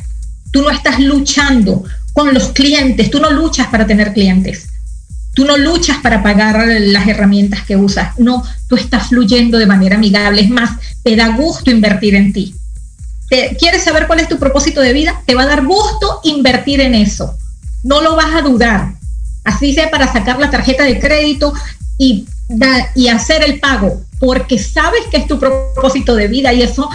Tú 0.51 0.61
no 0.61 0.69
estás 0.69 0.99
luchando 0.99 1.83
con 2.13 2.33
los 2.33 2.49
clientes, 2.49 3.11
tú 3.11 3.19
no 3.19 3.29
luchas 3.29 3.67
para 3.67 3.85
tener 3.85 4.13
clientes. 4.13 4.69
Tú 5.35 5.45
no 5.45 5.55
luchas 5.55 5.97
para 5.97 6.23
pagar 6.23 6.65
las 6.67 7.07
herramientas 7.07 7.61
que 7.61 7.75
usas. 7.75 8.17
No, 8.17 8.43
tú 8.67 8.75
estás 8.75 9.09
fluyendo 9.09 9.59
de 9.59 9.67
manera 9.67 9.95
amigable. 9.95 10.41
Es 10.41 10.49
más, 10.49 10.79
te 11.03 11.15
da 11.15 11.27
gusto 11.37 11.69
invertir 11.69 12.15
en 12.15 12.33
ti 12.33 12.55
quieres 13.27 13.83
saber 13.83 14.07
cuál 14.07 14.19
es 14.19 14.29
tu 14.29 14.39
propósito 14.39 14.81
de 14.81 14.93
vida, 14.93 15.21
te 15.25 15.35
va 15.35 15.43
a 15.43 15.47
dar 15.47 15.65
gusto 15.65 16.21
invertir 16.23 16.81
en 16.81 16.95
eso. 16.95 17.35
No 17.83 18.01
lo 18.01 18.15
vas 18.15 18.33
a 18.35 18.41
dudar. 18.41 18.93
Así 19.43 19.73
sea 19.73 19.89
para 19.89 20.11
sacar 20.11 20.39
la 20.39 20.49
tarjeta 20.49 20.83
de 20.83 20.99
crédito 20.99 21.53
y, 21.97 22.25
y 22.95 23.07
hacer 23.07 23.43
el 23.43 23.59
pago, 23.59 24.01
porque 24.19 24.59
sabes 24.59 25.01
que 25.09 25.17
es 25.17 25.27
tu 25.27 25.39
propósito 25.39 26.15
de 26.15 26.27
vida 26.27 26.53
y 26.53 26.61
eso, 26.61 26.89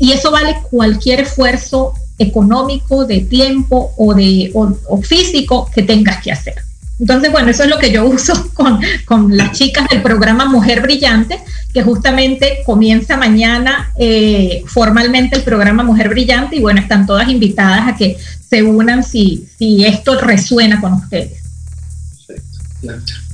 y 0.00 0.12
eso 0.12 0.30
vale 0.30 0.60
cualquier 0.70 1.20
esfuerzo 1.20 1.94
económico, 2.18 3.04
de 3.04 3.20
tiempo 3.20 3.92
o, 3.96 4.14
de, 4.14 4.50
o 4.54 5.02
físico 5.02 5.70
que 5.74 5.82
tengas 5.82 6.22
que 6.22 6.32
hacer. 6.32 6.65
Entonces, 6.98 7.30
bueno, 7.30 7.50
eso 7.50 7.64
es 7.64 7.68
lo 7.68 7.78
que 7.78 7.92
yo 7.92 8.06
uso 8.06 8.50
con, 8.54 8.80
con 9.04 9.36
las 9.36 9.52
chicas 9.52 9.88
del 9.90 10.02
programa 10.02 10.46
Mujer 10.46 10.80
Brillante, 10.80 11.38
que 11.72 11.82
justamente 11.82 12.60
comienza 12.64 13.16
mañana 13.16 13.92
eh, 13.98 14.62
formalmente 14.66 15.36
el 15.36 15.42
programa 15.42 15.82
Mujer 15.82 16.08
Brillante 16.08 16.56
y 16.56 16.60
bueno, 16.60 16.80
están 16.80 17.06
todas 17.06 17.28
invitadas 17.28 17.88
a 17.88 17.96
que 17.96 18.16
se 18.48 18.62
unan 18.62 19.04
si, 19.04 19.46
si 19.58 19.84
esto 19.84 20.18
resuena 20.20 20.80
con 20.80 20.94
ustedes. 20.94 21.42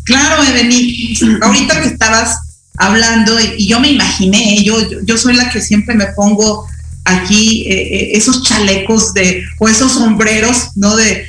Claro, 0.04 0.42
Eveni, 0.42 1.14
ahorita 1.40 1.80
que 1.80 1.88
estabas 1.88 2.38
hablando 2.76 3.38
y, 3.38 3.68
yo 3.68 3.78
me 3.78 3.90
imaginé, 3.90 4.62
yo, 4.64 4.76
yo, 5.04 5.16
soy 5.16 5.36
la 5.36 5.50
que 5.50 5.60
siempre 5.60 5.94
me 5.94 6.06
pongo 6.06 6.66
aquí 7.04 7.66
eh, 7.68 7.74
eh, 7.74 8.10
esos 8.14 8.42
chalecos 8.42 9.12
de, 9.14 9.44
o 9.58 9.68
esos 9.68 9.92
sombreros, 9.92 10.70
¿no? 10.74 10.96
De, 10.96 11.26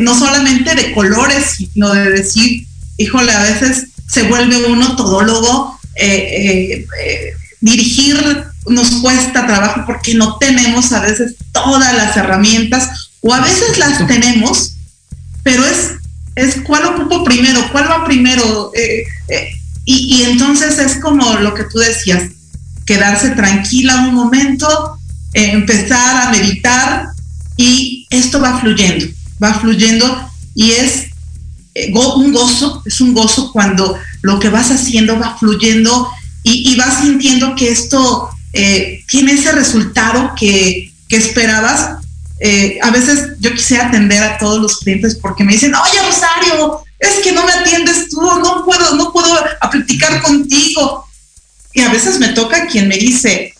no 0.00 0.18
solamente 0.18 0.74
de 0.74 0.92
colores, 0.92 1.56
sino 1.56 1.92
de 1.92 2.10
decir, 2.10 2.66
híjole, 2.96 3.32
a 3.32 3.42
veces 3.42 3.88
se 4.08 4.24
vuelve 4.24 4.66
uno 4.66 4.96
todólogo, 4.96 5.78
eh, 5.94 6.06
eh, 6.06 6.86
eh, 7.04 7.32
dirigir 7.60 8.44
nos 8.68 8.96
cuesta 8.96 9.46
trabajo 9.46 9.84
porque 9.86 10.14
no 10.14 10.38
tenemos 10.38 10.92
a 10.92 11.00
veces 11.00 11.36
todas 11.52 11.94
las 11.94 12.16
herramientas 12.16 13.10
o 13.20 13.32
a 13.32 13.40
veces 13.40 13.78
las 13.78 14.06
tenemos, 14.06 14.74
pero 15.42 15.64
es, 15.64 15.92
es 16.34 16.56
cuál 16.62 16.84
ocupo 16.86 17.22
primero, 17.22 17.60
cuál 17.70 17.88
va 17.88 18.04
primero. 18.04 18.72
y, 19.84 20.22
entonces 20.24 20.78
es 20.78 20.96
como 20.96 21.34
lo 21.38 21.54
que 21.54 21.64
tú 21.64 21.78
decías, 21.78 22.24
quedarse 22.86 23.30
tranquila 23.30 24.06
un 24.08 24.14
momento, 24.14 24.98
eh, 25.34 25.50
empezar 25.52 26.28
a 26.28 26.30
meditar 26.30 27.08
y 27.56 28.06
esto 28.08 28.40
va 28.40 28.60
fluyendo, 28.60 29.06
va 29.42 29.54
fluyendo 29.54 30.30
y 30.54 30.72
es 30.72 31.06
eh, 31.74 31.92
un 31.92 32.32
gozo, 32.32 32.82
es 32.84 33.00
un 33.00 33.14
gozo 33.14 33.52
cuando 33.52 33.98
lo 34.22 34.38
que 34.38 34.48
vas 34.48 34.70
haciendo 34.70 35.18
va 35.18 35.36
fluyendo 35.38 36.08
y, 36.42 36.76
vas 36.76 37.00
sintiendo 37.00 37.56
que 37.56 37.70
esto 37.70 38.30
eh, 38.52 39.02
tiene 39.08 39.32
ese 39.32 39.50
resultado 39.50 40.32
que, 40.38 40.92
esperabas. 41.08 41.96
a 42.82 42.90
veces 42.90 43.30
yo 43.40 43.52
quisiera 43.52 43.86
atender 43.86 44.22
a 44.22 44.38
todos 44.38 44.60
los 44.60 44.78
clientes 44.78 45.16
porque 45.16 45.42
me 45.42 45.54
dicen, 45.54 45.74
oye 45.74 45.98
Rosario, 46.06 46.84
es 46.98 47.16
que 47.22 47.32
no 47.32 47.44
me 47.44 47.52
atiendes 47.52 48.08
tú, 48.08 48.20
no 48.20 48.64
puedo, 48.64 48.94
no 48.94 49.12
puedo 49.12 49.34
platicar 49.70 50.22
contigo. 50.22 51.06
Y 51.72 51.82
a 51.82 51.90
veces 51.90 52.18
me 52.18 52.28
toca 52.28 52.66
quien 52.66 52.88
me 52.88 52.96
dice, 52.96 53.54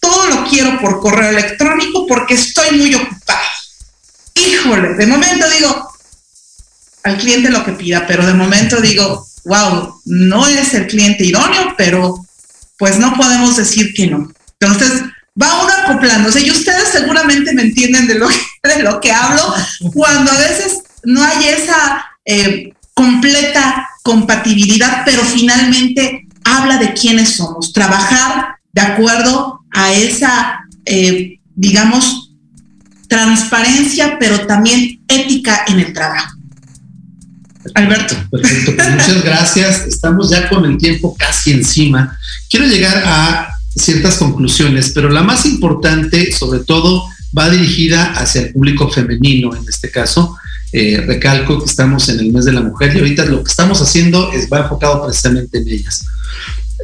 todo 0.00 0.26
lo 0.26 0.48
quiero 0.48 0.80
por 0.80 1.00
correo 1.00 1.30
electrónico 1.30 2.06
porque 2.06 2.34
estoy 2.34 2.76
muy 2.76 2.94
ocupado. 2.94 3.38
Híjole, 4.46 4.94
de 4.94 5.06
momento 5.06 5.48
digo, 5.50 5.90
al 7.02 7.16
cliente 7.18 7.50
lo 7.50 7.64
que 7.64 7.72
pida, 7.72 8.06
pero 8.06 8.26
de 8.26 8.34
momento 8.34 8.80
digo, 8.80 9.26
wow, 9.44 10.00
no 10.04 10.46
es 10.46 10.74
el 10.74 10.86
cliente 10.86 11.24
idóneo, 11.24 11.74
pero 11.76 12.24
pues 12.78 12.98
no 12.98 13.14
podemos 13.14 13.56
decir 13.56 13.92
que 13.94 14.06
no. 14.06 14.30
Entonces, 14.58 15.02
va 15.40 15.62
uno 15.62 15.72
acoplándose 15.84 16.40
y 16.40 16.50
ustedes 16.50 16.88
seguramente 16.90 17.52
me 17.52 17.62
entienden 17.62 18.06
de 18.06 18.16
lo 18.16 18.28
que, 18.28 18.36
de 18.76 18.82
lo 18.82 19.00
que 19.00 19.12
hablo 19.12 19.54
cuando 19.92 20.30
a 20.30 20.38
veces 20.38 20.82
no 21.04 21.22
hay 21.22 21.48
esa 21.48 22.04
eh, 22.24 22.72
completa 22.94 23.88
compatibilidad, 24.02 25.02
pero 25.04 25.22
finalmente 25.22 26.26
habla 26.44 26.78
de 26.78 26.92
quiénes 26.94 27.36
somos, 27.36 27.72
trabajar 27.72 28.56
de 28.72 28.80
acuerdo 28.80 29.60
a 29.72 29.92
esa, 29.92 30.60
eh, 30.84 31.38
digamos, 31.54 32.29
transparencia, 33.10 34.16
pero 34.18 34.46
también 34.46 35.02
ética 35.08 35.64
en 35.66 35.80
el 35.80 35.92
trabajo. 35.92 36.38
Alberto. 37.74 38.14
Perfecto, 38.30 38.72
pues 38.76 38.90
muchas 38.90 39.24
gracias. 39.24 39.86
Estamos 39.86 40.30
ya 40.30 40.48
con 40.48 40.64
el 40.64 40.78
tiempo 40.78 41.14
casi 41.18 41.50
encima. 41.50 42.16
Quiero 42.48 42.66
llegar 42.66 43.02
a 43.04 43.48
ciertas 43.76 44.16
conclusiones, 44.16 44.92
pero 44.94 45.10
la 45.10 45.22
más 45.22 45.44
importante, 45.44 46.32
sobre 46.32 46.60
todo, 46.60 47.04
va 47.36 47.50
dirigida 47.50 48.12
hacia 48.12 48.42
el 48.42 48.52
público 48.52 48.88
femenino 48.88 49.54
en 49.54 49.68
este 49.68 49.90
caso, 49.90 50.36
eh, 50.72 51.02
recalco 51.04 51.58
que 51.58 51.68
estamos 51.68 52.08
en 52.08 52.20
el 52.20 52.32
mes 52.32 52.44
de 52.44 52.52
la 52.52 52.60
mujer 52.60 52.94
y 52.94 53.00
ahorita 53.00 53.24
lo 53.26 53.42
que 53.42 53.50
estamos 53.50 53.82
haciendo 53.82 54.32
es, 54.32 54.48
va 54.48 54.60
enfocado 54.60 55.04
precisamente 55.04 55.58
en 55.58 55.68
ellas. 55.68 56.04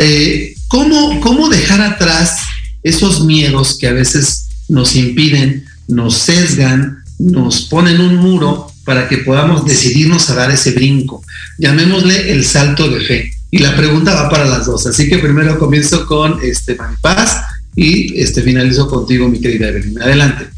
Eh, 0.00 0.54
¿cómo, 0.68 1.20
¿Cómo 1.20 1.48
dejar 1.48 1.80
atrás 1.80 2.40
esos 2.82 3.24
miedos 3.24 3.78
que 3.78 3.88
a 3.88 3.92
veces 3.92 4.46
nos 4.68 4.96
impiden, 4.96 5.64
nos 5.88 6.16
sesgan, 6.18 7.04
nos 7.18 7.62
ponen 7.62 8.00
un 8.00 8.16
muro 8.16 8.70
para 8.84 9.08
que 9.08 9.18
podamos 9.18 9.64
decidirnos 9.64 10.30
a 10.30 10.34
dar 10.34 10.50
ese 10.50 10.72
brinco? 10.72 11.22
Llamémosle 11.58 12.32
el 12.32 12.44
salto 12.44 12.88
de 12.88 13.00
fe. 13.00 13.30
Y 13.50 13.58
la 13.58 13.76
pregunta 13.76 14.14
va 14.14 14.28
para 14.28 14.44
las 14.44 14.66
dos. 14.66 14.86
Así 14.86 15.08
que 15.08 15.18
primero 15.18 15.58
comienzo 15.58 16.06
con 16.06 16.38
este 16.42 16.76
Paz 17.00 17.42
y 17.74 18.18
este 18.20 18.42
finalizo 18.42 18.88
contigo, 18.88 19.28
mi 19.28 19.40
querida 19.40 19.68
Evelyn. 19.68 20.00
Adelante. 20.02 20.55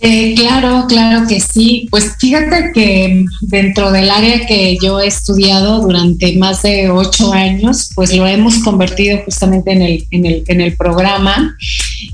Eh, 0.00 0.34
claro, 0.36 0.86
claro 0.88 1.26
que 1.26 1.40
sí. 1.40 1.88
Pues 1.90 2.12
fíjate 2.18 2.70
que 2.72 3.24
dentro 3.40 3.90
del 3.90 4.10
área 4.10 4.46
que 4.46 4.78
yo 4.80 5.00
he 5.00 5.08
estudiado 5.08 5.80
durante 5.80 6.36
más 6.36 6.62
de 6.62 6.88
ocho 6.88 7.32
años, 7.32 7.90
pues 7.94 8.16
lo 8.16 8.26
hemos 8.26 8.58
convertido 8.58 9.18
justamente 9.24 9.72
en 9.72 9.82
el, 9.82 10.06
en 10.10 10.26
el, 10.26 10.44
en 10.46 10.60
el 10.60 10.76
programa 10.76 11.56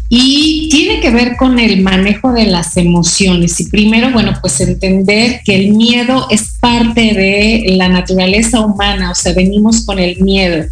y 0.08 0.68
tiene 0.70 1.00
que 1.00 1.10
ver 1.10 1.36
con 1.36 1.58
el 1.58 1.82
manejo 1.82 2.32
de 2.32 2.46
las 2.46 2.76
emociones. 2.76 3.60
Y 3.60 3.68
primero, 3.68 4.12
bueno, 4.12 4.32
pues 4.40 4.60
entender 4.60 5.40
que 5.44 5.54
el 5.54 5.72
miedo 5.72 6.26
es 6.30 6.54
parte 6.60 7.00
de 7.00 7.64
la 7.76 7.88
naturaleza 7.88 8.60
humana, 8.60 9.10
o 9.10 9.14
sea, 9.14 9.34
venimos 9.34 9.84
con 9.84 9.98
el 9.98 10.20
miedo. 10.20 10.64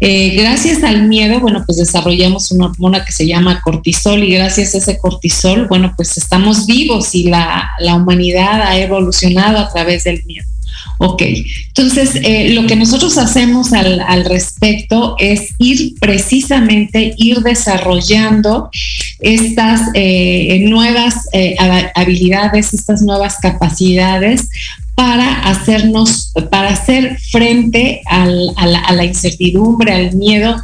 Eh, 0.00 0.36
gracias 0.36 0.84
al 0.84 1.08
miedo, 1.08 1.40
bueno, 1.40 1.64
pues 1.66 1.78
desarrollamos 1.78 2.52
una 2.52 2.66
hormona 2.66 3.04
que 3.04 3.12
se 3.12 3.26
llama 3.26 3.60
cortisol 3.60 4.22
y 4.22 4.32
gracias 4.32 4.74
a 4.74 4.78
ese 4.78 4.98
cortisol, 4.98 5.66
bueno, 5.66 5.92
pues 5.96 6.16
estamos 6.16 6.66
vivos 6.66 7.14
y 7.14 7.24
la, 7.24 7.68
la 7.80 7.96
humanidad 7.96 8.62
ha 8.62 8.78
evolucionado 8.78 9.58
a 9.58 9.72
través 9.72 10.04
del 10.04 10.24
miedo. 10.24 10.46
Ok, 11.00 11.22
entonces 11.68 12.16
eh, 12.24 12.50
lo 12.54 12.66
que 12.66 12.74
nosotros 12.74 13.18
hacemos 13.18 13.72
al, 13.72 14.24
respecto 14.24 15.14
es 15.18 15.54
ir 15.58 15.94
precisamente, 16.00 17.14
ir 17.16 17.38
desarrollando 17.38 18.68
estas 19.20 19.80
eh, 19.94 20.60
nuevas 20.68 21.28
habilidades, 21.94 22.74
estas 22.74 23.02
nuevas 23.02 23.36
capacidades 23.40 24.48
para 24.98 25.42
hacernos, 25.48 26.32
para 26.50 26.70
hacer 26.70 27.16
frente 27.30 28.02
a 28.04 28.26
la 28.26 29.04
incertidumbre, 29.04 29.92
al 29.92 30.16
miedo 30.16 30.56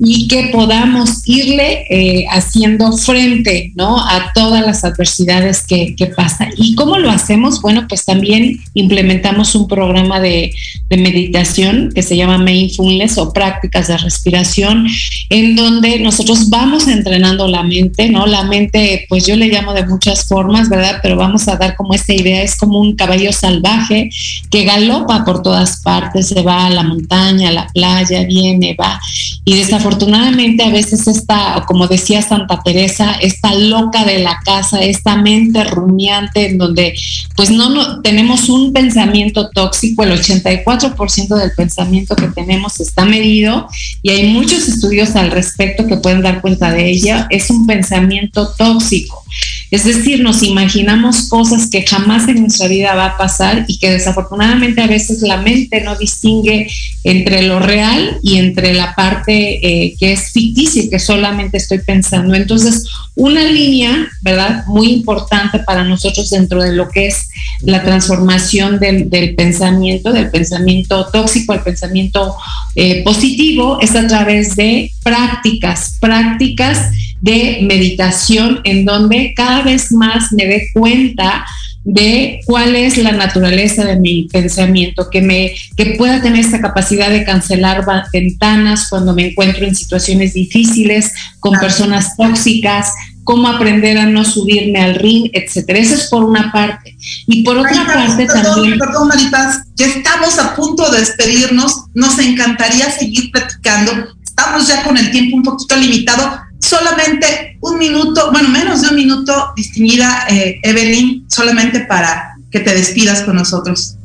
y 0.00 0.28
que 0.28 0.50
podamos 0.52 1.22
irle 1.26 1.84
eh, 1.90 2.26
haciendo 2.30 2.92
frente 2.92 3.72
¿no? 3.74 3.98
a 3.98 4.32
todas 4.32 4.64
las 4.64 4.84
adversidades 4.84 5.66
que, 5.66 5.96
que 5.96 6.06
pasan. 6.06 6.50
¿Y 6.56 6.76
cómo 6.76 6.98
lo 6.98 7.10
hacemos? 7.10 7.60
Bueno, 7.60 7.86
pues 7.88 8.04
también 8.04 8.60
implementamos 8.74 9.56
un 9.56 9.66
programa 9.66 10.20
de, 10.20 10.54
de, 10.88 10.96
meditación 10.96 11.90
que 11.94 12.02
se 12.02 12.16
llama 12.16 12.38
Mindfulness 12.38 13.18
o 13.18 13.32
prácticas 13.32 13.88
de 13.88 13.98
respiración, 13.98 14.86
en 15.30 15.56
donde 15.56 15.98
nosotros 15.98 16.48
vamos 16.48 16.86
entrenando 16.86 17.48
la 17.48 17.64
mente, 17.64 18.08
¿no? 18.08 18.26
La 18.26 18.44
mente, 18.44 19.06
pues 19.08 19.26
yo 19.26 19.34
le 19.34 19.48
llamo 19.48 19.74
de 19.74 19.86
muchas 19.86 20.28
formas, 20.28 20.68
¿verdad? 20.68 21.00
Pero 21.02 21.16
vamos 21.16 21.48
a 21.48 21.56
dar 21.56 21.74
como 21.74 21.94
esta 21.94 22.12
idea, 22.12 22.42
es 22.42 22.56
como 22.56 22.78
un 22.78 22.94
caballo 22.94 23.32
salvaje 23.32 24.10
que 24.50 24.64
galopa 24.64 25.24
por 25.24 25.42
todas 25.42 25.82
partes, 25.82 26.28
se 26.28 26.42
va 26.42 26.66
a 26.66 26.70
la 26.70 26.84
montaña, 26.84 27.48
a 27.48 27.52
la 27.52 27.66
playa, 27.68 28.24
viene, 28.24 28.76
va, 28.78 29.00
y 29.44 29.54
de 29.54 29.62
esta 29.62 29.80
desafortunadamente 29.88 30.62
a 30.64 30.70
veces 30.70 31.06
esta, 31.06 31.64
como 31.66 31.86
decía 31.86 32.20
Santa 32.20 32.60
Teresa, 32.62 33.14
esta 33.22 33.54
loca 33.54 34.04
de 34.04 34.18
la 34.18 34.38
casa, 34.44 34.80
esta 34.80 35.16
mente 35.16 35.64
rumiante 35.64 36.50
en 36.50 36.58
donde 36.58 36.94
pues 37.36 37.50
no, 37.50 38.02
tenemos 38.02 38.48
un 38.48 38.72
pensamiento 38.72 39.48
tóxico, 39.50 40.02
el 40.04 40.12
84% 40.12 41.36
del 41.36 41.52
pensamiento 41.56 42.16
que 42.16 42.28
tenemos 42.28 42.80
está 42.80 43.04
medido 43.04 43.68
y 44.02 44.10
hay 44.10 44.28
muchos 44.28 44.68
estudios 44.68 45.16
al 45.16 45.30
respecto 45.30 45.86
que 45.86 45.96
pueden 45.96 46.22
dar 46.22 46.42
cuenta 46.42 46.70
de 46.70 46.90
ella, 46.90 47.26
es 47.30 47.48
un 47.50 47.66
pensamiento 47.66 48.52
tóxico. 48.56 49.24
Es 49.70 49.84
decir, 49.84 50.22
nos 50.22 50.42
imaginamos 50.42 51.28
cosas 51.28 51.68
que 51.68 51.84
jamás 51.86 52.26
en 52.28 52.40
nuestra 52.40 52.68
vida 52.68 52.94
va 52.94 53.06
a 53.06 53.18
pasar 53.18 53.64
y 53.68 53.78
que 53.78 53.90
desafortunadamente 53.90 54.80
a 54.80 54.86
veces 54.86 55.20
la 55.22 55.36
mente 55.38 55.82
no 55.82 55.96
distingue 55.96 56.68
entre 57.04 57.42
lo 57.42 57.60
real 57.60 58.18
y 58.22 58.36
entre 58.36 58.72
la 58.72 58.94
parte 58.94 59.60
eh, 59.66 59.94
que 59.98 60.12
es 60.12 60.32
ficticia 60.32 60.82
y 60.82 60.90
que 60.90 60.98
solamente 60.98 61.58
estoy 61.58 61.80
pensando. 61.80 62.34
Entonces, 62.34 62.84
una 63.14 63.42
línea, 63.42 64.08
¿verdad? 64.22 64.64
Muy 64.66 64.90
importante 64.92 65.58
para 65.58 65.84
nosotros 65.84 66.30
dentro 66.30 66.62
de 66.62 66.72
lo 66.72 66.88
que 66.88 67.08
es 67.08 67.28
la 67.62 67.82
transformación 67.82 68.78
del, 68.78 69.34
pensamiento, 69.34 70.12
del 70.12 70.30
pensamiento 70.30 71.08
tóxico 71.12 71.52
al 71.52 71.62
pensamiento 71.62 72.36
eh, 72.74 73.02
positivo, 73.04 73.78
es 73.80 73.94
a 73.96 74.06
través 74.06 74.56
de 74.56 74.92
prácticas, 75.02 75.96
prácticas 76.00 76.90
de 77.20 77.60
meditación 77.62 78.60
en 78.64 78.84
donde 78.84 79.32
cada 79.36 79.62
vez 79.62 79.92
más 79.92 80.32
me 80.32 80.46
dé 80.46 80.68
cuenta 80.72 81.44
de 81.84 82.40
cuál 82.44 82.76
es 82.76 82.98
la 82.98 83.12
naturaleza 83.12 83.84
de 83.84 83.96
mi 83.96 84.28
pensamiento, 84.30 85.08
que 85.10 85.22
me 85.22 85.54
que 85.74 85.94
pueda 85.96 86.20
tener 86.20 86.40
esta 86.40 86.60
capacidad 86.60 87.08
de 87.08 87.24
cancelar 87.24 87.84
ventanas 88.12 88.88
cuando 88.90 89.14
me 89.14 89.28
encuentro 89.28 89.64
en 89.64 89.74
situaciones 89.74 90.34
difíciles 90.34 91.12
con 91.40 91.58
personas 91.58 92.14
tóxicas, 92.16 92.92
cómo 93.24 93.48
aprender 93.48 93.96
a 93.96 94.06
no 94.06 94.24
subirme 94.24 94.80
al 94.80 94.96
ring, 94.96 95.30
etcétera. 95.32 95.78
Eso 95.78 95.94
es 95.94 96.08
por 96.08 96.24
una 96.24 96.52
parte. 96.52 96.96
Y 97.26 97.42
por 97.42 97.56
otra 97.56 97.86
parte 97.86 98.26
también. 98.26 98.78
Perdón, 98.78 99.08
Maripaz, 99.08 99.62
ya 99.74 99.86
estamos 99.86 100.38
a 100.38 100.54
punto 100.54 100.90
de 100.90 101.00
despedirnos. 101.00 101.84
Nos 101.94 102.18
encantaría 102.18 102.90
seguir 102.90 103.30
platicando. 103.30 103.92
Estamos 104.22 104.68
ya 104.68 104.82
con 104.82 104.96
el 104.96 105.10
tiempo 105.10 105.36
un 105.36 105.42
poquito 105.42 105.76
limitado 105.76 106.38
solamente 106.60 107.58
un 107.60 107.78
minuto, 107.78 108.30
bueno, 108.32 108.48
menos 108.48 108.82
de 108.82 108.88
un 108.88 108.96
minuto, 108.96 109.52
distinguida 109.56 110.26
eh, 110.28 110.60
Evelyn, 110.62 111.24
solamente 111.28 111.80
para 111.80 112.34
que 112.50 112.60
te 112.60 112.74
despidas 112.74 113.22
con 113.22 113.36
nosotros. 113.36 113.96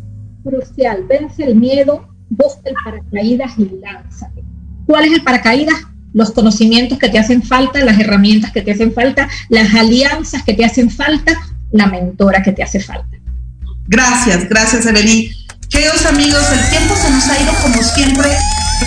Crucial, 0.44 1.06
vence 1.08 1.44
el 1.44 1.56
miedo, 1.56 2.08
busca 2.30 2.70
el 2.70 2.76
paracaídas 2.84 3.54
y 3.58 3.72
lánzate. 3.82 4.44
¿Cuál 4.86 5.06
es 5.06 5.14
el 5.14 5.24
paracaídas? 5.24 5.76
Los 6.14 6.32
conocimientos 6.32 7.00
que 7.00 7.10
te 7.10 7.18
hacen 7.18 7.42
falta, 7.42 7.84
las 7.84 8.00
herramientas 8.00 8.52
que 8.52 8.62
te 8.62 8.72
hacen 8.72 8.94
falta, 8.94 9.30
las 9.50 9.74
alianzas 9.74 10.44
que 10.44 10.54
te 10.54 10.66
hacen 10.66 10.90
falta, 10.90 11.34
la 11.72 11.88
mentora 11.88 12.44
que 12.44 12.52
te 12.52 12.62
hace 12.62 12.80
falta. 12.80 13.18
Gracias, 13.88 14.48
gracias 14.48 14.86
Evelyn. 14.86 15.32
Queridos 15.70 16.06
amigos, 16.06 16.44
el 16.52 16.70
tiempo 16.70 16.96
se 16.96 17.10
nos 17.10 17.28
ha 17.28 17.42
ido 17.42 17.52
como 17.64 17.82
siempre 17.82 18.30